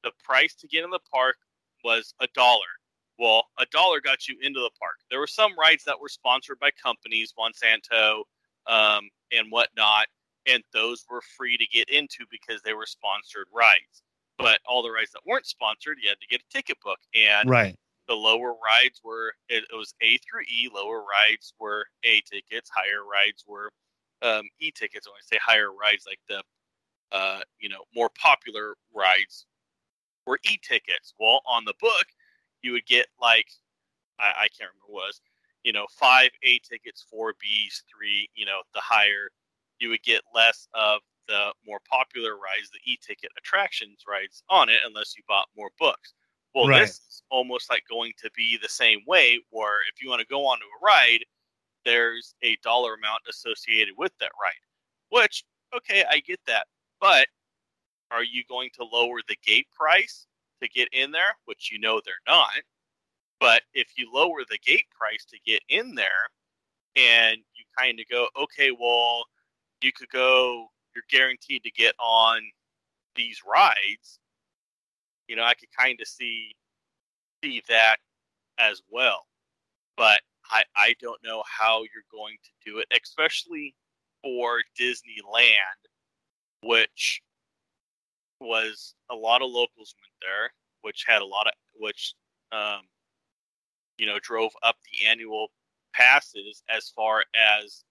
The 0.04 0.12
price 0.23 0.56
to 0.56 0.67
get 0.67 0.84
in 0.84 0.89
the 0.89 0.99
park 1.12 1.36
was 1.84 2.13
a 2.21 2.28
dollar. 2.34 2.65
Well, 3.17 3.43
a 3.58 3.65
dollar 3.71 3.99
got 3.99 4.28
you 4.28 4.38
into 4.41 4.62
the 4.62 4.71
park. 4.80 4.95
There 5.10 5.19
were 5.19 5.28
some 5.28 5.52
rides 5.60 5.84
that 5.86 5.99
were 5.99 6.08
sponsored 6.08 6.58
by 6.60 6.69
companies, 6.82 7.34
Monsanto, 7.38 8.23
um, 8.67 9.10
and 9.34 9.47
whatnot, 9.49 10.08
and 10.45 10.63
those 10.73 11.06
were 11.10 11.21
free 11.38 11.58
to 11.58 11.65
get 11.67 11.89
into 11.89 12.25
because 12.32 12.62
they 12.62 12.73
were 12.73 12.86
sponsored 12.86 13.47
rides. 13.54 14.04
But 14.38 14.60
all 14.65 14.82
the 14.82 14.91
rides 14.91 15.12
that 15.12 15.21
weren't 15.25 15.45
sponsored, 15.45 15.97
you 16.02 16.08
had 16.08 16.19
to 16.21 16.28
get 16.28 16.41
a 16.41 16.54
ticket 16.54 16.78
book, 16.82 16.99
and 17.13 17.49
Right. 17.49 17.75
The 18.10 18.15
lower 18.15 18.54
rides 18.54 19.00
were 19.04 19.34
it, 19.50 19.63
it 19.72 19.76
was 19.76 19.93
A 20.02 20.17
through 20.17 20.41
E. 20.41 20.69
Lower 20.74 21.02
rides 21.02 21.54
were 21.60 21.86
A 22.04 22.22
tickets. 22.22 22.69
Higher 22.74 23.06
rides 23.10 23.45
were 23.48 23.72
um, 24.24 24.50
E 24.60 24.72
tickets. 24.72 25.08
When 25.08 25.13
I 25.13 25.24
say 25.24 25.39
higher 25.41 25.72
rides, 25.72 26.06
like 26.08 26.19
the 26.28 26.43
uh, 27.15 27.41
you 27.60 27.69
know 27.69 27.84
more 27.95 28.10
popular 28.22 28.76
rides 28.93 29.45
were 30.26 30.39
E 30.52 30.58
tickets. 30.67 31.13
Well, 31.19 31.41
on 31.45 31.63
the 31.65 31.76
book, 31.80 32.06
you 32.63 32.74
would 32.74 32.88
get 32.88 33.08
like 33.22 33.48
I, 34.19 34.32
I 34.32 34.48
can't 34.58 34.72
remember 34.74 34.89
was 34.89 35.22
you 35.63 35.72
know 35.72 35.86
five 35.91 36.32
A 36.43 36.60
tickets, 36.68 37.05
four 37.10 37.34
Bs, 37.34 37.84
three 37.95 38.28
you 38.36 38.45
know 38.45 38.62
the 38.74 38.82
higher. 38.82 39.30
You 39.80 39.89
would 39.89 40.03
get 40.03 40.24
less 40.34 40.68
of 40.74 41.01
the 41.30 41.53
more 41.66 41.80
popular 41.89 42.34
rides, 42.34 42.70
the 42.74 42.91
e-ticket 42.91 43.30
attractions 43.38 44.03
rides 44.10 44.43
on 44.49 44.68
it, 44.68 44.80
unless 44.86 45.16
you 45.16 45.24
bought 45.28 45.47
more 45.55 45.70
books. 45.80 46.14
Well, 46.56 46.68
Right. 46.68 46.82
this 46.82 47.00
is 47.10 47.24
almost 47.30 47.70
like 47.70 47.84
going 47.89 48.14
to 48.20 48.30
be 48.36 48.58
the 48.58 48.70
same 48.70 49.02
way, 49.08 49.39
where 49.50 49.80
if 49.93 50.02
you 50.02 50.10
want 50.10 50.22
to 50.22 50.28
go 50.28 50.45
onto 50.45 50.66
a 50.66 50.84
ride, 50.86 51.26
there's 51.86 52.36
a 52.43 52.58
dollar 52.64 52.95
amount 52.95 53.24
associated 53.30 53.95
with 53.97 54.14
that 54.20 54.32
ride. 54.41 54.54
Which, 55.10 55.43
okay, 55.76 56.06
I 56.10 56.20
get 56.20 56.39
that, 56.47 56.68
but 57.00 57.28
are 58.12 58.24
you 58.24 58.43
going 58.50 58.70
to 58.76 58.84
lower 58.86 59.22
the 59.28 59.38
gate 59.45 59.68
price 59.72 60.28
to 60.62 60.70
get 60.70 60.89
in 60.93 61.12
there? 61.12 61.36
Which 61.45 61.72
you 61.72 61.80
know 61.80 62.02
they're 62.04 62.16
not. 62.28 62.52
But 63.39 63.64
if 63.74 63.97
you 63.97 64.12
lower 64.14 64.45
the 64.50 64.60
gate 64.60 64.88
price 64.91 65.26
to 65.26 65.39
get 65.45 65.62
in 65.70 65.95
there, 65.95 66.30
and 66.95 67.38
you 67.56 67.66
kind 67.78 68.00
of 68.00 68.08
go, 68.10 68.28
okay, 68.38 68.72
well, 68.72 69.26
you 69.82 69.91
could 69.93 70.10
go, 70.10 70.68
you're 70.95 71.04
guaranteed 71.10 71.64
to 71.64 71.72
get 71.72 71.95
on 72.00 72.41
these 73.16 73.41
rides. 73.45 74.20
You 75.30 75.36
know, 75.36 75.43
I 75.43 75.53
could 75.53 75.69
kind 75.77 75.99
of 76.01 76.07
see 76.07 76.55
see 77.43 77.61
that 77.69 77.97
as 78.59 78.82
well. 78.89 79.27
But 79.95 80.21
I, 80.49 80.63
I 80.75 80.95
don't 80.99 81.23
know 81.23 81.43
how 81.45 81.84
you're 81.84 82.03
going 82.11 82.38
to 82.43 82.71
do 82.71 82.80
it, 82.80 82.88
especially 83.03 83.75
for 84.23 84.61
Disneyland, 84.80 85.86
which 86.63 87.21
was 88.41 88.95
a 89.11 89.15
lot 89.15 89.43
of 89.43 89.51
locals 89.51 89.93
went 90.01 90.13
there, 90.21 90.51
which 90.82 91.05
had 91.07 91.21
a 91.21 91.25
lot 91.25 91.45
of 91.45 91.53
which 91.75 92.15
um, 92.51 92.82
you 93.99 94.07
know 94.07 94.17
drove 94.23 94.53
up 94.63 94.77
the 94.91 95.07
annual 95.07 95.49
passes 95.93 96.63
as 96.75 96.89
far 96.89 97.23
as 97.61 97.84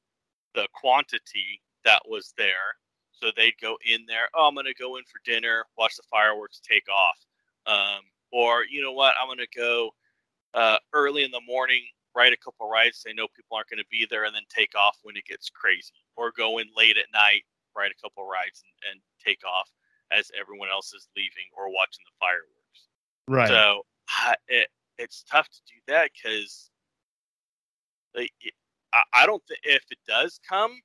the 0.57 0.67
quantity 0.75 1.63
that 1.85 2.03
was 2.09 2.35
there. 2.37 2.75
So 3.21 3.29
they'd 3.37 3.59
go 3.61 3.77
in 3.85 4.07
there. 4.07 4.29
Oh, 4.35 4.49
I'm 4.49 4.55
going 4.55 4.67
to 4.67 4.75
go 4.75 4.97
in 4.97 5.05
for 5.05 5.21
dinner, 5.25 5.65
watch 5.77 5.97
the 5.97 6.05
fireworks 6.11 6.61
take 6.61 6.87
off. 6.89 7.19
Um, 7.67 8.01
or 8.33 8.65
you 8.71 8.83
know 8.83 8.93
what? 8.93 9.15
I'm 9.21 9.29
going 9.29 9.39
to 9.39 9.59
go 9.59 9.91
uh, 10.55 10.79
early 10.93 11.25
in 11.25 11.31
the 11.31 11.41
morning, 11.47 11.83
ride 12.15 12.33
a 12.33 12.37
couple 12.37 12.69
rides. 12.69 13.03
They 13.05 13.13
know 13.13 13.27
people 13.35 13.57
aren't 13.57 13.69
going 13.69 13.83
to 13.83 13.91
be 13.91 14.07
there, 14.09 14.25
and 14.25 14.35
then 14.35 14.43
take 14.49 14.75
off 14.77 14.99
when 15.03 15.17
it 15.17 15.25
gets 15.25 15.51
crazy. 15.51 15.95
Or 16.17 16.33
go 16.37 16.59
in 16.59 16.67
late 16.77 16.97
at 16.97 17.07
night, 17.13 17.43
ride 17.77 17.91
a 17.91 18.03
couple 18.03 18.25
rides 18.25 18.63
and, 18.63 18.93
and 18.93 19.01
take 19.25 19.41
off 19.45 19.71
as 20.11 20.31
everyone 20.39 20.69
else 20.71 20.93
is 20.95 21.09
leaving 21.17 21.49
or 21.57 21.69
watching 21.69 22.05
the 22.05 22.17
fireworks. 22.19 22.89
Right. 23.27 23.49
So 23.49 23.83
I, 24.09 24.35
it, 24.49 24.69
it's 24.97 25.25
tough 25.31 25.49
to 25.49 25.61
do 25.67 25.75
that 25.89 26.11
because 26.13 26.71
like, 28.15 28.33
I, 28.93 29.03
I 29.13 29.27
don't 29.27 29.43
think 29.47 29.61
if 29.65 29.85
it 29.91 29.99
does 30.07 30.41
come, 30.49 30.81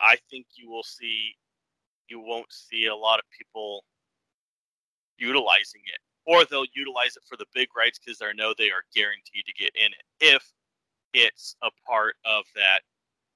I 0.00 0.16
think 0.30 0.46
you 0.56 0.70
will 0.70 0.82
see 0.82 1.34
you 2.08 2.20
won't 2.20 2.50
see 2.52 2.86
a 2.86 2.96
lot 2.96 3.18
of 3.18 3.24
people 3.36 3.84
utilizing 5.18 5.82
it, 5.84 5.98
or 6.26 6.44
they'll 6.44 6.64
utilize 6.74 7.16
it 7.16 7.22
for 7.28 7.36
the 7.36 7.46
big 7.54 7.68
rights 7.76 7.98
because 7.98 8.18
they 8.18 8.32
know 8.32 8.54
they 8.56 8.70
are 8.70 8.84
guaranteed 8.94 9.44
to 9.46 9.52
get 9.52 9.72
in 9.76 9.92
it 9.92 10.04
if 10.20 10.52
it's 11.12 11.56
a 11.62 11.70
part 11.86 12.14
of 12.24 12.44
that 12.54 12.80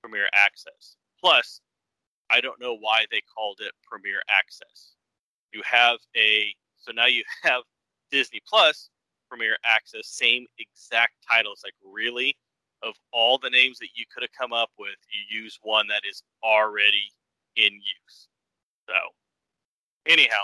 Premier 0.00 0.26
Access. 0.32 0.96
Plus, 1.20 1.60
I 2.30 2.40
don't 2.40 2.60
know 2.60 2.76
why 2.76 3.04
they 3.10 3.20
called 3.34 3.58
it 3.60 3.72
Premier 3.82 4.22
Access. 4.30 4.94
You 5.52 5.62
have 5.64 5.98
a 6.16 6.54
so 6.78 6.92
now 6.92 7.06
you 7.06 7.22
have 7.42 7.62
Disney 8.10 8.40
Plus 8.46 8.90
Premier 9.28 9.56
Access, 9.64 10.08
same 10.08 10.46
exact 10.58 11.14
titles. 11.30 11.60
Like 11.64 11.74
really, 11.84 12.36
of 12.82 12.94
all 13.12 13.38
the 13.38 13.50
names 13.50 13.78
that 13.78 13.88
you 13.94 14.04
could 14.12 14.22
have 14.22 14.32
come 14.38 14.52
up 14.52 14.70
with, 14.78 14.96
you 15.10 15.42
use 15.42 15.58
one 15.62 15.86
that 15.88 16.02
is 16.08 16.22
already 16.42 17.10
in 17.56 17.72
use. 17.72 18.28
So, 18.88 18.94
anyhow. 20.06 20.42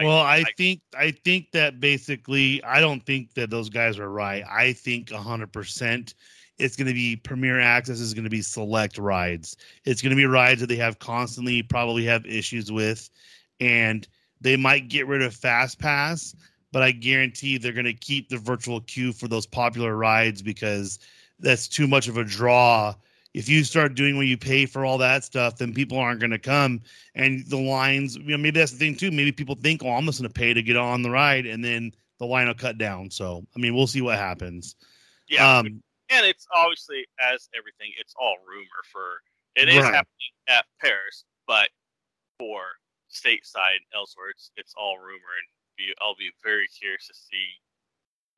Well, 0.00 0.20
I, 0.20 0.36
I 0.36 0.44
think 0.56 0.80
I 0.96 1.10
think 1.10 1.50
that 1.52 1.80
basically 1.80 2.62
I 2.64 2.80
don't 2.80 3.04
think 3.04 3.34
that 3.34 3.50
those 3.50 3.68
guys 3.68 3.98
are 3.98 4.10
right. 4.10 4.44
I 4.48 4.72
think 4.72 5.08
100% 5.08 6.14
it's 6.58 6.76
going 6.76 6.86
to 6.86 6.94
be 6.94 7.16
Premier 7.16 7.58
Access 7.58 8.00
is 8.00 8.14
going 8.14 8.24
to 8.24 8.30
be 8.30 8.42
select 8.42 8.98
rides. 8.98 9.56
It's 9.84 10.00
going 10.00 10.10
to 10.10 10.16
be 10.16 10.26
rides 10.26 10.60
that 10.60 10.68
they 10.68 10.76
have 10.76 10.98
constantly 11.00 11.62
probably 11.62 12.04
have 12.04 12.24
issues 12.24 12.70
with 12.70 13.10
and 13.60 14.06
they 14.40 14.56
might 14.56 14.88
get 14.88 15.06
rid 15.06 15.22
of 15.22 15.34
Fast 15.34 15.78
Pass, 15.78 16.34
but 16.72 16.82
I 16.82 16.92
guarantee 16.92 17.58
they're 17.58 17.72
going 17.72 17.84
to 17.84 17.92
keep 17.92 18.28
the 18.28 18.38
virtual 18.38 18.80
queue 18.82 19.12
for 19.12 19.28
those 19.28 19.46
popular 19.46 19.96
rides 19.96 20.40
because 20.40 20.98
that's 21.40 21.68
too 21.68 21.86
much 21.86 22.08
of 22.08 22.16
a 22.16 22.24
draw. 22.24 22.94
If 23.32 23.48
you 23.48 23.62
start 23.62 23.94
doing 23.94 24.16
what 24.16 24.26
you 24.26 24.36
pay 24.36 24.66
for 24.66 24.84
all 24.84 24.98
that 24.98 25.22
stuff, 25.22 25.56
then 25.56 25.72
people 25.72 25.98
aren't 25.98 26.18
going 26.18 26.32
to 26.32 26.38
come. 26.38 26.80
And 27.14 27.46
the 27.46 27.58
lines, 27.58 28.16
you 28.16 28.24
know, 28.24 28.38
maybe 28.38 28.58
that's 28.58 28.72
the 28.72 28.78
thing 28.78 28.96
too. 28.96 29.12
Maybe 29.12 29.30
people 29.30 29.54
think, 29.54 29.84
oh, 29.84 29.90
I'm 29.90 30.04
just 30.04 30.20
going 30.20 30.30
to 30.30 30.38
pay 30.38 30.52
to 30.52 30.62
get 30.62 30.76
on 30.76 31.02
the 31.02 31.10
ride, 31.10 31.46
and 31.46 31.64
then 31.64 31.92
the 32.18 32.26
line 32.26 32.48
will 32.48 32.54
cut 32.54 32.76
down. 32.76 33.10
So, 33.10 33.46
I 33.54 33.60
mean, 33.60 33.74
we'll 33.74 33.86
see 33.86 34.02
what 34.02 34.18
happens. 34.18 34.74
Yeah. 35.28 35.58
Um, 35.58 35.82
and 36.10 36.26
it's 36.26 36.46
obviously, 36.52 37.06
as 37.20 37.48
everything, 37.56 37.92
it's 37.98 38.14
all 38.18 38.36
rumor 38.46 38.82
for 38.90 39.22
it 39.56 39.68
is 39.68 39.76
right. 39.76 39.94
happening 39.94 40.32
at 40.48 40.64
Paris, 40.80 41.24
but 41.46 41.68
for 42.38 42.62
stateside 43.12 43.78
and 43.78 43.90
elsewhere, 43.94 44.30
it's, 44.30 44.50
it's 44.56 44.74
all 44.76 44.98
rumor. 44.98 45.34
And 45.38 45.48
be, 45.76 45.94
I'll 46.00 46.16
be 46.16 46.30
very 46.42 46.66
curious 46.68 47.06
to 47.06 47.14
see 47.14 47.46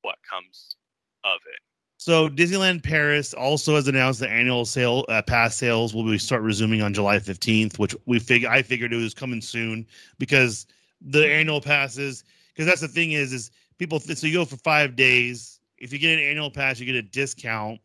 what 0.02 0.16
comes 0.28 0.76
of 1.24 1.38
it. 1.46 1.60
So 2.04 2.28
Disneyland 2.28 2.82
Paris 2.82 3.32
also 3.32 3.76
has 3.76 3.86
announced 3.86 4.18
the 4.18 4.28
annual 4.28 4.64
sale 4.64 5.04
uh, 5.08 5.22
pass 5.22 5.54
sales 5.54 5.94
will 5.94 6.02
be 6.02 6.18
start 6.18 6.42
resuming 6.42 6.82
on 6.82 6.92
July 6.92 7.18
15th, 7.18 7.78
which 7.78 7.94
we 8.06 8.18
fig 8.18 8.44
I 8.44 8.60
figured 8.62 8.92
it 8.92 8.96
was 8.96 9.14
coming 9.14 9.40
soon 9.40 9.86
because 10.18 10.66
the 11.00 11.24
annual 11.24 11.60
passes 11.60 12.24
because 12.48 12.66
that's 12.66 12.80
the 12.80 12.88
thing 12.88 13.12
is 13.12 13.32
is 13.32 13.52
people 13.78 14.00
th- 14.00 14.18
so 14.18 14.26
you 14.26 14.32
go 14.32 14.44
for 14.44 14.56
5 14.56 14.96
days, 14.96 15.60
if 15.78 15.92
you 15.92 16.00
get 16.00 16.18
an 16.18 16.24
annual 16.24 16.50
pass 16.50 16.80
you 16.80 16.86
get 16.86 16.96
a 16.96 17.02
discount. 17.02 17.80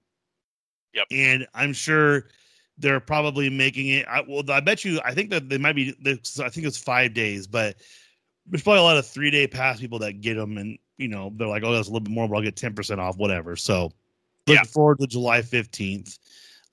Yep. 0.95 1.05
And 1.11 1.47
I'm 1.53 1.72
sure 1.72 2.30
they're 2.80 2.99
probably 2.99 3.51
making 3.51 3.89
it 3.89 4.07
I, 4.09 4.22
well 4.28 4.41
I 4.49 4.61
bet 4.61 4.84
you 4.84 4.99
I 5.05 5.13
think 5.13 5.30
that 5.30 5.47
they 5.47 5.59
might 5.59 5.76
be 5.76 5.93
I 6.03 6.49
think 6.49 6.65
it's 6.65 6.80
5 6.80 7.13
days, 7.13 7.45
but 7.45 7.76
there's 8.47 8.63
probably 8.63 8.80
a 8.80 8.84
lot 8.84 8.97
of 8.97 9.05
3-day 9.05 9.45
pass 9.45 9.80
people 9.80 9.99
that 9.99 10.22
get 10.22 10.38
them 10.38 10.57
and 10.57 10.80
you 10.97 11.07
know, 11.07 11.32
they're 11.36 11.47
like, 11.47 11.61
"Oh, 11.63 11.72
that's 11.72 11.88
a 11.88 11.91
little 11.91 12.03
bit 12.03 12.11
more, 12.11 12.28
but 12.28 12.38
I'll 12.38 12.41
get 12.41 12.55
10% 12.55 12.97
off 12.97 13.18
whatever." 13.18 13.55
So 13.55 13.91
Looking 14.48 14.64
yeah. 14.64 14.64
forward 14.64 15.00
to 15.00 15.08
July 15.08 15.41
15th. 15.41 16.18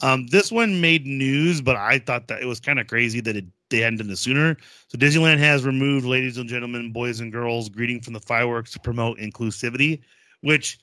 Um, 0.01 0.27
this 0.27 0.53
one 0.53 0.81
made 0.81 1.07
news, 1.07 1.61
but 1.61 1.77
I 1.77 1.99
thought 1.99 2.29
that 2.29 2.43
it 2.43 2.47
was 2.47 2.61
kind 2.61 2.79
of 2.79 2.87
crazy 2.87 3.21
that 3.21 3.37
it, 3.37 3.47
they 3.71 3.79
hadn't 3.79 3.99
done 3.99 4.11
it 4.11 4.17
sooner. 4.17 4.57
So 4.89 4.99
Disneyland 4.99 5.39
has 5.39 5.65
removed, 5.65 6.05
ladies 6.05 6.37
and 6.37 6.49
gentlemen, 6.49 6.93
boys 6.93 7.21
and 7.21 7.33
girls, 7.33 7.69
greeting 7.69 8.01
from 8.01 8.13
the 8.13 8.21
fireworks 8.21 8.73
to 8.73 8.81
promote 8.81 9.19
inclusivity, 9.19 10.03
which, 10.41 10.79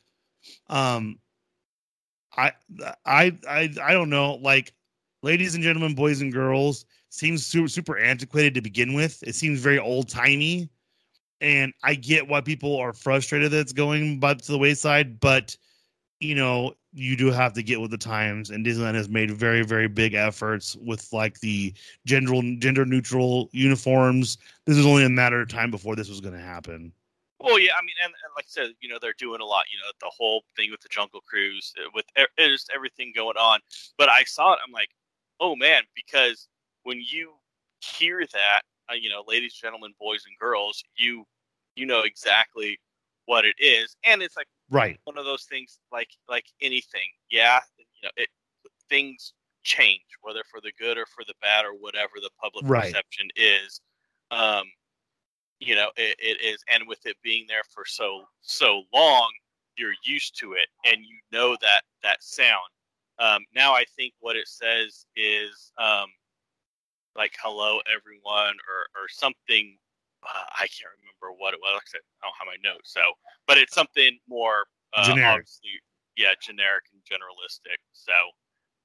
um, 0.70 1.20
I, 2.36 2.54
I, 3.06 3.38
I, 3.48 3.74
I 3.84 3.94
don't 3.94 4.10
know. 4.10 4.36
Like, 4.36 4.74
ladies 5.22 5.56
and 5.56 5.64
gentlemen, 5.64 5.94
boys 5.94 6.22
and 6.22 6.32
girls 6.32 6.86
seems 7.10 7.46
super, 7.46 7.68
super 7.68 7.98
antiquated 7.98 8.54
to 8.56 8.62
begin 8.62 8.94
with. 8.94 9.22
It 9.24 9.36
seems 9.36 9.60
very 9.60 9.80
old 9.80 10.08
timey, 10.10 10.70
and 11.42 11.74
I 11.84 11.96
get 11.96 12.28
why 12.28 12.42
people 12.42 12.78
are 12.78 12.94
frustrated 12.94 13.52
that 13.52 13.60
it's 13.60 13.74
going 13.74 14.20
but 14.20 14.42
to 14.44 14.52
the 14.52 14.58
wayside, 14.58 15.20
but 15.20 15.56
you 16.22 16.36
know, 16.36 16.74
you 16.94 17.16
do 17.18 17.32
have 17.32 17.54
to 17.54 17.64
get 17.64 17.80
with 17.82 17.90
the 17.90 17.98
times 17.98 18.50
and 18.50 18.66
disneyland 18.66 18.96
has 18.96 19.08
made 19.08 19.32
very 19.32 19.64
very 19.64 19.88
big 19.88 20.14
efforts 20.14 20.76
with 20.82 21.08
like 21.14 21.40
the 21.40 21.74
gender 22.06 22.34
gender 22.60 22.86
neutral 22.86 23.50
uniforms. 23.54 24.38
This 24.66 24.78
is 24.78 24.86
only 24.86 25.06
a 25.06 25.10
matter 25.10 25.42
of 25.42 25.48
time 25.48 25.72
before 25.72 25.96
this 25.96 26.10
was 26.10 26.20
going 26.20 26.34
to 26.34 26.42
happen. 26.42 26.92
Well 27.40 27.58
yeah 27.58 27.72
i 27.78 27.82
mean 27.82 27.96
and, 28.04 28.10
and, 28.12 28.34
like 28.36 28.46
i 28.46 28.50
said 28.50 28.72
you 28.82 28.90
know 28.90 28.98
they're 29.02 29.16
doing 29.18 29.40
a 29.42 29.46
lot 29.46 29.66
you 29.72 29.80
know 29.80 29.92
the 30.02 30.12
whole 30.16 30.44
thing 30.56 30.70
with 30.70 30.82
the 30.82 30.90
jungle 30.90 31.22
cruise 31.22 31.74
uh, 31.80 31.90
with 31.96 32.06
just 32.38 32.70
everything 32.76 33.14
going 33.16 33.38
on. 33.38 33.60
But 33.98 34.10
i 34.10 34.24
saw 34.26 34.54
it 34.54 34.60
i'm 34.66 34.74
like 34.74 34.90
oh 35.40 35.56
man 35.56 35.84
because 35.96 36.50
when 36.84 37.02
you 37.02 37.32
hear 37.80 38.20
that 38.20 38.62
uh, 38.92 38.96
you 38.96 39.10
know 39.10 39.24
ladies 39.28 39.54
gentlemen 39.54 39.94
boys 40.00 40.24
and 40.28 40.38
girls 40.38 40.84
you 40.98 41.26
you 41.76 41.86
know 41.86 42.02
exactly 42.02 42.78
what 43.26 43.46
it 43.46 43.56
is. 43.60 43.96
And 44.04 44.22
it's 44.22 44.36
like 44.36 44.48
right. 44.72 45.00
One 45.04 45.18
of 45.18 45.26
those 45.26 45.44
things 45.44 45.80
like 45.92 46.10
like 46.28 46.46
anything. 46.62 47.08
Yeah 47.30 47.60
you 47.78 47.86
know 48.04 48.12
it 48.18 48.30
things 48.90 49.34
change 49.64 50.02
whether 50.22 50.42
for 50.50 50.60
the 50.62 50.72
good 50.80 50.98
or 50.98 51.06
for 51.06 51.24
the 51.28 51.36
bad 51.42 51.66
or 51.66 51.74
whatever 51.74 52.14
the 52.16 52.30
public 52.42 52.68
right. 52.68 52.86
perception 52.86 53.28
is. 53.36 53.82
Um 54.32 54.64
you 55.60 55.76
know 55.76 55.90
it, 55.96 56.16
it 56.20 56.42
is 56.42 56.64
and 56.74 56.88
with 56.88 57.06
it 57.06 57.18
being 57.24 57.46
there 57.48 57.64
for 57.74 57.86
so 57.86 58.24
so 58.42 58.84
long 58.94 59.30
you're 59.78 59.94
used 60.04 60.38
to 60.40 60.54
it 60.54 60.68
and 60.86 61.06
you 61.06 61.18
know 61.32 61.56
that 61.62 61.82
that 62.04 62.24
sound. 62.24 62.60
Um 63.20 63.46
now 63.54 63.74
i 63.74 63.86
think 63.96 64.14
what 64.20 64.36
it 64.36 64.48
says 64.48 65.06
is 65.16 65.72
um 65.78 66.08
like 67.16 67.34
hello 67.44 67.80
everyone 67.94 68.56
or 68.56 68.88
or 68.96 69.08
something 69.10 69.78
uh, 70.24 70.46
I 70.54 70.68
can't 70.68 70.92
remember 71.02 71.38
what 71.38 71.54
it 71.54 71.60
was. 71.62 71.82
I 71.82 71.86
said, 71.88 72.02
I 72.22 72.28
don't 72.28 72.38
have 72.40 72.48
my 72.48 72.70
notes. 72.70 72.94
So, 72.94 73.02
but 73.48 73.58
it's 73.58 73.74
something 73.74 74.18
more 74.28 74.66
uh, 74.94 75.06
generic. 75.06 75.48
yeah, 76.18 76.34
generic 76.42 76.86
and 76.94 77.02
generalistic. 77.04 77.78
So, 77.94 78.14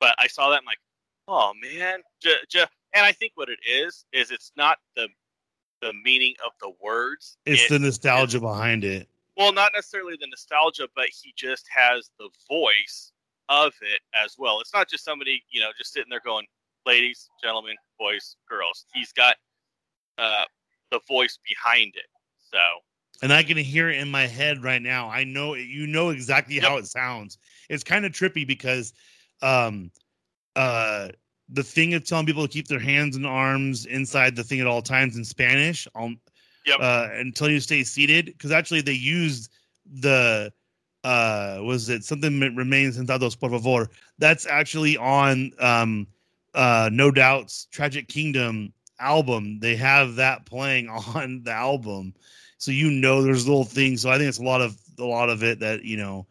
but 0.00 0.14
I 0.18 0.26
saw 0.26 0.50
that. 0.50 0.60
I'm 0.60 0.64
like, 0.64 0.80
oh 1.28 1.52
man, 1.62 2.00
j- 2.22 2.44
j-. 2.48 2.66
and 2.94 3.04
I 3.04 3.12
think 3.12 3.32
what 3.34 3.48
it 3.48 3.58
is 3.68 4.04
is 4.12 4.30
it's 4.30 4.52
not 4.56 4.78
the 4.94 5.08
the 5.82 5.92
meaning 6.04 6.34
of 6.44 6.52
the 6.60 6.72
words. 6.82 7.36
It's 7.44 7.64
it, 7.64 7.70
the 7.70 7.78
nostalgia 7.78 8.40
behind 8.40 8.84
it. 8.84 9.08
Well, 9.36 9.52
not 9.52 9.72
necessarily 9.74 10.16
the 10.18 10.28
nostalgia, 10.28 10.88
but 10.96 11.06
he 11.22 11.34
just 11.36 11.66
has 11.68 12.10
the 12.18 12.30
voice 12.48 13.12
of 13.48 13.72
it 13.82 14.00
as 14.14 14.36
well. 14.38 14.60
It's 14.60 14.72
not 14.72 14.88
just 14.88 15.04
somebody, 15.04 15.42
you 15.50 15.60
know, 15.60 15.68
just 15.76 15.92
sitting 15.92 16.08
there 16.08 16.22
going, 16.24 16.46
ladies, 16.86 17.28
gentlemen, 17.42 17.76
boys, 17.98 18.36
girls. 18.48 18.86
He's 18.94 19.12
got 19.12 19.36
uh, 20.18 20.44
the 20.90 21.00
voice 21.08 21.38
behind 21.46 21.92
it. 21.96 22.06
So 22.52 22.58
and 23.22 23.32
I 23.32 23.42
can 23.42 23.56
hear 23.56 23.88
it 23.88 23.98
in 23.98 24.10
my 24.10 24.26
head 24.26 24.62
right 24.62 24.82
now. 24.82 25.08
I 25.08 25.24
know 25.24 25.54
you 25.54 25.86
know 25.86 26.10
exactly 26.10 26.56
yep. 26.56 26.64
how 26.64 26.76
it 26.76 26.86
sounds. 26.86 27.38
It's 27.68 27.84
kind 27.84 28.04
of 28.04 28.12
trippy 28.12 28.46
because 28.46 28.92
um 29.42 29.90
uh 30.54 31.08
the 31.48 31.62
thing 31.62 31.94
of 31.94 32.04
telling 32.04 32.26
people 32.26 32.42
to 32.42 32.52
keep 32.52 32.68
their 32.68 32.80
hands 32.80 33.16
and 33.16 33.26
arms 33.26 33.86
inside 33.86 34.34
the 34.34 34.42
thing 34.42 34.60
at 34.60 34.66
all 34.66 34.82
times 34.82 35.16
in 35.16 35.24
Spanish 35.24 35.86
um 35.94 36.18
yep. 36.64 36.78
uh 36.80 37.08
until 37.12 37.50
you 37.50 37.60
stay 37.60 37.84
seated 37.84 38.26
because 38.26 38.50
actually 38.50 38.80
they 38.80 38.92
used 38.92 39.50
the 40.00 40.52
uh 41.04 41.60
was 41.62 41.88
it 41.88 42.04
something 42.04 42.40
that 42.40 42.54
remains 42.54 42.98
sentados 42.98 43.38
por 43.38 43.50
favor 43.50 43.88
that's 44.18 44.46
actually 44.46 44.96
on 44.96 45.52
um 45.60 46.06
uh 46.54 46.88
No 46.92 47.10
Doubt's 47.10 47.66
Tragic 47.70 48.08
Kingdom 48.08 48.72
album, 48.98 49.58
they 49.60 49.76
have 49.76 50.16
that 50.16 50.46
playing 50.46 50.88
on 51.14 51.42
the 51.44 51.52
album. 51.52 52.14
So 52.58 52.70
you 52.70 52.90
know 52.90 53.22
there's 53.22 53.46
little 53.46 53.64
things. 53.64 54.02
So 54.02 54.10
I 54.10 54.18
think 54.18 54.28
it's 54.28 54.38
a 54.38 54.44
lot 54.44 54.60
of 54.60 54.76
a 54.98 55.04
lot 55.04 55.28
of 55.28 55.42
it 55.42 55.60
that, 55.60 55.84
you 55.84 55.96
know, 55.96 56.26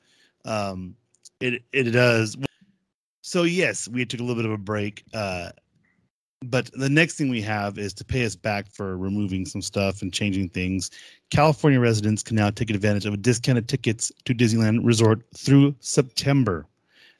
um 0.46 0.96
it 1.40 1.64
it 1.72 1.92
does. 1.92 2.36
So 3.22 3.44
yes, 3.44 3.88
we 3.88 4.06
took 4.06 4.20
a 4.20 4.24
little 4.24 4.42
bit 4.42 4.46
of 4.46 4.52
a 4.52 4.58
break. 4.58 5.04
Uh 5.14 5.52
but 6.44 6.70
the 6.74 6.90
next 6.90 7.16
thing 7.16 7.30
we 7.30 7.42
have 7.42 7.80
is 7.80 7.94
to 7.96 8.06
pay 8.06 8.24
us 8.24 8.36
back 8.36 8.70
for 8.70 8.98
removing 8.98 9.46
some 9.46 9.62
stuff 9.62 10.02
and 10.02 10.14
changing 10.14 10.50
things. 10.50 10.92
California 11.32 11.80
residents 11.80 12.22
can 12.22 12.36
now 12.36 12.52
take 12.52 12.70
advantage 12.70 13.06
of 13.06 13.14
a 13.14 13.18
discounted 13.18 13.68
tickets 13.68 14.12
to 14.26 14.34
Disneyland 14.34 14.82
Resort 14.84 15.22
through 15.36 15.76
September. 15.80 16.68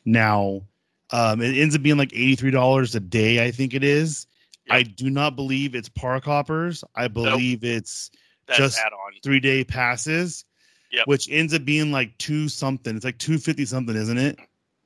Now, 0.04 0.62
um, 1.10 1.42
it 1.42 1.58
ends 1.58 1.76
up 1.76 1.82
being 1.82 1.98
like 1.98 2.10
$83 2.10 2.94
a 2.94 3.00
day, 3.00 3.44
I 3.44 3.50
think 3.50 3.74
it 3.74 3.84
is 3.84 4.28
I 4.70 4.84
do 4.84 5.10
not 5.10 5.36
believe 5.36 5.76
it's 5.76 5.90
park 5.90 6.26
hoppers. 6.26 6.84
I 6.96 7.08
believe 7.08 7.64
it's 7.64 8.10
That's 8.48 8.58
Just- 8.60 8.80
add 8.80 8.94
on. 8.94 9.14
three 9.24 9.40
day 9.40 9.64
passes, 9.64 10.46
Yep. 10.92 11.08
which 11.08 11.28
ends 11.30 11.54
up 11.54 11.66
being 11.66 11.92
like 11.92 12.16
two 12.20 12.48
something. 12.50 12.96
It's 12.96 13.04
like 13.06 13.18
two 13.18 13.38
fifty 13.40 13.66
something, 13.66 13.96
isn't 13.96 14.18
it? 14.18 14.38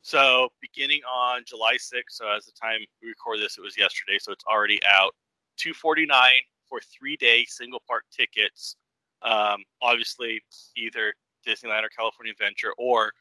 So 0.01 0.51
beginning 0.61 1.01
on 1.03 1.43
July 1.45 1.75
6th, 1.77 2.11
so 2.15 2.27
as 2.30 2.45
the 2.45 2.53
time 2.53 2.80
we 3.01 3.09
record 3.09 3.39
this, 3.39 3.57
it 3.57 3.61
was 3.61 3.77
yesterday, 3.77 4.17
so 4.17 4.32
it's 4.32 4.45
already 4.45 4.80
out. 4.86 5.13
249 5.57 6.32
for 6.67 6.80
three 6.80 7.17
day 7.17 7.43
single 7.45 7.82
park 7.86 8.05
tickets. 8.11 8.77
Um, 9.21 9.63
obviously, 9.82 10.41
either 10.77 11.13
Disneyland 11.45 11.84
or 11.84 11.89
California 11.89 12.32
Adventure, 12.32 12.73
or 12.77 13.11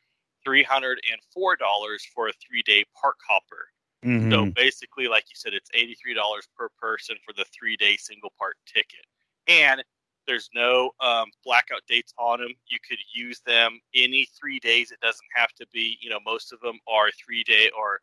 $304 0.46 2.06
for 2.14 2.28
a 2.28 2.32
three 2.34 2.62
day 2.62 2.84
park 3.00 3.16
hopper. 3.28 3.68
Mhm. 4.03 4.28
So 4.30 4.46
basically, 4.55 5.09
like 5.09 5.24
you 5.30 5.36
said, 5.36 5.55
it's 5.55 5.70
$83 5.74 6.49
per 6.57 6.68
person 6.78 7.16
for 7.24 7.32
the 7.32 7.46
three 7.46 7.76
day 7.76 7.96
single 7.96 8.32
part 8.38 8.57
ticket. 8.66 9.05
And 9.46 9.84
there's 10.26 10.51
no 10.55 10.90
um, 11.01 11.28
blackout 11.44 11.82
dates 11.88 12.12
on 12.18 12.40
them. 12.40 12.53
You 12.66 12.78
could 12.86 12.99
use 13.14 13.40
them 13.46 13.80
any 13.94 14.26
three 14.38 14.61
days. 14.61 14.90
It 14.92 15.01
doesn't 15.01 15.26
have 15.34 15.53
to 15.55 15.66
be, 15.72 15.96
you 16.01 16.11
know, 16.11 16.20
most 16.24 16.53
of 16.53 16.61
them 16.61 16.78
are 16.86 17.11
three 17.12 17.42
day 17.44 17.70
or 17.76 18.01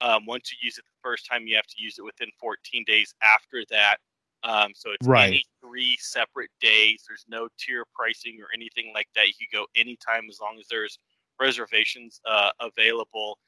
um, 0.00 0.26
once 0.26 0.50
you 0.52 0.58
use 0.62 0.78
it 0.78 0.84
the 0.84 0.90
first 1.02 1.26
time, 1.26 1.46
you 1.46 1.56
have 1.56 1.66
to 1.66 1.82
use 1.82 1.98
it 1.98 2.02
within 2.04 2.30
14 2.40 2.84
days 2.86 3.14
after 3.22 3.64
that. 3.70 3.98
Um, 4.44 4.72
so 4.74 4.92
it's 4.92 5.08
Right. 5.08 5.42
any 5.42 5.44
three 5.60 5.96
separate 5.98 6.50
days. 6.60 7.04
There's 7.06 7.24
no 7.28 7.48
tier 7.58 7.84
pricing 7.94 8.38
or 8.40 8.46
anything 8.54 8.92
like 8.94 9.08
that. 9.16 9.26
You 9.26 9.34
can 9.34 9.48
go 9.52 9.66
anytime 9.76 10.28
as 10.30 10.38
long 10.40 10.58
as 10.60 10.66
there's 10.68 10.98
reservations 11.40 12.20
uh, 12.26 12.50
available 12.60 13.38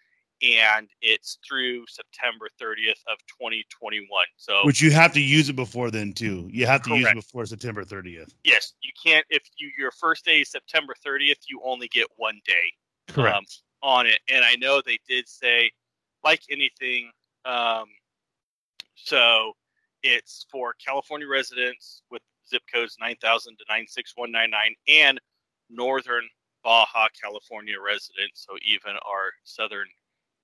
and 0.42 0.88
it's 1.02 1.38
through 1.46 1.84
September 1.88 2.48
30th 2.60 3.00
of 3.10 3.18
2021. 3.28 4.06
So 4.36 4.60
Which 4.64 4.80
you 4.80 4.90
have 4.90 5.12
to 5.12 5.20
use 5.20 5.48
it 5.48 5.56
before 5.56 5.90
then 5.90 6.12
too. 6.12 6.48
You 6.50 6.66
have 6.66 6.82
to 6.82 6.94
use 6.94 7.08
it 7.08 7.14
before 7.14 7.46
September 7.46 7.84
thirtieth. 7.84 8.34
yes, 8.44 8.74
you 8.82 8.90
can't 9.04 9.24
if 9.30 9.42
you 9.58 9.70
your 9.78 9.90
first 9.90 10.24
day 10.24 10.40
is 10.40 10.50
September 10.50 10.94
30th, 11.06 11.40
you 11.48 11.60
only 11.64 11.88
get 11.88 12.06
one 12.16 12.40
day 12.46 12.72
Correct. 13.08 13.36
um, 13.36 13.44
on 13.82 14.06
it. 14.06 14.20
And 14.30 14.44
I 14.44 14.56
know 14.56 14.82
they 14.84 14.98
did 15.08 15.28
say, 15.28 15.70
like 16.24 16.42
anything, 16.50 17.10
um, 17.44 17.86
so 18.94 19.52
it's 20.02 20.46
for 20.50 20.74
California 20.84 21.26
residents 21.28 22.02
with 22.10 22.22
zip 22.48 22.62
codes 22.72 22.96
9000 23.00 23.56
to 23.56 23.64
96199 23.68 24.74
and 24.88 25.20
northern 25.70 26.24
Baja 26.62 27.08
California 27.22 27.76
residents, 27.80 28.44
so 28.46 28.56
even 28.66 28.92
our 28.92 29.32
southern, 29.44 29.86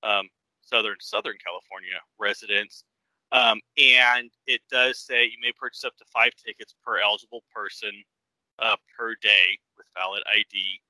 um, 0.07 0.29
southern, 0.63 0.97
southern 1.01 1.37
California 1.45 1.99
residents. 2.19 2.85
Um, 3.33 3.61
and 3.77 4.31
it 4.47 4.61
does 4.71 5.01
say 5.01 5.25
you 5.25 5.39
may 5.43 5.53
purchase 5.59 5.85
up 5.85 5.97
to 5.97 6.05
five 6.13 6.31
tickets 6.45 6.75
per 6.85 6.99
eligible 6.99 7.43
person 7.53 7.91
uh, 8.59 8.77
per 8.97 9.15
day 9.21 9.59
with 9.77 9.87
valid 9.97 10.23
ID, 10.33 10.81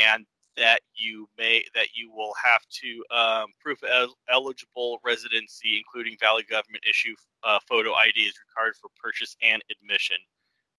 and 0.00 0.26
that 0.56 0.80
you 0.94 1.28
may 1.38 1.64
that 1.74 1.88
you 1.94 2.10
will 2.12 2.34
have 2.42 2.62
to 2.82 3.16
um, 3.16 3.46
proof 3.60 3.78
el- 3.88 4.16
eligible 4.28 4.98
residency, 5.04 5.78
including 5.78 6.16
valid 6.20 6.48
government 6.48 6.84
issue 6.88 7.14
uh, 7.44 7.58
photo 7.68 7.94
ID, 7.94 8.18
is 8.20 8.34
required 8.48 8.74
for 8.80 8.90
purchase 9.02 9.36
and 9.42 9.62
admission. 9.70 10.16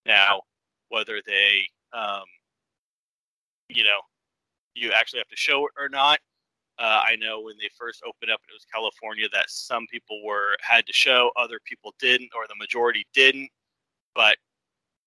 Now, 0.06 0.42
whether 0.90 1.22
they, 1.26 1.64
um, 1.94 2.26
you 3.70 3.84
know, 3.84 4.02
you 4.76 4.92
actually 4.92 5.20
have 5.20 5.30
to 5.30 5.38
show 5.38 5.66
it 5.66 5.72
or 5.78 5.90
not. 5.90 6.20
Uh, 6.82 7.02
I 7.06 7.16
know 7.16 7.42
when 7.42 7.56
they 7.60 7.70
first 7.78 8.02
opened 8.04 8.32
up, 8.32 8.42
and 8.42 8.52
it 8.52 8.58
was 8.58 8.66
California, 8.74 9.28
that 9.34 9.50
some 9.50 9.86
people 9.92 10.24
were 10.26 10.58
had 10.62 10.86
to 10.88 10.94
show, 10.94 11.32
other 11.36 11.60
people 11.64 11.94
didn't, 12.00 12.32
or 12.36 12.48
the 12.48 12.56
majority 12.56 13.06
didn't. 13.14 13.50
But 14.16 14.38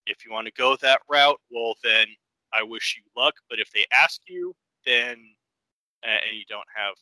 if 0.07 0.25
you 0.25 0.33
want 0.33 0.47
to 0.47 0.53
go 0.53 0.77
that 0.77 1.01
route, 1.11 1.41
well, 1.51 1.75
then 1.83 2.07
I 2.53 2.63
wish 2.63 2.97
you 2.97 3.03
luck. 3.21 3.35
But 3.51 3.59
if 3.59 3.73
they 3.73 3.87
ask 3.93 4.21
you, 4.29 4.55
then 4.87 5.17
uh, 6.05 6.21
and 6.29 6.37
you 6.37 6.45
don't 6.49 6.69
have 6.75 6.95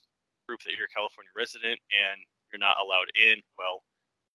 proof 0.47 0.61
that 0.64 0.73
you're 0.77 0.87
a 0.87 0.95
California 0.95 1.31
resident 1.37 1.79
and 1.91 2.20
you're 2.53 2.61
not 2.61 2.77
allowed 2.83 3.09
in, 3.16 3.41
well, 3.59 3.83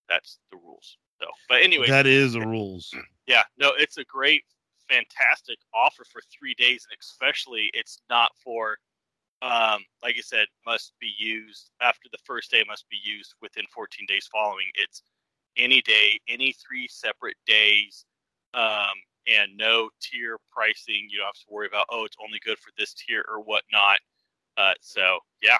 that's 0.10 0.40
the 0.52 0.58
rules. 0.58 0.98
So, 1.20 1.28
but 1.50 1.62
anyway, 1.62 1.88
that 1.88 2.08
is 2.08 2.34
the 2.34 2.46
rules. 2.46 2.94
yeah, 3.28 3.44
no, 3.58 3.72
it's 3.78 3.98
a 3.98 4.04
great, 4.06 4.44
fantastic 4.90 5.58
offer 5.74 6.04
for 6.12 6.22
three 6.38 6.54
days, 6.56 6.86
and 6.90 6.98
especially 7.02 7.70
it's 7.74 8.02
not 8.10 8.32
for, 8.44 8.78
um, 9.42 9.82
like 10.02 10.16
I 10.18 10.22
said, 10.22 10.48
must 10.66 10.94
be 11.00 11.14
used 11.18 11.70
after 11.82 12.10
the 12.12 12.18
first 12.26 12.52
day. 12.52 12.64
Must 12.68 12.90
be 12.90 12.98
used 13.04 13.36
within 13.42 13.66
14 13.74 14.06
days 14.08 14.28
following. 14.32 14.66
It's 14.76 15.04
any 15.58 15.82
day, 15.82 16.20
any 16.28 16.54
three 16.54 16.88
separate 16.88 17.38
days, 17.46 18.06
um, 18.54 18.96
and 19.28 19.56
no 19.56 19.90
tier 20.02 20.38
pricing. 20.52 21.08
You 21.10 21.20
don't 21.20 21.28
have 21.28 21.36
to 21.36 21.46
worry 21.50 21.68
about 21.68 21.86
oh, 21.92 22.06
it's 22.06 22.18
only 22.24 22.40
good 22.44 22.58
for 22.58 22.72
this 22.78 22.94
tier 22.94 23.24
or 23.30 23.42
whatnot. 23.42 24.00
Uh, 24.58 24.74
so 24.82 25.20
yeah, 25.42 25.58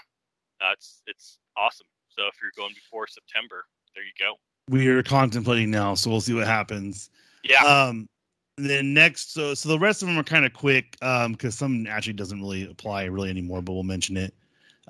uh, 0.62 0.72
it's 0.74 1.02
it's 1.06 1.40
awesome. 1.56 1.88
So 2.10 2.24
if 2.28 2.36
you're 2.42 2.52
going 2.58 2.74
before 2.74 3.06
September, 3.08 3.66
there 3.94 4.04
you 4.04 4.12
go. 4.20 4.36
We 4.70 4.88
are 4.88 5.04
contemplating 5.04 5.70
now, 5.70 5.94
so 5.94 6.10
we'll 6.10 6.22
see 6.22 6.34
what 6.34 6.48
happens. 6.48 7.10
Yeah. 7.44 7.64
Um, 7.64 8.10
then 8.58 8.94
next, 8.94 9.34
so 9.34 9.54
so 9.54 9.70
the 9.70 9.80
rest 9.80 10.02
of 10.02 10.08
them 10.08 10.18
are 10.18 10.24
kind 10.24 10.46
of 10.46 10.54
quick, 10.54 10.98
um, 11.02 11.34
because 11.34 11.56
some 11.56 11.86
actually 11.88 12.14
doesn't 12.14 12.40
really 12.40 12.70
apply 12.70 13.06
really 13.06 13.30
anymore, 13.30 13.62
but 13.62 13.74
we'll 13.74 13.84
mention 13.84 14.18
it. 14.18 14.34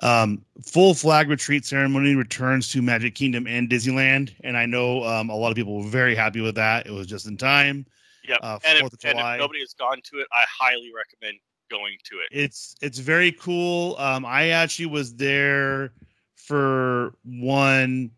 Um, 0.00 0.44
full 0.64 0.94
flag 0.94 1.28
retreat 1.28 1.64
ceremony 1.64 2.14
returns 2.14 2.70
to 2.72 2.82
Magic 2.82 3.14
Kingdom 3.14 3.46
and 3.46 3.68
Disneyland, 3.68 4.32
and 4.42 4.56
I 4.56 4.64
know 4.64 5.04
um, 5.04 5.28
a 5.28 5.36
lot 5.36 5.50
of 5.50 5.56
people 5.56 5.76
were 5.82 5.88
very 5.88 6.14
happy 6.14 6.40
with 6.40 6.54
that. 6.54 6.86
It 6.86 6.92
was 6.92 7.06
just 7.06 7.26
in 7.26 7.36
time. 7.36 7.84
Yeah, 8.26 8.36
uh, 8.42 8.58
and, 8.64 8.78
if, 8.78 8.84
4th 8.84 8.92
of 8.92 8.98
and 9.04 9.12
if 9.12 9.16
July. 9.16 9.36
nobody 9.38 9.60
has 9.60 9.74
gone 9.74 10.00
to 10.02 10.18
it, 10.18 10.26
I 10.32 10.44
highly 10.48 10.90
recommend 10.94 11.38
going 11.70 11.96
to 12.04 12.16
it. 12.16 12.28
It's 12.30 12.74
it's 12.80 12.98
very 12.98 13.32
cool. 13.32 13.96
Um, 13.98 14.24
I 14.24 14.48
actually 14.48 14.86
was 14.86 15.14
there 15.14 15.92
for 16.36 17.14
one 17.24 18.10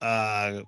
uh 0.00 0.60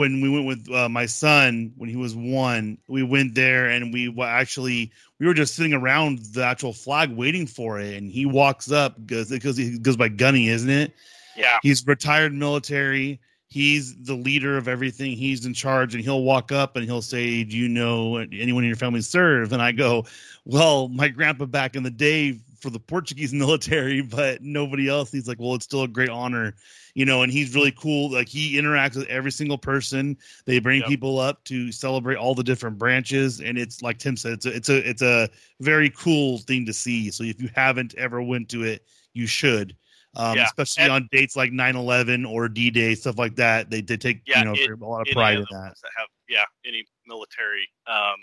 when 0.00 0.22
we 0.22 0.30
went 0.30 0.46
with 0.46 0.74
uh, 0.74 0.88
my 0.88 1.04
son 1.04 1.74
when 1.76 1.90
he 1.90 1.94
was 1.94 2.16
one 2.16 2.78
we 2.88 3.02
went 3.02 3.34
there 3.34 3.68
and 3.68 3.92
we 3.92 4.10
actually 4.22 4.90
we 5.18 5.26
were 5.26 5.34
just 5.34 5.54
sitting 5.54 5.74
around 5.74 6.20
the 6.32 6.42
actual 6.42 6.72
flag 6.72 7.14
waiting 7.14 7.46
for 7.46 7.78
it. 7.78 7.98
And 7.98 8.10
he 8.10 8.24
walks 8.24 8.72
up 8.72 8.94
because 9.04 9.28
because 9.28 9.58
he 9.58 9.78
goes 9.78 9.98
by 9.98 10.08
gunny 10.08 10.48
isn't 10.48 10.70
it? 10.70 10.94
Yeah. 11.36 11.58
he's 11.62 11.86
retired 11.86 12.32
military. 12.32 13.20
He's 13.48 13.94
the 14.04 14.14
leader 14.14 14.56
of 14.56 14.68
everything. 14.68 15.18
He's 15.18 15.44
in 15.44 15.52
charge. 15.52 15.94
And 15.94 16.02
he'll 16.02 16.22
walk 16.22 16.50
up 16.50 16.76
and 16.76 16.86
he'll 16.86 17.02
say 17.02 17.44
do 17.44 17.58
you 17.58 17.68
know 17.68 18.16
anyone 18.16 18.64
in 18.64 18.68
your 18.68 18.76
family 18.76 19.02
serve 19.02 19.52
and 19.52 19.60
i 19.60 19.70
go 19.70 20.06
well 20.46 20.88
my 20.88 21.08
grandpa 21.08 21.44
back 21.44 21.76
in 21.76 21.82
the 21.82 21.90
day 21.90 22.40
for 22.60 22.70
the 22.70 22.78
portuguese 22.80 23.32
military 23.44 24.00
but 24.02 24.42
nobody 24.42 24.88
else. 24.88 25.10
He's 25.10 25.26
like 25.28 25.38
well 25.40 25.54
it's 25.54 25.64
still 25.64 25.82
a 25.82 25.88
great 25.88 26.08
honor 26.08 26.54
you 26.94 27.04
know 27.04 27.22
and 27.22 27.32
he's 27.32 27.54
really 27.54 27.72
cool. 27.72 28.10
Like 28.10 28.28
he 28.28 28.54
interacts 28.60 28.96
with 28.96 29.06
every 29.08 29.32
single 29.32 29.58
person. 29.58 30.16
They 30.44 30.58
bring 30.58 30.80
Yep. 30.80 30.88
people 30.88 31.18
up 31.18 31.44
to 31.44 31.70
celebrate 31.72 32.16
all 32.16 32.34
the 32.34 32.42
different 32.44 32.78
branches 32.78 33.40
and 33.40 33.56
it's 33.58 33.82
like 33.82 33.98
tim 33.98 34.16
said 34.16 34.32
it's 34.34 34.46
a, 34.46 34.54
it's 34.56 34.68
a 34.68 34.88
it's 34.88 35.02
a 35.02 35.28
very 35.60 35.90
cool 35.90 36.38
thing 36.38 36.66
to 36.66 36.72
see. 36.72 37.10
So 37.10 37.24
if 37.24 37.40
you 37.40 37.48
haven't 37.54 37.94
ever 37.96 38.22
went 38.22 38.48
to 38.50 38.62
it 38.64 38.84
you 39.14 39.26
should. 39.26 39.76
Um, 40.16 40.36
Yeah, 40.36 40.44
especially 40.46 40.84
and- 40.84 40.92
on 40.92 41.08
dates 41.12 41.36
like 41.36 41.52
9-11 41.52 42.28
or 42.28 42.48
d-day 42.48 42.96
stuff 42.96 43.16
like 43.18 43.36
that. 43.36 43.70
They, 43.70 43.80
they 43.80 43.96
take 43.96 44.22
Yeah, 44.26 44.40
you 44.40 44.44
know 44.46 44.54
it- 44.54 44.70
a 44.70 44.84
lot 44.84 45.02
of 45.06 45.12
pride 45.12 45.38
of 45.38 45.46
in 45.50 45.56
that. 45.56 45.74
that 45.82 45.90
have 45.96 46.08
yeah 46.28 46.44
any 46.66 46.84
military 47.06 47.68
um, 47.86 48.16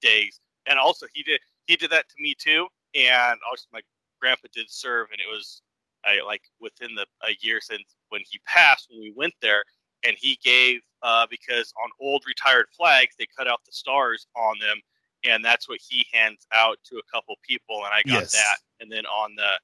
days, 0.00 0.40
and 0.66 0.78
also 0.78 1.06
he 1.14 1.22
did 1.22 1.40
he 1.66 1.76
did 1.76 1.90
that 1.90 2.08
to 2.08 2.14
me 2.18 2.34
too. 2.36 2.66
And 2.94 3.38
also 3.48 3.66
my 3.72 3.80
grandpa 4.20 4.48
did 4.52 4.70
serve, 4.70 5.08
and 5.12 5.20
it 5.20 5.28
was 5.30 5.62
I 6.04 6.20
like 6.24 6.42
within 6.60 6.94
the 6.94 7.06
a 7.26 7.36
year 7.40 7.60
since 7.60 7.96
when 8.08 8.22
he 8.28 8.38
passed 8.46 8.88
when 8.90 9.00
we 9.00 9.12
went 9.16 9.34
there, 9.40 9.64
and 10.04 10.16
he 10.18 10.38
gave 10.42 10.80
uh, 11.02 11.26
because 11.30 11.72
on 11.82 11.90
old 12.00 12.24
retired 12.26 12.66
flags 12.76 13.14
they 13.18 13.26
cut 13.36 13.48
out 13.48 13.60
the 13.66 13.72
stars 13.72 14.26
on 14.36 14.58
them, 14.60 14.80
and 15.24 15.44
that's 15.44 15.68
what 15.68 15.80
he 15.88 16.06
hands 16.12 16.46
out 16.52 16.78
to 16.84 16.96
a 16.98 17.02
couple 17.12 17.34
people, 17.46 17.84
and 17.84 17.94
I 17.94 18.02
got 18.02 18.22
Yes. 18.22 18.32
that, 18.32 18.56
and 18.80 18.90
then 18.90 19.06
on 19.06 19.34
the 19.36 19.58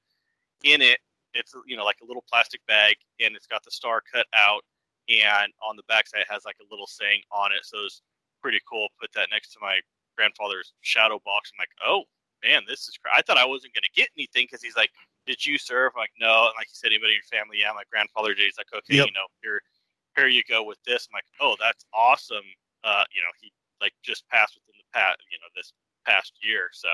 in 0.63 0.81
it 0.81 0.99
it's 1.33 1.53
you 1.67 1.77
know 1.77 1.85
like 1.85 1.99
a 2.01 2.05
little 2.05 2.23
plastic 2.29 2.65
bag, 2.67 2.95
and 3.19 3.35
it's 3.35 3.47
got 3.47 3.63
the 3.63 3.71
star 3.71 4.01
cut 4.11 4.25
out 4.33 4.63
and 5.09 5.51
on 5.67 5.75
the 5.75 5.83
backside 5.87 6.21
it 6.21 6.27
has 6.29 6.45
like 6.45 6.57
a 6.61 6.67
little 6.71 6.87
saying 6.87 7.21
on 7.31 7.51
it. 7.51 7.65
So 7.65 7.77
it's 7.85 8.01
pretty 8.41 8.59
cool. 8.69 8.87
Put 8.99 9.11
that 9.13 9.29
next 9.31 9.53
to 9.53 9.59
my 9.61 9.79
grandfather's 10.17 10.73
shadow 10.81 11.19
box. 11.25 11.51
I'm 11.53 11.61
like, 11.61 11.69
oh 11.85 12.03
man, 12.43 12.63
this 12.67 12.87
is. 12.87 12.97
Cr-. 12.97 13.09
I 13.15 13.21
thought 13.21 13.37
I 13.37 13.45
wasn't 13.45 13.73
gonna 13.73 13.91
get 13.95 14.09
anything 14.17 14.45
because 14.49 14.61
he's 14.61 14.75
like, 14.75 14.89
did 15.25 15.45
you 15.45 15.57
serve? 15.57 15.91
I'm 15.95 15.99
like, 16.01 16.11
no. 16.19 16.45
And 16.47 16.53
like 16.57 16.67
he 16.67 16.73
said, 16.75 16.87
anybody 16.87 17.13
in 17.13 17.19
your 17.21 17.39
family? 17.39 17.57
Yeah, 17.61 17.71
my 17.73 17.83
grandfather 17.91 18.33
did. 18.33 18.45
He's 18.45 18.57
like, 18.57 18.71
okay, 18.73 18.95
Yep. 18.97 19.07
you 19.07 19.13
know, 19.13 19.27
here, 19.43 19.61
here 20.15 20.27
you 20.27 20.43
go 20.49 20.63
with 20.63 20.77
this. 20.85 21.07
I'm 21.11 21.15
like, 21.17 21.25
oh, 21.39 21.55
that's 21.59 21.85
awesome. 21.93 22.45
Uh, 22.83 23.03
you 23.13 23.21
know, 23.21 23.31
he 23.41 23.51
like 23.81 23.93
just 24.03 24.27
passed 24.29 24.55
within 24.55 24.77
the 24.79 24.87
past, 24.97 25.17
you 25.31 25.37
know, 25.39 25.47
this 25.55 25.73
past 26.05 26.33
year. 26.41 26.69
So 26.73 26.89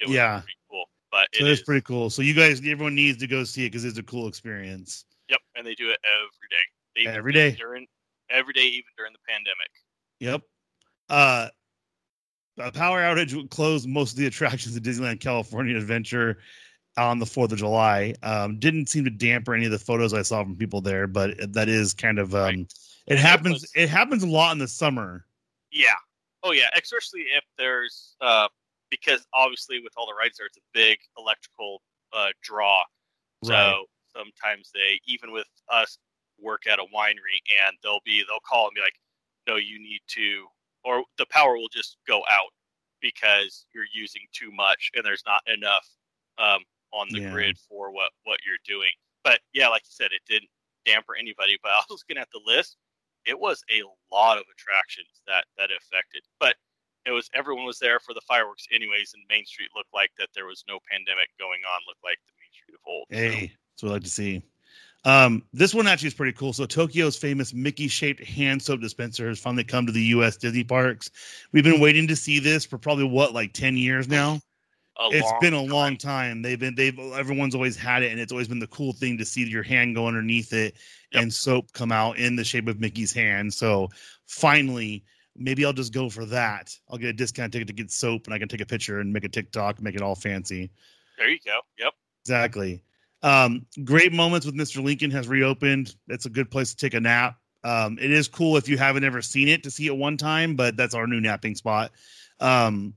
it 0.00 0.06
was 0.08 0.16
Yeah. 0.16 0.40
pretty 0.40 0.58
cool. 0.70 0.84
But 1.10 1.28
so 1.34 1.44
it 1.44 1.50
it's 1.50 1.62
pretty 1.62 1.80
cool 1.82 2.08
so 2.08 2.22
you 2.22 2.34
guys 2.34 2.58
everyone 2.60 2.94
needs 2.94 3.18
to 3.18 3.26
go 3.26 3.42
see 3.42 3.64
it 3.66 3.70
because 3.70 3.84
it's 3.84 3.98
a 3.98 4.02
cool 4.02 4.28
experience 4.28 5.04
Yep, 5.28 5.40
and 5.56 5.66
they 5.66 5.74
do 5.74 5.90
it 5.90 5.98
every 6.04 6.48
day. 6.50 7.04
They 7.10 7.16
Every 7.18 7.32
day. 7.32 7.50
during 7.52 7.86
every 8.30 8.52
day, 8.52 8.62
even 8.62 8.90
during 8.96 9.12
the 9.12 9.18
pandemic. 9.28 9.70
Yep. 10.20 10.42
Uh, 11.08 11.48
a 12.60 12.72
power 12.72 13.00
outage 13.00 13.48
closed 13.50 13.88
most 13.88 14.12
of 14.12 14.18
the 14.18 14.26
attractions 14.26 14.76
at 14.76 14.82
Disneyland 14.82 15.20
California 15.20 15.76
Adventure 15.76 16.38
on 16.96 17.18
the 17.18 17.24
4th 17.26 17.52
of 17.52 17.58
July. 17.58 18.14
Um, 18.22 18.58
didn't 18.58 18.88
seem 18.88 19.04
to 19.04 19.10
damper 19.10 19.54
any 19.54 19.64
of 19.66 19.70
the 19.70 19.78
photos 19.78 20.12
I 20.12 20.22
saw 20.22 20.42
from 20.42 20.56
people 20.56 20.80
there, 20.80 21.06
but 21.06 21.52
that 21.52 21.68
is 21.68 21.94
kind 21.94 22.18
of 22.18 22.34
um, 22.34 22.40
Right. 22.40 22.74
it 23.06 23.18
happens. 23.18 23.70
it 23.74 23.88
happens 23.88 24.22
a 24.22 24.26
lot 24.26 24.52
in 24.52 24.58
the 24.58 24.68
summer. 24.68 25.24
Yeah. 25.70 25.88
Oh 26.42 26.52
yeah, 26.52 26.68
especially 26.80 27.20
if 27.36 27.44
there's 27.58 28.16
uh 28.20 28.48
because 28.90 29.24
obviously 29.32 29.80
with 29.80 29.92
all 29.96 30.06
the 30.06 30.14
rides 30.14 30.38
there, 30.38 30.46
it's 30.46 30.56
a 30.56 30.60
big 30.72 30.98
electrical 31.18 31.82
uh 32.12 32.28
draw. 32.42 32.82
So 33.44 33.52
Right. 33.52 33.84
sometimes 34.16 34.70
they 34.74 35.00
even 35.06 35.32
with 35.32 35.46
us 35.68 35.98
work 36.40 36.66
at 36.66 36.78
a 36.78 36.84
winery 36.94 37.40
and 37.66 37.76
they'll 37.82 38.00
be 38.04 38.24
they'll 38.28 38.40
call 38.40 38.66
and 38.66 38.74
be 38.74 38.80
like, 38.80 38.98
No, 39.46 39.56
you 39.56 39.78
need 39.78 40.00
to 40.08 40.46
or 40.84 41.04
the 41.18 41.26
power 41.26 41.56
will 41.56 41.68
just 41.72 41.96
go 42.06 42.22
out 42.30 42.50
because 43.00 43.66
you're 43.72 43.84
using 43.92 44.22
too 44.32 44.50
much 44.52 44.90
and 44.94 45.04
there's 45.04 45.24
not 45.26 45.42
enough 45.46 45.88
um 46.38 46.62
on 46.92 47.08
the 47.12 47.20
Yeah. 47.20 47.30
grid 47.30 47.56
for 47.58 47.90
what 47.92 48.10
what 48.24 48.40
you're 48.44 48.58
doing. 48.64 48.90
But 49.24 49.40
yeah, 49.52 49.68
like 49.68 49.82
you 49.82 49.90
said, 49.92 50.12
it 50.12 50.22
didn't 50.28 50.50
damper 50.86 51.14
anybody. 51.16 51.58
But 51.62 51.70
I 51.74 51.82
was 51.88 52.02
looking 52.08 52.20
at 52.20 52.28
the 52.32 52.40
list 52.44 52.76
it 53.26 53.38
was 53.38 53.62
a 53.70 53.82
lot 54.12 54.38
of 54.38 54.44
attractions 54.52 55.20
that 55.26 55.44
that 55.58 55.70
affected 55.70 56.22
but 56.38 56.56
it 57.06 57.10
was 57.12 57.28
everyone 57.34 57.64
was 57.64 57.78
there 57.78 58.00
for 58.00 58.14
the 58.14 58.20
fireworks 58.22 58.66
anyways 58.72 59.12
and 59.14 59.22
main 59.28 59.44
street 59.44 59.68
looked 59.74 59.92
like 59.92 60.10
that 60.18 60.28
there 60.34 60.46
was 60.46 60.64
no 60.68 60.78
pandemic 60.90 61.28
going 61.38 61.60
on 61.70 61.80
looked 61.86 62.02
like 62.04 62.18
the 62.26 62.32
main 62.40 62.52
street 62.52 62.74
of 62.74 62.80
old 62.86 63.06
So, 63.10 63.16
Hey, 63.16 63.52
that's 63.72 63.82
what 63.82 63.90
I 63.90 63.92
like 63.94 64.02
to 64.04 64.10
see. 64.10 64.42
Um, 65.04 65.42
this 65.52 65.74
one 65.74 65.86
actually 65.86 66.08
is 66.08 66.14
pretty 66.14 66.36
cool. 66.36 66.52
So 66.52 66.66
Tokyo's 66.66 67.16
famous 67.16 67.54
Mickey-shaped 67.54 68.22
hand 68.24 68.62
soap 68.62 68.80
dispenser 68.80 69.28
has 69.28 69.38
finally 69.38 69.64
come 69.64 69.86
to 69.86 69.92
the 69.92 70.02
U.S. 70.02 70.36
Disney 70.36 70.64
parks. 70.64 71.10
We've 71.52 71.64
been 71.64 71.80
waiting 71.80 72.06
to 72.08 72.16
see 72.16 72.38
this 72.38 72.66
for 72.66 72.76
probably 72.76 73.04
what, 73.04 73.32
like 73.32 73.52
ten 73.54 73.76
years 73.76 74.08
now. 74.08 74.40
a 75.00 75.08
It's 75.10 75.32
been 75.40 75.54
a 75.54 75.60
time. 75.60 75.70
long 75.70 75.96
time. 75.96 76.42
They've 76.42 76.60
been 76.60 76.74
they've 76.74 76.98
everyone's 76.98 77.54
always 77.54 77.76
had 77.76 78.02
it, 78.02 78.12
and 78.12 78.20
it's 78.20 78.32
always 78.32 78.48
been 78.48 78.58
the 78.58 78.66
cool 78.66 78.92
thing 78.92 79.16
to 79.18 79.24
see 79.24 79.44
your 79.48 79.62
hand 79.62 79.94
go 79.94 80.06
underneath 80.06 80.52
it 80.52 80.76
Yep. 81.12 81.22
and 81.22 81.32
soap 81.34 81.72
come 81.72 81.92
out 81.92 82.18
in 82.18 82.36
the 82.36 82.44
shape 82.44 82.68
of 82.68 82.78
Mickey's 82.78 83.12
hand. 83.12 83.52
So 83.54 83.88
finally, 84.26 85.02
maybe 85.34 85.64
I'll 85.64 85.72
just 85.72 85.92
go 85.94 86.10
for 86.10 86.24
that. 86.26 86.76
I'll 86.88 86.98
get 86.98 87.08
a 87.08 87.12
discount 87.14 87.52
ticket 87.52 87.68
to 87.68 87.74
get 87.74 87.90
soap, 87.90 88.26
and 88.26 88.34
I 88.34 88.38
can 88.38 88.48
take 88.48 88.60
a 88.60 88.66
picture 88.66 89.00
and 89.00 89.12
make 89.12 89.24
a 89.24 89.28
TikTok, 89.28 89.80
make 89.80 89.94
it 89.94 90.02
all 90.02 90.14
fancy. 90.14 90.70
there 91.16 91.28
you 91.30 91.38
go 91.44 91.60
yep 91.78 91.94
Exactly. 92.24 92.82
Um, 93.22 93.66
great 93.84 94.12
moments 94.12 94.46
with 94.46 94.54
Mr. 94.54 94.82
Lincoln 94.82 95.10
has 95.10 95.28
reopened. 95.28 95.94
It's 96.08 96.26
a 96.26 96.30
good 96.30 96.50
place 96.50 96.70
to 96.70 96.76
take 96.76 96.94
a 96.94 97.00
nap. 97.00 97.36
Um, 97.62 97.98
it 98.00 98.10
is 98.10 98.28
cool 98.28 98.56
if 98.56 98.68
you 98.68 98.78
haven't 98.78 99.04
ever 99.04 99.20
seen 99.20 99.48
it 99.48 99.62
to 99.64 99.70
see 99.70 99.86
it 99.86 99.96
one 99.96 100.16
time, 100.16 100.56
but 100.56 100.76
that's 100.76 100.94
our 100.94 101.06
new 101.06 101.20
napping 101.20 101.54
spot. 101.54 101.92
Um, 102.40 102.94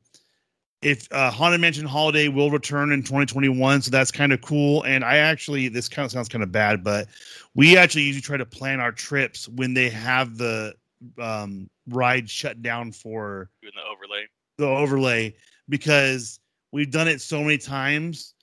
if 0.82 1.08
uh, 1.12 1.32
Haunted 1.32 1.62
Mansion 1.62 1.86
Holiday 1.86 2.28
will 2.28 2.52
return 2.52 2.92
in 2.92 3.04
2021, 3.04 3.82
so 3.82 3.92
that's 3.92 4.12
kind 4.12 4.34
of 4.34 4.42
cool. 4.42 4.84
And 4.84 5.04
I 5.04 5.18
actually, 5.18 5.68
this 5.70 5.88
kind 5.90 6.06
of 6.06 6.12
sounds 6.12 6.30
kind 6.30 6.44
of 6.44 6.52
bad, 6.52 6.84
but 6.84 7.08
we 7.56 7.78
actually 7.78 8.04
usually 8.04 8.22
try 8.22 8.38
to 8.38 8.46
plan 8.46 8.80
our 8.80 8.92
trips 8.92 9.48
when 9.50 9.74
they 9.74 9.90
have 9.90 10.38
the 10.38 10.74
um, 11.20 11.70
ride 11.88 12.30
shut 12.30 12.62
down 12.62 12.92
for 12.92 13.50
doing 13.62 13.74
the 13.76 13.82
overlay 13.82 14.26
the 14.58 14.68
overlay 14.68 15.34
because 15.70 16.40
we've 16.72 16.92
done 16.92 17.08
it 17.08 17.22
so 17.22 17.42
many 17.42 17.58
times. 17.58 18.34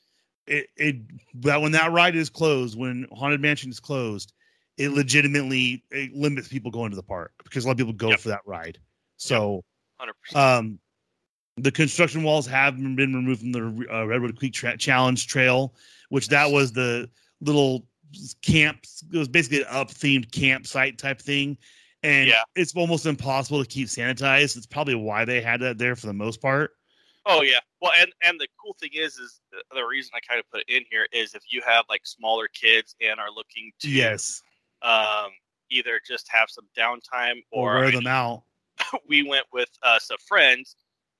It 0.51 0.67
it 0.77 0.97
that 1.43 1.63
when 1.63 1.73
that 1.73 1.93
ride 1.93 2.17
is 2.17 2.29
closed, 2.29 2.77
when 2.77 3.07
Haunted 3.13 3.41
Mansion 3.41 3.71
is 3.71 3.79
closed, 3.81 4.33
it 4.77 4.91
legitimately 4.91 5.85
it 5.91 6.13
limits 6.13 6.49
people 6.49 6.71
going 6.73 6.91
to 6.91 6.97
the 6.97 7.03
park 7.05 7.33
because 7.45 7.65
a 7.65 7.69
lot 7.69 7.73
of 7.73 7.79
people 7.79 7.93
go 7.93 8.11
Yep. 8.11 8.21
for 8.21 8.29
that 8.31 8.41
ride. 8.45 8.79
So 9.17 9.63
100% 10.35 10.37
um, 10.37 10.79
the 11.57 11.71
construction 11.71 12.23
walls 12.25 12.47
have 12.49 12.77
been 12.77 12.97
removed 13.15 13.41
from 13.43 13.53
the 13.53 13.87
uh, 13.95 14.07
Redwood 14.07 14.37
Creek 14.37 14.53
tra- 14.53 14.77
Challenge 14.77 15.25
Trail, 15.27 15.75
which 16.09 16.29
that 16.29 16.51
was 16.51 16.73
the 16.73 17.09
little 17.41 17.87
camps. 18.43 19.05
It 19.13 19.19
was 19.19 19.29
basically 19.29 19.61
an 19.61 19.69
up 19.71 19.89
themed 19.91 20.33
campsite 20.33 20.99
type 20.99 21.21
thing, 21.21 21.59
and 22.03 22.29
Yeah. 22.29 22.43
it's 22.57 22.75
almost 22.75 23.07
impossible 23.07 23.63
to 23.63 23.69
keep 23.69 23.87
sanitized. 23.89 24.57
It's 24.57 24.67
probably 24.67 24.97
why 24.97 25.25
they 25.25 25.41
had 25.41 25.61
that 25.61 25.79
there 25.79 25.95
for 25.95 26.07
the 26.07 26.13
most 26.15 26.41
part. 26.43 26.73
Oh 27.31 27.43
yeah 27.43 27.59
well 27.81 27.93
and 27.99 28.11
and 28.23 28.41
the 28.41 28.49
cool 28.63 28.77
thing 28.81 28.91
is 28.93 29.17
is 29.19 29.41
the, 29.53 29.63
the 29.75 29.83
reason 29.83 30.11
i 30.15 30.21
kind 30.21 30.39
of 30.41 30.51
put 30.51 30.61
it 30.61 30.75
in 30.75 30.83
here 30.91 31.07
is 31.13 31.35
if 31.35 31.43
you 31.51 31.63
have 31.67 31.85
like 31.89 32.01
smaller 32.05 32.49
kids 32.49 32.95
and 33.01 33.19
are 33.21 33.31
looking 33.35 33.71
to 33.81 33.89
Yes, 33.89 34.43
um 34.83 35.31
either 35.71 36.01
just 36.07 36.29
have 36.31 36.51
some 36.51 36.67
downtime 36.77 37.43
or 37.51 37.77
or 37.77 37.81
wear 37.81 37.93
them 37.93 38.07
out. 38.07 38.43
we 39.09 39.23
went 39.23 39.47
with 39.53 39.69
uh, 39.83 39.99
some 39.99 40.17
friends, 40.27 40.77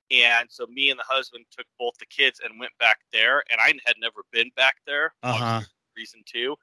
and 0.09 0.47
so 0.49 0.65
me 0.67 0.89
and 0.89 0.99
the 0.99 1.05
husband 1.07 1.45
took 1.51 1.65
both 1.79 1.93
the 1.99 2.05
kids 2.05 2.41
and 2.43 2.59
went 2.59 2.71
back 2.79 2.99
there. 3.11 3.43
And 3.51 3.59
I 3.61 3.73
had 3.85 3.95
never 3.99 4.21
been 4.31 4.51
back 4.55 4.75
there. 4.85 5.13
Uh 5.23 5.33
huh. 5.33 5.61
Reason 5.95 6.21
two, 6.25 6.55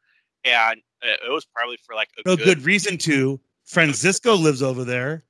and 0.45 0.81
it 1.03 1.31
was 1.31 1.47
probably 1.47 1.79
for 1.85 1.95
like 1.95 2.09
a 2.19 2.29
No 2.29 2.37
good, 2.37 2.45
good 2.45 2.65
reason 2.65 2.99
to. 2.99 3.41
Francisco 3.65 4.35
lives 4.35 4.63
over 4.63 4.85
there. 4.85 5.25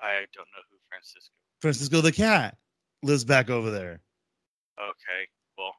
I 0.00 0.24
don't 0.34 0.48
know 0.54 0.62
who 0.70 0.76
Francisco. 0.88 1.34
Francisco 1.60 2.00
the 2.00 2.12
cat 2.12 2.56
lives 3.04 3.24
back 3.24 3.50
over 3.50 3.70
there. 3.70 4.00
Okay, 4.78 5.28
well, 5.56 5.74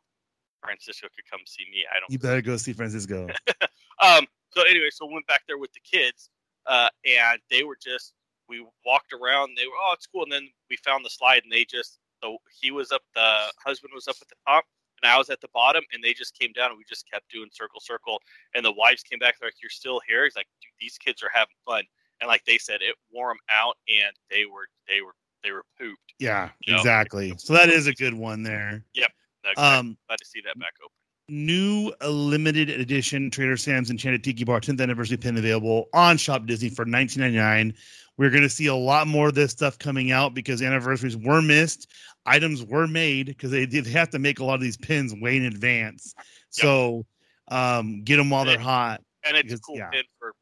Francisco 0.64 1.08
could 1.16 1.30
come 1.30 1.42
see 1.46 1.66
me. 1.72 1.84
I 1.92 2.00
don't. 2.00 2.10
You 2.10 2.20
better 2.20 2.42
go 2.42 2.58
see 2.58 2.74
Francisco. 2.74 3.28
Um. 4.04 4.28
So 4.50 4.62
anyway, 4.64 4.90
so 4.92 5.06
we 5.06 5.14
went 5.14 5.26
back 5.26 5.44
there 5.48 5.58
with 5.58 5.72
the 5.72 5.80
kids, 5.80 6.30
uh, 6.66 6.90
and 7.06 7.40
they 7.50 7.64
were 7.64 7.78
just 7.82 8.14
we 8.50 8.66
walked 8.86 9.14
around. 9.14 9.56
They 9.58 9.66
were 9.66 9.80
oh, 9.88 9.94
it's 9.94 10.06
cool, 10.06 10.24
and 10.24 10.32
then 10.32 10.50
we 10.70 10.76
found 10.84 11.06
the 11.06 11.10
slide, 11.10 11.44
and 11.44 11.52
they 11.52 11.64
just 11.64 11.98
so 12.22 12.38
he 12.62 12.72
was 12.72 12.92
up, 12.92 13.02
the 13.14 13.54
husband 13.64 13.92
was 13.94 14.08
up 14.08 14.16
at 14.22 14.28
the 14.28 14.36
top, 14.48 14.66
and 15.02 15.12
I 15.12 15.18
was 15.18 15.30
at 15.30 15.42
the 15.42 15.48
bottom, 15.54 15.84
and 15.94 16.04
they 16.04 16.14
just 16.14 16.38
came 16.38 16.52
down, 16.54 16.72
and 16.72 16.78
we 16.78 16.84
just 16.88 17.10
kept 17.10 17.30
doing 17.32 17.50
circle, 17.52 17.80
circle, 17.80 18.20
and 18.54 18.66
the 18.66 18.72
wives 18.72 19.04
came 19.04 19.20
back. 19.20 19.40
They're 19.40 19.48
like, 19.48 19.62
"You're 19.62 19.70
still 19.70 20.02
here?" 20.08 20.24
He's 20.24 20.36
like, 20.36 20.48
"Dude, 20.62 20.72
these 20.80 20.98
kids 20.98 21.24
are 21.24 21.32
having 21.34 21.56
fun," 21.66 21.84
and 22.22 22.28
like 22.28 22.44
they 22.46 22.58
said, 22.58 22.82
it 22.82 22.96
wore 23.12 23.30
them 23.30 23.40
out, 23.50 23.78
and 23.88 24.16
they 24.30 24.46
were 24.46 24.68
they 24.88 25.02
were 25.02 25.16
they 25.44 25.52
were 25.52 25.64
pooped. 25.80 26.05
Yeah, 26.20 26.50
Yeah. 26.66 26.78
exactly. 26.78 27.34
So 27.38 27.54
that 27.54 27.70
is 27.70 27.88
a 27.88 27.94
good 27.94 28.14
one 28.14 28.44
there. 28.44 28.84
Like, 29.44 29.58
Um, 29.58 29.98
glad 30.08 30.18
to 30.20 30.26
see 30.26 30.42
that 30.46 30.58
back 30.60 30.74
open. 30.84 30.92
new 31.28 31.94
limited 32.08 32.70
edition 32.70 33.30
Trader 33.32 33.58
Sam's 33.58 33.90
Enchanted 33.92 34.24
Tiki 34.24 34.44
Bar 34.44 34.60
10th 34.60 34.82
anniversary 34.82 35.18
pin 35.18 35.38
available 35.38 35.88
on 35.94 36.18
Shop 36.18 36.46
Disney 36.46 36.70
for 36.70 36.86
19.99. 36.86 37.74
We're 38.18 38.30
going 38.30 38.44
to 38.44 38.50
see 38.50 38.68
a 38.68 38.76
lot 38.76 39.08
more 39.08 39.28
of 39.30 39.36
this 39.36 39.52
stuff 39.52 39.78
coming 39.78 40.12
out 40.12 40.34
because 40.34 40.62
anniversaries 40.62 41.18
were 41.18 41.42
missed. 41.42 41.92
Items 42.26 42.64
were 42.64 42.88
made 42.88 43.28
because 43.28 43.52
they 43.52 43.66
did 43.66 43.86
have 43.88 44.10
to 44.12 44.20
make 44.20 44.40
a 44.40 44.46
lot 44.46 44.56
of 44.56 44.62
these 44.62 44.78
pins 44.78 45.14
way 45.14 45.36
in 45.38 45.46
advance. 45.46 46.16
So 46.50 47.06
um, 47.50 48.04
get 48.04 48.18
them 48.18 48.30
while 48.30 48.46
they're 48.46 48.58
hot. 48.58 49.02
And 49.26 49.36
it's 49.36 49.44
because- 49.48 49.60
a 49.60 49.62
cool 49.64 49.78
yeah. 49.78 49.90
pin 49.90 50.04
for 50.18 50.34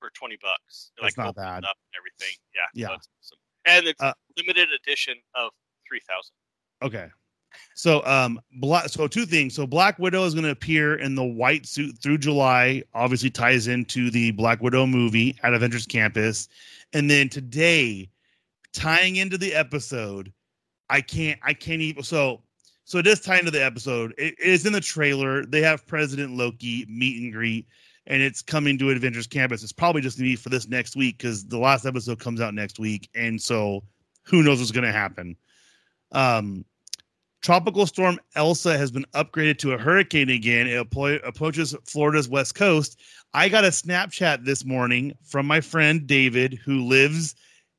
for 0.00 0.10
twenty 0.14 0.36
bucks. 0.42 0.92
That's 1.00 1.16
not 1.18 1.34
bad. 1.36 1.62
Everything. 1.96 2.36
Yeah. 2.54 2.62
Yeah. 2.88 2.94
Awesome. 2.94 3.38
And 3.64 3.86
it's 3.86 4.00
Uh, 4.00 4.12
limited 4.36 4.68
edition 4.72 5.16
of 5.34 5.50
three 5.86 6.00
thousand. 6.00 6.32
Okay. 6.82 7.10
So 7.74 8.04
um 8.06 8.40
black 8.52 8.88
so 8.88 9.08
two 9.08 9.26
things. 9.26 9.54
So 9.54 9.66
Black 9.66 9.98
Widow 9.98 10.24
is 10.24 10.34
going 10.34 10.44
to 10.44 10.50
appear 10.50 10.94
in 10.96 11.14
the 11.14 11.24
white 11.24 11.66
suit 11.66 11.98
through 11.98 12.18
July. 12.18 12.82
Obviously 12.94 13.30
ties 13.30 13.66
into 13.66 14.10
the 14.10 14.30
Black 14.32 14.62
Widow 14.62 14.86
movie 14.86 15.36
at 15.42 15.52
Avengers 15.52 15.86
Campus. 15.86 16.48
And 16.92 17.10
then 17.10 17.28
today 17.28 18.08
tying 18.72 19.16
into 19.16 19.36
the 19.36 19.52
episode, 19.54 20.32
I 20.88 21.00
can't 21.00 21.38
I 21.42 21.54
can't 21.54 21.80
even 21.80 22.02
so 22.02 22.42
so 22.84 22.98
it 22.98 23.02
does 23.02 23.20
tie 23.20 23.38
into 23.38 23.50
the 23.50 23.64
episode. 23.64 24.14
It 24.16 24.34
it 24.38 24.48
is 24.48 24.64
in 24.64 24.72
the 24.72 24.80
trailer. 24.80 25.44
They 25.44 25.60
have 25.62 25.86
President 25.86 26.36
Loki 26.36 26.86
meet 26.88 27.20
and 27.20 27.32
greet 27.32 27.66
and 28.10 28.20
it's 28.20 28.42
coming 28.42 28.76
to 28.76 28.90
Avengers 28.90 29.28
Campus. 29.28 29.62
It's 29.62 29.72
probably 29.72 30.02
just 30.02 30.18
be 30.18 30.36
for 30.36 30.48
this 30.48 30.68
next 30.68 30.96
week 30.96 31.18
cuz 31.20 31.44
the 31.44 31.58
last 31.58 31.86
episode 31.86 32.18
comes 32.18 32.40
out 32.40 32.52
next 32.52 32.78
week 32.78 33.08
and 33.14 33.40
so 33.40 33.84
who 34.24 34.42
knows 34.42 34.58
what's 34.58 34.72
going 34.72 34.84
to 34.84 34.92
happen. 34.92 35.36
Um 36.12 36.64
Tropical 37.42 37.86
storm 37.86 38.20
Elsa 38.34 38.76
has 38.76 38.90
been 38.90 39.06
upgraded 39.14 39.56
to 39.58 39.72
a 39.72 39.78
hurricane 39.78 40.28
again. 40.28 40.66
It 40.66 40.90
appro- 40.90 41.26
approaches 41.26 41.74
Florida's 41.86 42.28
west 42.28 42.54
coast. 42.54 43.00
I 43.32 43.48
got 43.48 43.64
a 43.64 43.68
Snapchat 43.68 44.44
this 44.44 44.62
morning 44.66 45.14
from 45.24 45.46
my 45.46 45.62
friend 45.62 46.06
David, 46.06 46.52
who 46.62 46.84
lives 46.84 47.34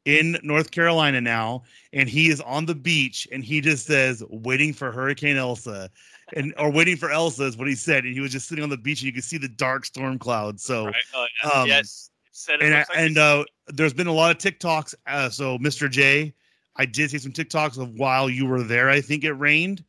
in 0.05 0.37
North 0.41 0.71
Carolina 0.71 1.21
now, 1.21 1.61
and 1.93 2.09
he 2.09 2.29
is 2.29 2.41
on 2.41 2.65
the 2.65 2.73
beach, 2.73 3.27
and 3.31 3.43
he 3.43 3.61
just 3.61 3.85
says, 3.85 4.23
"Waiting 4.29 4.73
for 4.73 4.91
Hurricane 4.91 5.37
Elsa," 5.37 5.91
and 6.35 6.53
or 6.57 6.71
"Waiting 6.71 6.97
for 6.97 7.09
Elsa" 7.11 7.43
is 7.45 7.57
what 7.57 7.67
he 7.67 7.75
said, 7.75 8.05
and 8.05 8.13
he 8.13 8.19
was 8.19 8.31
just 8.31 8.47
sitting 8.47 8.63
on 8.63 8.69
the 8.69 8.77
beach, 8.77 9.01
and 9.01 9.07
you 9.07 9.13
could 9.13 9.23
see 9.23 9.37
the 9.37 9.47
dark 9.49 9.85
storm 9.85 10.17
clouds. 10.19 10.63
So, 10.63 10.85
Right? 10.85 10.95
Uh, 11.43 11.49
um, 11.61 11.67
yes. 11.67 12.09
Said 12.33 12.61
and 12.61 12.71
like 12.73 12.87
and 12.95 13.17
uh, 13.17 13.43
there's 13.67 13.93
been 13.93 14.07
a 14.07 14.13
lot 14.13 14.31
of 14.31 14.37
TikToks. 14.37 14.95
Uh, 15.05 15.29
so, 15.29 15.57
Mr. 15.59 15.89
J, 15.89 16.33
I 16.77 16.85
did 16.85 17.11
see 17.11 17.17
some 17.17 17.33
TikToks 17.33 17.77
of 17.77 17.95
while 17.95 18.29
you 18.29 18.45
were 18.45 18.63
there. 18.63 18.89
I 18.89 19.01
think 19.01 19.23
it 19.25 19.33
rained, 19.33 19.83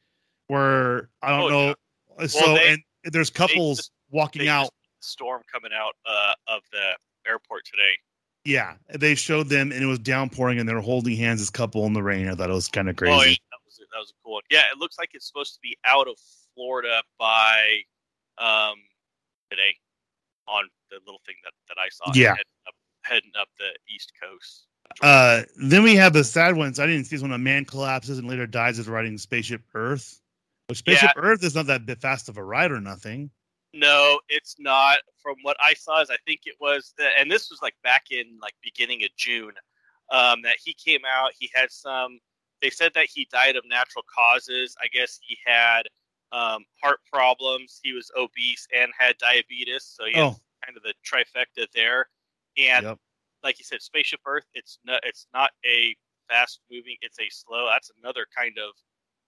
where 0.49 1.09
I 1.23 1.31
don't 1.31 1.43
Oh, 1.45 1.49
know. 1.69 1.75
Uh, 2.19 2.27
So, 2.27 2.55
they- 2.55 2.73
and 2.73 2.83
there's 3.13 3.31
couples 3.31 3.79
just- 3.79 3.93
walking 4.11 4.49
out. 4.49 4.71
storm 5.01 5.43
coming 5.53 5.73
out 5.75 5.95
uh, 6.07 6.35
of 6.49 6.63
the 6.73 6.97
airport 7.31 7.65
today. 7.65 7.99
Yeah, 8.45 8.75
they 8.91 9.15
showed 9.15 9.49
them, 9.49 9.71
and 9.73 9.83
it 9.83 9.87
was 9.87 10.01
downpouring, 10.01 10.59
and 10.59 10.69
they're 10.69 10.81
holding 10.81 11.17
hands 11.17 11.41
as 11.41 11.49
couple 11.49 11.87
in 11.87 11.93
the 11.93 12.03
rain. 12.03 12.29
I 12.29 12.35
thought 12.35 12.51
it 12.51 12.55
was 12.55 12.69
kind 12.69 12.89
of 12.91 12.97
crazy. 12.97 13.13
Oh, 13.15 13.23
yeah, 13.23 13.37
that 13.93 13.99
was 13.99 14.11
a 14.11 14.19
cool 14.25 14.35
one. 14.35 14.43
Yeah, 14.51 14.63
it 14.73 14.79
looks 14.79 14.99
like 14.99 15.11
it's 15.15 15.27
supposed 15.27 15.55
to 15.55 15.61
be 15.63 15.77
out 15.85 16.09
of 16.09 16.17
Florida 16.55 17.03
by 17.19 17.81
um 18.39 18.77
today 19.51 19.77
on 20.49 20.65
the 20.91 20.99
little 21.07 21.21
thing 21.27 21.37
that 21.45 21.53
that 21.69 21.81
I 21.81 21.89
saw. 21.91 22.13
Yeah. 22.15 22.31
heading 22.31 22.45
up, 22.67 22.75
heading 23.03 23.33
up 23.39 23.49
the 23.59 23.71
East 23.95 24.13
Coast. 24.21 24.67
Uh, 25.01 25.43
then 25.57 25.83
we 25.83 25.95
have 25.95 26.13
the 26.13 26.25
sad 26.25 26.57
ones. 26.57 26.79
I 26.79 26.87
didn't 26.87 27.05
see 27.05 27.17
this 27.17 27.23
one. 27.23 27.33
A 27.33 27.39
man 27.39 27.65
collapses 27.65 28.19
and 28.19 28.29
later 28.29 28.47
dies 28.47 28.79
as 28.79 28.89
riding 28.89 29.17
Spaceship 29.17 29.63
Earth. 29.75 30.21
Spaceship 30.73 31.13
Earth 31.17 31.45
is 31.45 31.55
not 31.55 31.67
that 31.67 32.01
fast 32.01 32.29
of 32.29 32.39
a 32.39 32.45
ride 32.45 32.73
or 32.73 32.81
nothing. 32.81 33.31
No, 33.75 34.21
it's 34.29 34.57
not. 34.59 34.99
From 35.23 35.37
what 35.43 35.57
I 35.61 35.75
saw, 35.75 36.01
is 36.01 36.11
I 36.11 36.17
think 36.27 36.41
it 36.45 36.57
was 36.61 36.95
the, 36.99 37.07
and 37.19 37.31
this 37.31 37.51
was 37.51 37.63
like 37.63 37.75
back 37.83 38.07
in 38.11 38.39
like 38.41 38.55
beginning 38.63 39.05
of 39.05 39.11
June, 39.17 39.53
um, 40.11 40.43
that 40.43 40.57
he 40.63 40.75
came 40.75 41.01
out. 41.11 41.33
He 41.39 41.51
had 41.55 41.71
some. 41.71 42.19
They 42.63 42.71
said 42.71 42.93
that 42.95 43.07
he 43.13 43.27
died 43.31 43.57
of 43.57 43.65
natural 43.69 44.05
causes. 44.13 44.75
I 44.81 44.87
guess 44.89 45.19
he 45.21 45.37
had 45.45 45.83
um, 46.31 46.65
heart 46.83 47.01
problems. 47.13 47.81
He 47.83 47.93
was 47.93 48.11
obese 48.17 48.67
and 48.75 48.91
had 48.97 49.19
diabetes, 49.19 49.85
so 49.85 50.05
he 50.07 50.13
had 50.15 50.23
Oh, 50.23 50.37
kind 50.65 50.77
of 50.77 50.83
the 50.83 50.95
trifecta 51.05 51.67
there. 51.75 52.09
And 52.57 52.87
Yep. 52.87 52.99
like 53.43 53.59
you 53.59 53.65
said, 53.65 53.83
Spaceship 53.83 54.21
Earth. 54.27 54.47
It's 54.55 54.79
not. 54.85 55.01
It's 55.05 55.27
not 55.35 55.51
a 55.67 55.95
fast 56.29 56.61
moving. 56.71 56.97
It's 57.03 57.19
a 57.19 57.29
slow. 57.31 57.67
That's 57.69 57.91
another 58.03 58.27
kind 58.35 58.57
of 58.59 58.71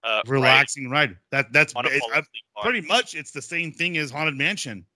uh, 0.05 0.23
relaxing 0.27 0.89
ride. 0.91 1.17
That 1.31 1.53
that's 1.53 1.75
on 1.75 1.87
a 1.87 1.89
it- 1.91 2.01
fall 2.01 2.11
I- 2.15 2.19
asleep 2.21 2.45
on. 2.57 2.63
pretty 2.63 2.87
much 2.87 3.15
it's 3.15 3.33
the 3.33 3.43
same 3.43 3.73
thing 3.73 3.97
as 3.99 4.11
Haunted 4.11 4.37
Mansion. 4.37 4.87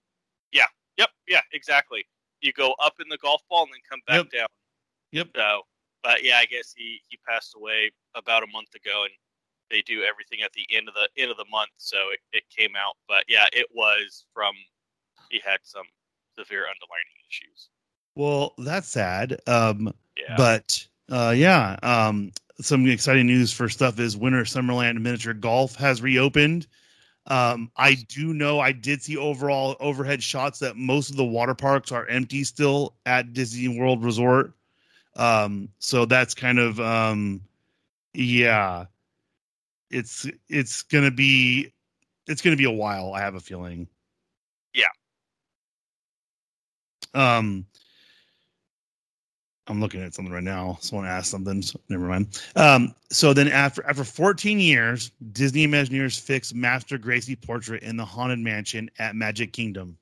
Yeah. 0.51 0.65
Yep. 0.97 1.09
Yeah. 1.27 1.41
Exactly. 1.51 2.05
You 2.41 2.53
go 2.53 2.73
up 2.81 2.93
in 3.01 3.09
the 3.09 3.17
golf 3.17 3.41
ball 3.49 3.63
and 3.63 3.73
then 3.73 3.81
come 3.89 3.99
back 4.07 4.15
Yep. 4.17 4.31
down. 4.31 4.47
Yep. 5.11 5.27
So, 5.35 5.61
but 6.03 6.23
yeah, 6.23 6.37
I 6.37 6.45
guess 6.45 6.73
he 6.75 7.01
he 7.09 7.17
passed 7.27 7.53
away 7.55 7.91
about 8.15 8.43
a 8.43 8.47
month 8.47 8.73
ago, 8.75 9.03
and 9.03 9.13
they 9.69 9.81
do 9.81 10.03
everything 10.03 10.39
at 10.43 10.51
the 10.53 10.65
end 10.75 10.87
of 10.87 10.95
the 10.95 11.21
end 11.21 11.31
of 11.31 11.37
the 11.37 11.45
month, 11.51 11.71
so 11.77 11.97
it, 12.11 12.19
it 12.33 12.43
came 12.55 12.75
out. 12.75 12.95
But 13.07 13.25
yeah, 13.27 13.45
it 13.53 13.67
was 13.73 14.25
from 14.33 14.53
he 15.29 15.41
had 15.45 15.59
some 15.63 15.85
severe 16.37 16.61
underlying 16.61 17.05
issues. 17.29 17.69
Well, 18.15 18.53
that's 18.57 18.87
sad. 18.89 19.39
Um, 19.47 19.93
Yeah. 20.17 20.35
but 20.37 20.85
uh, 21.09 21.33
yeah, 21.35 21.77
um, 21.83 22.31
some 22.61 22.85
exciting 22.87 23.27
news 23.27 23.51
for 23.53 23.69
stuff 23.69 23.99
is 23.99 24.17
Winter 24.17 24.43
Summerland 24.43 24.99
Miniature 25.01 25.33
Golf 25.33 25.75
has 25.75 26.01
reopened. 26.01 26.67
Um, 27.27 27.71
I 27.77 27.93
do 27.93 28.33
know 28.33 28.59
I 28.59 28.71
did 28.71 29.01
see 29.03 29.15
overall 29.15 29.75
overhead 29.79 30.23
shots 30.23 30.59
that 30.59 30.75
most 30.75 31.11
of 31.11 31.15
the 31.15 31.23
water 31.25 31.53
parks 31.53 31.91
are 31.91 32.07
empty 32.07 32.43
still 32.43 32.95
at 33.05 33.33
Disney 33.33 33.79
World 33.79 34.03
Resort. 34.03 34.53
Um, 35.19 35.67
so 35.79 36.05
that's 36.05 36.33
kind 36.33 36.59
of 36.59 36.79
um, 36.79 37.41
yeah, 38.13 38.85
it's 39.91 40.25
it's 40.47 40.81
gonna 40.83 41.11
be 41.11 41.73
it's 42.27 42.41
gonna 42.41 42.55
be 42.55 42.63
a 42.63 42.71
while. 42.71 43.13
I 43.13 43.19
have 43.19 43.35
a 43.35 43.39
feeling. 43.41 43.87
Yeah. 44.73 44.87
Um, 47.13 47.65
I'm 49.67 49.81
looking 49.81 50.01
at 50.01 50.13
something 50.13 50.33
right 50.33 50.41
now. 50.41 50.77
Someone 50.79 51.05
asked 51.05 51.31
something. 51.31 51.61
So 51.63 51.81
never 51.89 52.05
mind. 52.05 52.41
Um, 52.55 52.95
so 53.11 53.33
then 53.33 53.49
after 53.49 53.85
after 53.85 54.05
14 54.05 54.57
years, 54.57 55.11
Disney 55.33 55.67
Imagineers 55.67 56.17
fixed 56.17 56.55
Master 56.55 56.97
Gracey 56.97 57.35
portrait 57.35 57.83
in 57.83 57.97
the 57.97 58.05
Haunted 58.05 58.39
Mansion 58.39 58.89
at 58.99 59.17
Magic 59.17 59.51
Kingdom. 59.51 59.97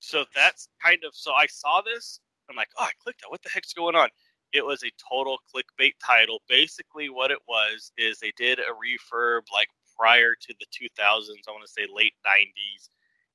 so 0.00 0.24
that's 0.34 0.68
kind 0.82 0.98
of 1.06 1.14
so 1.14 1.32
I 1.32 1.46
saw 1.46 1.80
this. 1.80 2.18
I'm 2.50 2.56
like, 2.56 2.70
oh, 2.76 2.82
I 2.82 2.90
clicked 3.00 3.22
it. 3.22 3.30
What 3.30 3.40
the 3.42 3.50
heck's 3.50 3.72
going 3.72 3.94
on? 3.94 4.08
It 4.52 4.64
was 4.64 4.82
a 4.82 4.90
total 5.08 5.38
clickbait 5.54 5.94
title. 6.04 6.42
Basically, 6.48 7.08
what 7.08 7.30
it 7.30 7.38
was 7.48 7.92
is 7.96 8.18
they 8.18 8.32
did 8.36 8.58
a 8.58 8.72
refurb 8.72 9.42
like 9.52 9.68
prior 9.96 10.34
to 10.34 10.54
the 10.58 10.66
2000s. 10.66 11.48
I 11.48 11.50
want 11.50 11.64
to 11.64 11.72
say 11.72 11.86
late 11.92 12.14
90s, 12.26 12.88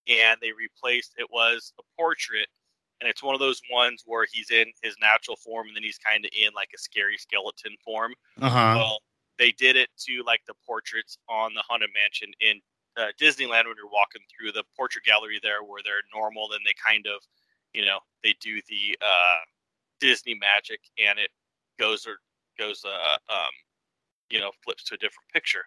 and 0.08 0.38
they 0.42 0.52
replaced. 0.52 1.14
It 1.18 1.28
was 1.32 1.74
a 1.80 1.84
portrait, 1.98 2.48
and 3.02 3.10
it's 3.10 3.24
one 3.24 3.34
of 3.34 3.40
those 3.40 3.62
ones 3.72 4.04
where 4.06 4.26
he's 4.32 4.52
in 4.52 4.66
his 4.84 4.96
natural 5.02 5.38
form, 5.38 5.68
and 5.68 5.76
then 5.76 5.84
he's 5.84 6.00
kind 6.00 6.24
of 6.26 6.32
in 6.40 6.50
like 6.56 6.70
a 6.76 6.80
scary 6.80 7.18
skeleton 7.18 7.76
form. 7.84 8.14
Uh 8.42 8.50
huh. 8.50 8.74
Well, 8.78 9.00
they 9.40 9.52
did 9.52 9.76
it 9.76 9.90
to 10.08 10.24
like 10.26 10.42
the 10.48 10.56
portraits 10.66 11.18
on 11.30 11.54
the 11.54 11.64
Haunted 11.68 11.90
Mansion 11.94 12.32
in 12.40 12.60
uh, 12.98 13.12
Disneyland 13.22 13.66
when 13.66 13.78
you're 13.78 13.92
walking 13.92 14.22
through 14.30 14.52
the 14.52 14.64
portrait 14.76 15.06
gallery 15.06 15.40
there, 15.42 15.64
where 15.64 15.82
they're 15.84 16.06
normal. 16.14 16.50
Then 16.50 16.60
they 16.66 16.74
kind 16.86 17.06
of, 17.08 17.22
you 17.74 17.86
know, 17.86 18.00
they 18.24 18.36
do 18.42 18.60
the 18.68 18.98
uh, 19.02 19.42
Disney 20.00 20.36
magic, 20.36 20.80
and 20.98 21.20
it 21.20 21.30
goes 21.80 22.06
or 22.06 22.18
goes, 22.58 22.84
uh, 22.86 23.34
um, 23.34 23.52
you 24.30 24.40
know, 24.40 24.52
flips 24.64 24.84
to 24.86 24.96
a 24.96 24.98
different 24.98 25.30
picture. 25.34 25.64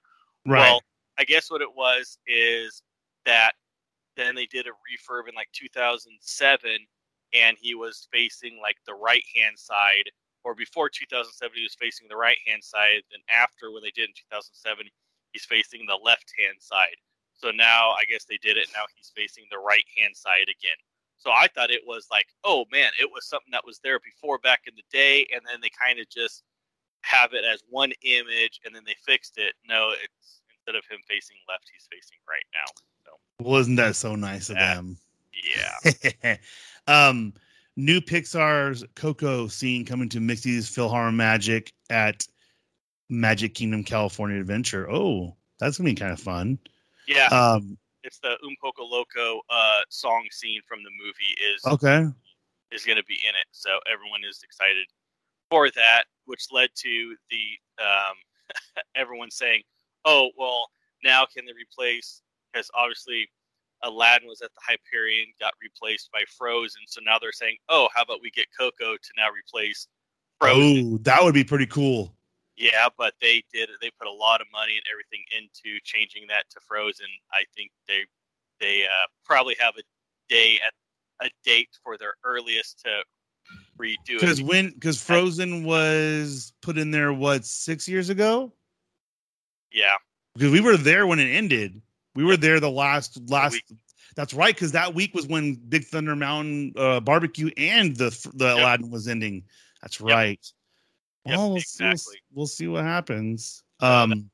Right. 0.46 0.60
Well, 0.60 0.80
I 1.18 1.24
guess 1.24 1.50
what 1.50 1.62
it 1.62 1.74
was 1.74 2.18
is 2.26 2.82
that 3.26 3.52
then 4.16 4.34
they 4.34 4.46
did 4.46 4.66
a 4.66 4.70
refurb 4.70 5.28
in 5.28 5.34
like 5.34 5.48
2007, 5.52 6.70
and 7.32 7.56
he 7.60 7.74
was 7.74 8.08
facing 8.12 8.58
like 8.60 8.76
the 8.86 8.94
right 8.94 9.24
hand 9.34 9.58
side, 9.58 10.10
or 10.44 10.54
before 10.54 10.88
2007 10.88 11.52
he 11.54 11.62
was 11.62 11.76
facing 11.78 12.08
the 12.08 12.16
right 12.16 12.38
hand 12.46 12.62
side. 12.62 13.02
Then 13.10 13.20
after 13.30 13.70
when 13.70 13.82
they 13.82 13.92
did 13.94 14.08
in 14.08 14.16
2007, 14.32 14.86
he's 15.32 15.44
facing 15.44 15.86
the 15.86 15.98
left 16.02 16.32
hand 16.38 16.56
side. 16.58 16.96
So 17.34 17.50
now 17.50 17.90
I 17.90 18.04
guess 18.10 18.24
they 18.24 18.38
did 18.42 18.56
it. 18.56 18.68
Now 18.74 18.84
he's 18.96 19.12
facing 19.14 19.44
the 19.50 19.58
right 19.58 19.84
hand 19.96 20.16
side 20.16 20.48
again. 20.48 20.76
So 21.20 21.30
I 21.30 21.46
thought 21.54 21.70
it 21.70 21.82
was 21.86 22.06
like, 22.10 22.26
oh 22.44 22.64
man, 22.72 22.90
it 23.00 23.08
was 23.12 23.26
something 23.28 23.50
that 23.52 23.64
was 23.64 23.78
there 23.84 24.00
before 24.00 24.38
back 24.38 24.62
in 24.66 24.74
the 24.74 24.82
day, 24.90 25.26
and 25.34 25.42
then 25.46 25.60
they 25.62 25.68
kind 25.70 26.00
of 26.00 26.08
just 26.08 26.42
have 27.02 27.32
it 27.34 27.44
as 27.44 27.62
one 27.68 27.92
image, 28.02 28.60
and 28.64 28.74
then 28.74 28.82
they 28.86 28.96
fixed 29.06 29.38
it. 29.38 29.54
No, 29.68 29.90
it's 29.92 30.40
instead 30.54 30.76
of 30.76 30.84
him 30.90 30.98
facing 31.08 31.36
left, 31.48 31.70
he's 31.72 31.86
facing 31.92 32.18
right 32.28 32.44
now. 32.52 32.72
So 33.04 33.44
Wasn't 33.44 33.76
that 33.76 33.96
so 33.96 34.14
nice 34.16 34.50
of 34.50 34.56
Yeah. 34.56 34.74
them? 34.74 34.96
yeah, 36.24 36.36
um, 36.86 37.32
new 37.76 38.00
Pixar's 38.00 38.84
Coco 38.96 39.46
scene 39.46 39.84
coming 39.84 40.08
to 40.10 40.20
Mickey's 40.20 40.68
Philharmonic 40.68 41.16
Magic 41.16 41.72
at 41.90 42.26
Magic 43.08 43.54
Kingdom 43.54 43.84
California 43.84 44.38
Adventure. 44.40 44.90
Oh, 44.90 45.36
that's 45.58 45.76
gonna 45.78 45.90
be 45.90 45.94
kind 45.94 46.12
of 46.12 46.20
fun. 46.20 46.58
yeah. 47.06 47.26
Um, 47.26 47.76
it's 48.02 48.18
the 48.18 48.36
Um 48.42 48.56
Poco 48.62 48.84
Loco 48.84 49.40
uh, 49.50 49.80
song 49.88 50.26
scene 50.30 50.60
from 50.66 50.80
the 50.82 50.90
movie 51.02 51.34
is 51.54 51.64
okay. 51.66 52.06
is 52.72 52.84
going 52.84 52.98
to 52.98 53.04
be 53.04 53.18
in 53.26 53.34
it. 53.34 53.46
So 53.52 53.78
everyone 53.90 54.20
is 54.28 54.40
excited 54.42 54.86
for 55.50 55.70
that, 55.70 56.04
which 56.26 56.46
led 56.52 56.70
to 56.76 57.16
the 57.30 57.82
um, 57.82 58.16
everyone 58.94 59.30
saying, 59.30 59.62
"Oh, 60.04 60.30
well, 60.36 60.68
now 61.04 61.26
can 61.26 61.44
they 61.44 61.52
replace?" 61.52 62.22
Because 62.52 62.70
obviously, 62.74 63.28
Aladdin 63.82 64.28
was 64.28 64.42
at 64.42 64.50
the 64.54 64.60
Hyperion, 64.66 65.26
got 65.40 65.52
replaced 65.62 66.10
by 66.12 66.22
Frozen. 66.36 66.82
So 66.86 67.00
now 67.04 67.18
they're 67.18 67.32
saying, 67.32 67.56
"Oh, 67.68 67.88
how 67.94 68.02
about 68.02 68.20
we 68.22 68.30
get 68.30 68.46
Coco 68.58 68.94
to 68.94 69.10
now 69.16 69.28
replace 69.30 69.88
Frozen?" 70.40 70.94
Oh, 70.94 70.98
that 71.02 71.22
would 71.22 71.34
be 71.34 71.44
pretty 71.44 71.66
cool. 71.66 72.14
Yeah, 72.60 72.88
but 72.98 73.14
they 73.22 73.42
did. 73.54 73.70
They 73.80 73.90
put 73.98 74.06
a 74.06 74.12
lot 74.12 74.42
of 74.42 74.46
money 74.52 74.74
and 74.74 74.84
everything 74.92 75.24
into 75.32 75.80
changing 75.82 76.26
that 76.28 76.44
to 76.50 76.60
Frozen. 76.60 77.06
I 77.32 77.44
think 77.56 77.70
they 77.88 78.02
they 78.60 78.84
uh, 78.84 79.06
probably 79.24 79.56
have 79.58 79.74
a 79.78 79.82
day 80.28 80.60
at 80.64 80.74
a 81.26 81.30
date 81.42 81.70
for 81.82 81.96
their 81.96 82.14
earliest 82.22 82.80
to 82.80 83.02
redo 83.80 83.96
it. 84.16 84.20
Because 84.20 84.42
when 84.42 84.70
because 84.72 85.02
Frozen 85.02 85.64
was 85.64 86.52
put 86.60 86.76
in 86.76 86.90
there 86.90 87.14
what 87.14 87.46
six 87.46 87.88
years 87.88 88.10
ago? 88.10 88.52
Yeah, 89.72 89.94
Because 90.34 90.52
we 90.52 90.60
were 90.60 90.76
there 90.76 91.06
when 91.06 91.18
it 91.18 91.30
ended. 91.30 91.80
We 92.14 92.24
were 92.24 92.36
there 92.36 92.60
the 92.60 92.70
last 92.70 93.18
last. 93.30 93.52
week. 93.52 93.64
That's 94.16 94.34
right, 94.34 94.54
because 94.54 94.72
that 94.72 94.92
week 94.94 95.14
was 95.14 95.26
when 95.26 95.54
Big 95.54 95.84
Thunder 95.84 96.14
Mountain 96.14 96.74
uh, 96.76 97.00
Barbecue 97.00 97.50
and 97.56 97.96
the 97.96 98.10
the 98.34 98.46
Yep. 98.46 98.56
Aladdin 98.56 98.90
was 98.90 99.08
ending. 99.08 99.44
That's 99.80 99.98
Yep. 100.04 100.14
right. 100.14 100.52
Yep, 101.30 101.38
well, 101.38 101.50
we'll, 101.52 101.60
see, 101.60 101.84
we'll, 101.84 101.94
we'll 102.34 102.46
see 102.46 102.68
what 102.68 102.84
happens. 102.84 103.62
Uh, 103.80 104.04
Um, 104.04 104.30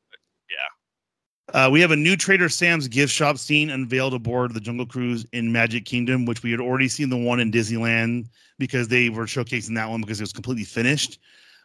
yeah. 0.51 1.67
uh, 1.67 1.71
we 1.71 1.81
have 1.81 1.91
a 1.91 1.97
new 1.97 2.17
Trader 2.17 2.49
Sam's 2.49 2.89
gift 2.89 3.13
shop 3.13 3.39
scene 3.39 3.71
unveiled 3.71 4.15
aboard 4.15 4.55
the 4.55 4.61
Jungle 4.61 4.87
Cruise 4.87 5.27
in 5.33 5.53
Magic 5.53 5.85
Kingdom, 5.85 6.25
which 6.25 6.43
we 6.43 6.51
had 6.51 6.61
already 6.61 6.89
seen 6.89 7.09
the 7.11 7.17
one 7.17 7.41
in 7.41 7.53
Disneyland 7.53 8.29
because 8.59 8.89
they 8.89 9.09
were 9.09 9.25
showcasing 9.25 9.75
that 9.75 9.89
one 9.89 10.01
because 10.01 10.21
it 10.21 10.25
was 10.25 10.33
completely 10.33 10.65
finished. 10.65 11.19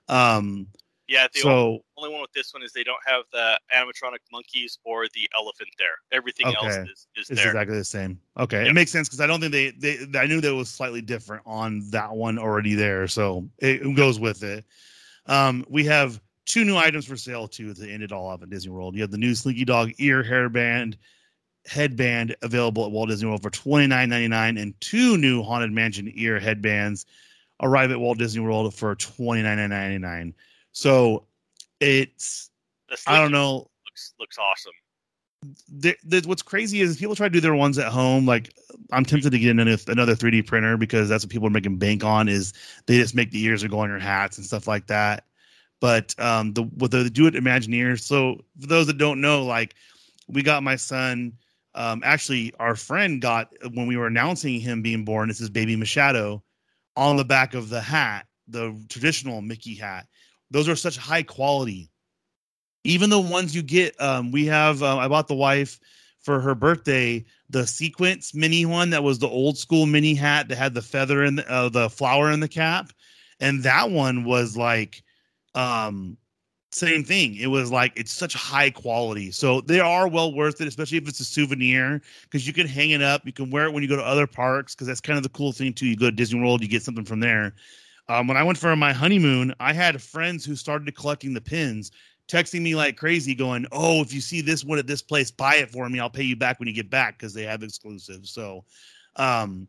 Um, 0.08 0.68
yeah. 1.08 1.28
The 1.34 1.42
so 1.42 1.80
only 1.98 2.12
one 2.12 2.22
with 2.22 2.32
this 2.34 2.54
one 2.54 2.64
is 2.64 2.72
they 2.72 2.84
don't 2.84 3.02
have 3.06 3.24
the 3.32 3.60
animatronic 3.76 4.20
monkeys 4.32 4.80
or 4.84 5.08
the 5.14 5.30
elephant 5.38 5.70
there. 5.78 5.88
Everything 6.12 6.48
else 6.48 6.76
is, 6.76 7.08
is 7.16 7.30
it's 7.30 7.42
there. 7.42 7.48
exactly 7.48 7.78
the 7.78 7.84
same. 7.84 8.20
Okay, 8.38 8.68
it 8.68 8.74
makes 8.74 8.92
sense 8.92 9.10
because 9.10 9.20
I 9.20 9.28
don't 9.28 9.40
think 9.40 9.52
they, 9.52 9.72
they 9.72 10.20
I 10.20 10.26
knew 10.26 10.42
that 10.42 10.50
it 10.50 10.56
was 10.56 10.70
slightly 10.70 11.02
different 11.02 11.44
on 11.46 11.90
that 11.90 12.12
one 12.14 12.40
already 12.40 12.76
there, 12.76 13.08
so 13.08 13.48
it 13.60 13.96
goes 13.96 14.20
with 14.20 14.44
it. 14.44 14.66
Um, 15.26 15.65
we 15.69 15.86
have 15.86 16.19
two 16.45 16.65
new 16.65 16.78
items 16.78 17.05
for 17.05 17.15
sale 17.15 17.47
too 17.47 17.74
to 17.74 17.89
end 17.89 18.03
it 18.03 18.11
all 18.11 18.28
off 18.28 18.41
at 18.41 18.49
Disney 18.49 18.72
World. 18.72 18.95
You 18.95 19.01
have 19.01 19.11
the 19.11 19.17
new 19.17 19.36
Slinky 19.36 19.65
Dog 19.65 19.91
ear 19.99 20.24
hairband 20.24 20.95
headband 21.65 22.36
available 22.41 22.86
at 22.86 22.91
Walt 22.91 23.09
Disney 23.09 23.28
World 23.28 23.43
for 23.43 23.49
twenty 23.49 23.88
nine 23.88 24.09
ninety 24.09 24.28
nine, 24.28 24.57
and 24.57 24.80
two 24.82 25.17
new 25.17 25.43
Haunted 25.43 25.72
Mansion 25.72 26.11
ear 26.15 26.39
headbands 26.39 27.05
arrive 27.61 27.91
at 27.91 27.99
Walt 27.99 28.17
Disney 28.17 28.41
World 28.41 28.74
for 28.74 28.95
twenty 28.95 29.43
nine 29.43 29.57
ninety 29.69 29.97
nine. 29.97 30.34
So 30.72 31.26
it's 31.80 32.49
I 33.07 33.19
don't 33.19 33.32
know. 33.32 33.69
Looks 33.86 34.13
looks 34.19 34.38
awesome. 34.38 34.74
The, 35.68 35.96
the, 36.04 36.22
what's 36.26 36.42
crazy 36.42 36.82
is 36.82 36.98
people 36.98 37.16
try 37.16 37.28
to 37.28 37.34
do 37.34 37.42
their 37.42 37.56
ones 37.56 37.78
at 37.78 37.92
home. 37.92 38.26
Like 38.26 38.54
I'm 38.92 39.06
tempted 39.06 39.32
to 39.32 39.39
get 39.39 39.52
another 39.52 39.78
another 39.88 40.16
3D 40.16 40.46
printer 40.46 40.78
because 40.78 41.10
that's 41.10 41.24
what 41.24 41.32
people 41.32 41.48
are 41.48 41.52
making 41.52 41.78
bank 41.78 42.04
on. 42.04 42.28
Is 42.28 42.54
they 42.86 42.98
just 42.98 43.16
make 43.16 43.32
the 43.32 43.44
ears 43.44 43.62
that 43.62 43.70
go 43.70 43.80
on 43.80 43.89
your 43.89 44.00
hats 44.00 44.38
and 44.38 44.46
stuff 44.46 44.68
like 44.68 44.88
that. 44.88 45.26
But 45.80 46.14
um, 46.20 46.54
the 46.54 46.64
with 46.64 46.92
the 46.92 47.10
do 47.10 47.28
it 47.28 47.34
Imagineers. 47.34 48.02
So 48.02 48.42
for 48.60 48.68
those 48.68 48.88
that 48.88 48.98
don't 48.98 49.22
know, 49.22 49.44
like 49.44 49.76
we 50.28 50.44
got 50.44 50.64
my 50.64 50.76
son. 50.76 51.34
Um, 51.74 52.02
actually, 52.04 52.54
our 52.60 52.76
friend 52.76 53.22
got 53.22 53.54
when 53.74 53.88
we 53.88 53.96
were 53.96 54.08
announcing 54.08 54.60
him 54.60 54.82
being 54.82 55.06
born. 55.06 55.30
This 55.30 55.39
is 55.39 55.50
baby 55.50 55.76
Machado 55.76 56.44
on 56.98 57.16
the 57.16 57.24
back 57.24 57.54
of 57.54 57.70
the 57.70 57.80
hat, 57.80 58.28
the 58.48 58.78
traditional 58.89 59.42
Mickey 59.42 59.76
hat. 59.76 60.08
Those 60.52 60.68
are 60.68 60.76
such 60.76 60.98
high 60.98 61.24
quality 61.24 61.91
even 62.84 63.10
the 63.10 63.20
ones 63.20 63.56
you 63.56 63.62
get 63.62 64.00
um 64.02 64.32
we 64.32 64.46
have 64.46 64.82
uh, 64.84 64.98
i 64.98 65.08
bought 65.08 65.28
the 65.28 65.36
wife 65.36 65.80
for 66.22 66.40
her 66.40 66.54
birthday 66.56 67.24
the 67.52 67.68
sequence 67.68 68.34
mini 68.34 68.66
one 68.66 68.90
that 68.92 69.04
was 69.04 69.20
the 69.20 69.28
old 69.28 69.58
school 69.58 69.86
mini 69.86 70.14
hat 70.14 70.48
that 70.48 70.58
had 70.58 70.74
the 70.74 70.82
feather 70.82 71.24
and 71.24 71.40
the, 71.40 71.52
uh, 71.52 71.70
the 71.70 71.90
flower 71.90 72.32
in 72.32 72.40
the 72.40 72.48
cap. 72.48 72.92
And 73.40 73.64
that 73.64 73.92
one 73.92 74.24
was 74.24 74.56
like 74.56 75.04
um 75.54 76.18
same 76.74 77.04
thing. 77.04 77.36
It 77.36 77.48
was 77.48 77.70
like 77.70 77.92
it's 77.98 78.14
such 78.14 78.34
high 78.34 78.70
quality. 78.70 79.32
So 79.32 79.60
they 79.60 79.82
are 79.82 80.08
well 80.08 80.34
worth 80.34 80.62
it 80.62 80.68
especially 80.68 81.00
if 81.00 81.08
it's 81.08 81.20
a 81.20 81.26
souvenir 81.26 82.02
because 82.24 82.48
you 82.48 82.54
can 82.54 82.68
hang 82.68 82.92
it 82.92 83.02
up. 83.02 83.26
You 83.26 83.34
can 83.34 83.50
wear 83.50 83.66
it 83.66 83.74
when 83.74 83.84
you 83.84 83.90
go 83.90 83.98
to 83.98 84.06
other 84.06 84.28
parks 84.28 84.74
because 84.74 84.88
that's 84.88 85.02
kind 85.02 85.18
of 85.18 85.24
the 85.24 85.30
cool 85.30 85.52
thing 85.52 85.74
too. 85.74 85.88
You 85.88 85.98
go 85.98 86.06
to 86.06 86.12
disney 86.12 86.40
world 86.40 86.62
you 86.62 86.70
get 86.70 86.84
something 86.84 87.06
from 87.06 87.20
there. 87.20 87.54
Um, 88.08 88.28
when 88.28 88.36
i 88.36 88.44
went 88.44 88.58
for 88.58 88.76
my 88.76 88.92
honeymoon 88.92 89.54
i 89.60 89.72
had 89.72 90.02
friends 90.02 90.44
who 90.44 90.56
started 90.56 90.94
collecting 90.96 91.34
the 91.34 91.40
pins 91.40 91.92
texting 92.32 92.62
me 92.62 92.76
like 92.76 92.96
crazy, 92.96 93.36
going, 93.36 93.66
"Oh, 93.72 94.02
if 94.02 94.14
you 94.14 94.22
see 94.22 94.42
this 94.42 94.64
one 94.64 94.80
at 94.80 94.88
this 94.88 95.02
place, 95.02 95.30
buy 95.30 95.56
it 95.56 95.70
for 95.70 95.88
me. 95.90 96.00
I'll 96.00 96.10
pay 96.10 96.24
you 96.24 96.36
back 96.36 96.60
when 96.60 96.68
you 96.68 96.74
get 96.74 96.90
back 96.90 97.18
because 97.18 97.34
they 97.34 97.44
have 97.44 97.62
exclusives." 97.62 98.32
So, 98.32 98.64
um, 99.18 99.68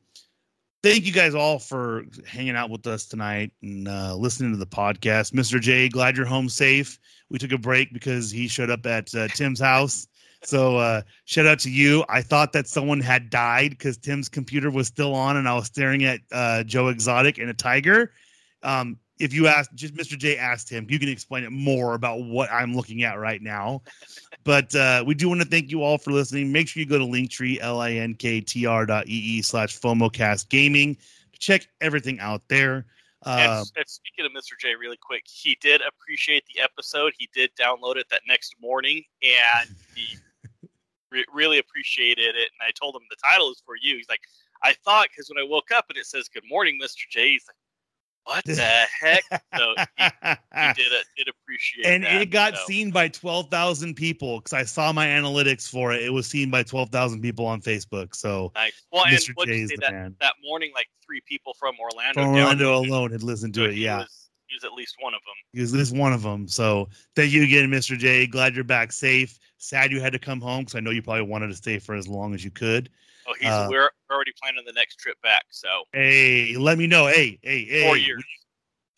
thank 0.82 1.04
you 1.04 1.12
guys 1.12 1.34
all 1.34 1.58
for 1.58 2.04
hanging 2.26 2.56
out 2.56 2.70
with 2.70 2.86
us 2.86 3.06
tonight 3.06 3.52
and 3.62 3.88
uh, 3.88 4.14
listening 4.14 4.52
to 4.52 4.58
the 4.58 4.66
podcast. 4.66 5.32
Mr. 5.32 5.60
J, 5.60 5.88
glad 5.88 6.16
you're 6.16 6.26
home 6.26 6.48
safe. 6.48 6.98
We 7.30 7.38
took 7.38 7.52
a 7.52 7.58
break 7.58 7.92
because 7.92 8.30
he 8.30 8.46
showed 8.46 8.70
up 8.70 8.86
at 8.86 9.12
uh, 9.14 9.28
Tim's 9.28 9.60
house. 9.60 10.06
So 10.44 10.76
uh, 10.76 11.02
shout 11.24 11.46
out 11.46 11.60
to 11.60 11.70
you. 11.70 12.04
I 12.08 12.20
thought 12.20 12.52
that 12.52 12.66
someone 12.66 13.00
had 13.00 13.30
died 13.30 13.70
because 13.70 13.96
Tim's 13.96 14.28
computer 14.28 14.70
was 14.70 14.88
still 14.88 15.14
on, 15.14 15.36
and 15.36 15.48
I 15.48 15.54
was 15.54 15.66
staring 15.66 16.04
at 16.04 16.20
uh, 16.32 16.64
Joe 16.64 16.88
Exotic 16.88 17.38
and 17.38 17.48
a 17.48 17.54
tiger. 17.54 18.12
Um, 18.62 18.98
if 19.22 19.32
you 19.32 19.46
ask, 19.46 19.72
just 19.74 19.94
Mr. 19.94 20.18
J 20.18 20.36
asked 20.36 20.68
him, 20.68 20.84
you 20.90 20.98
can 20.98 21.08
explain 21.08 21.44
it 21.44 21.50
more 21.52 21.94
about 21.94 22.24
what 22.24 22.50
I'm 22.50 22.74
looking 22.74 23.04
at 23.04 23.20
right 23.20 23.40
now. 23.40 23.82
but 24.42 24.74
uh, 24.74 25.04
we 25.06 25.14
do 25.14 25.28
want 25.28 25.40
to 25.40 25.46
thank 25.46 25.70
you 25.70 25.82
all 25.84 25.96
for 25.96 26.10
listening. 26.10 26.50
Make 26.50 26.66
sure 26.66 26.80
you 26.82 26.88
go 26.88 26.98
to 26.98 27.04
Linktree, 27.04 27.58
L-I-N-K-T-R 27.60 28.86
dot 28.86 29.06
E-E 29.06 29.40
slash 29.42 29.78
FOMOcast 29.78 30.48
gaming 30.48 30.96
to 31.32 31.38
check 31.38 31.68
everything 31.80 32.18
out 32.18 32.42
there. 32.48 32.84
And, 33.24 33.50
Uh, 33.52 33.64
and 33.76 33.88
speaking 33.88 34.26
of 34.26 34.32
Mr. 34.32 34.58
J, 34.60 34.74
really 34.74 34.98
quick, 35.00 35.22
he 35.28 35.56
did 35.60 35.80
appreciate 35.82 36.42
the 36.52 36.60
episode. 36.60 37.12
He 37.16 37.28
did 37.32 37.50
download 37.54 37.94
it 37.96 38.08
that 38.10 38.22
next 38.26 38.56
morning, 38.60 39.04
and 39.22 39.68
he 39.94 40.16
re- 41.12 41.24
really 41.32 41.58
appreciated 41.58 42.34
it. 42.34 42.50
And 42.58 42.66
I 42.66 42.72
told 42.72 42.96
him 42.96 43.02
the 43.08 43.16
title 43.24 43.52
is 43.52 43.62
for 43.64 43.76
you. 43.80 43.96
He's 43.96 44.08
like, 44.08 44.22
I 44.64 44.72
thought 44.84 45.08
because 45.10 45.28
when 45.28 45.38
I 45.38 45.46
woke 45.48 45.70
up 45.70 45.86
and 45.90 45.96
it 45.98 46.06
says 46.06 46.28
"Good 46.28 46.44
morning, 46.48 46.80
Mr. 46.82 47.08
J," 47.10 47.30
he's 47.30 47.44
like, 47.46 47.56
"What 48.24 48.44
the 48.44 48.86
heck?" 49.00 49.22
So 49.56 49.74
he, 49.96 50.04
he 50.04 50.72
did 50.74 50.92
it. 50.92 51.06
Did 51.16 51.28
appreciate 51.28 51.86
and 51.86 52.04
that, 52.04 52.22
it 52.22 52.30
got 52.30 52.56
so. 52.56 52.64
seen 52.66 52.90
by 52.90 53.08
12,000 53.08 53.94
people 53.94 54.38
because 54.38 54.52
I 54.52 54.64
saw 54.64 54.92
my 54.92 55.06
analytics 55.06 55.68
for 55.68 55.92
it. 55.92 56.02
It 56.02 56.10
was 56.10 56.26
seen 56.26 56.50
by 56.50 56.62
12,000 56.62 57.20
people 57.20 57.46
on 57.46 57.60
Facebook. 57.60 58.14
So 58.14 58.52
Nice. 58.54 58.82
Well, 58.92 59.04
and 59.04 59.16
Mr. 59.16 59.30
what 59.34 59.48
J 59.48 59.58
you 59.58 59.68
say 59.68 59.76
that 59.80 60.12
that 60.20 60.34
morning, 60.42 60.72
like 60.74 60.88
three 61.04 61.20
people 61.26 61.54
from 61.58 61.74
Orlando, 61.78 62.22
From 62.22 62.34
Orlando 62.34 62.76
alone 62.76 63.12
had 63.12 63.22
listened 63.22 63.54
to 63.54 63.60
so 63.64 63.70
it. 63.70 63.76
Yeah. 63.76 63.98
was, 63.98 64.30
he 64.46 64.56
was 64.56 64.64
at 64.64 64.72
least 64.72 64.96
one 65.00 65.14
of 65.14 65.20
them. 65.20 65.34
He 65.52 65.60
was 65.60 65.72
this 65.72 65.92
one 65.92 66.12
of 66.12 66.22
them. 66.22 66.48
So 66.48 66.88
thank 67.16 67.32
you 67.32 67.42
again, 67.42 67.70
Mr. 67.70 67.96
J. 67.96 68.26
Glad 68.26 68.54
you're 68.54 68.64
back 68.64 68.92
safe. 68.92 69.38
Sad 69.58 69.92
you 69.92 70.00
had 70.00 70.12
to 70.12 70.18
come 70.18 70.40
home 70.40 70.60
because 70.60 70.74
I 70.74 70.80
know 70.80 70.90
you 70.90 71.02
probably 71.02 71.22
wanted 71.22 71.48
to 71.48 71.56
stay 71.56 71.78
for 71.78 71.94
as 71.94 72.08
long 72.08 72.34
as 72.34 72.44
you 72.44 72.50
could. 72.50 72.90
Oh, 73.28 73.34
he's 73.38 73.48
Uh, 73.48 73.68
we're 73.70 73.90
already 74.10 74.32
planning 74.40 74.64
the 74.66 74.72
next 74.72 74.96
trip 74.96 75.16
back. 75.22 75.44
So 75.50 75.68
Hey, 75.92 76.56
let 76.56 76.78
me 76.78 76.86
know. 76.86 77.06
Hey, 77.06 77.38
hey, 77.42 77.64
hey. 77.64 77.86
four 77.86 77.96
years. 77.96 78.24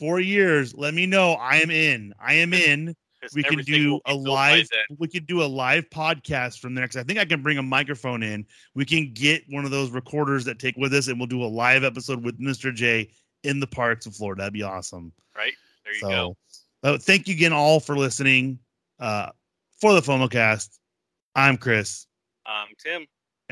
Four 0.01 0.21
years. 0.21 0.75
Let 0.75 0.95
me 0.95 1.07
know. 1.07 1.33
I 1.35 1.57
am 1.57 1.71
in. 1.71 2.15
I 2.21 2.35
am 2.35 2.53
in. 2.53 2.95
We 3.35 3.43
can 3.43 3.61
do 3.61 4.01
a 4.05 4.15
live. 4.15 4.69
We 4.99 5.09
could 5.09 5.27
do 5.27 5.43
a 5.43 5.47
live 5.47 5.89
podcast 5.89 6.59
from 6.61 6.75
there 6.75 6.85
because 6.85 6.99
I 6.99 7.05
think 7.05 7.19
I 7.19 7.25
can 7.25 7.43
bring 7.43 7.57
a 7.57 7.63
microphone 7.63 8.23
in. 8.23 8.45
We 8.75 8.85
can 8.85 9.15
get 9.15 9.45
one 9.49 9.65
of 9.65 9.71
those 9.71 9.91
recorders 9.91 10.45
that 10.45 10.59
take 10.59 10.77
with 10.77 10.93
us, 10.93 11.09
and 11.09 11.19
we'll 11.19 11.27
do 11.27 11.43
a 11.43 11.47
live 11.47 11.85
episode 11.85 12.23
with 12.23 12.39
Mr. 12.39 12.75
J 12.75 13.11
in 13.43 13.61
the 13.61 13.67
parks 13.67 14.05
of 14.05 14.15
Florida. 14.15 14.41
That'd 14.43 14.53
be 14.53 14.63
awesome. 14.63 15.11
Right 15.35 15.55
there, 15.85 15.95
you 15.95 16.01
so, 16.01 16.09
go. 16.09 16.37
uh, 16.83 16.99
thank 16.99 17.27
you 17.27 17.35
again 17.35 17.55
all 17.55 17.81
for 17.81 17.97
listening. 17.97 18.59
Uh, 18.99 19.31
for 19.81 19.95
the 19.95 20.01
FOMOcast, 20.03 20.69
I'm 21.35 21.57
Chris, 21.57 22.07
Um, 22.45 22.69
Tim. 22.79 23.07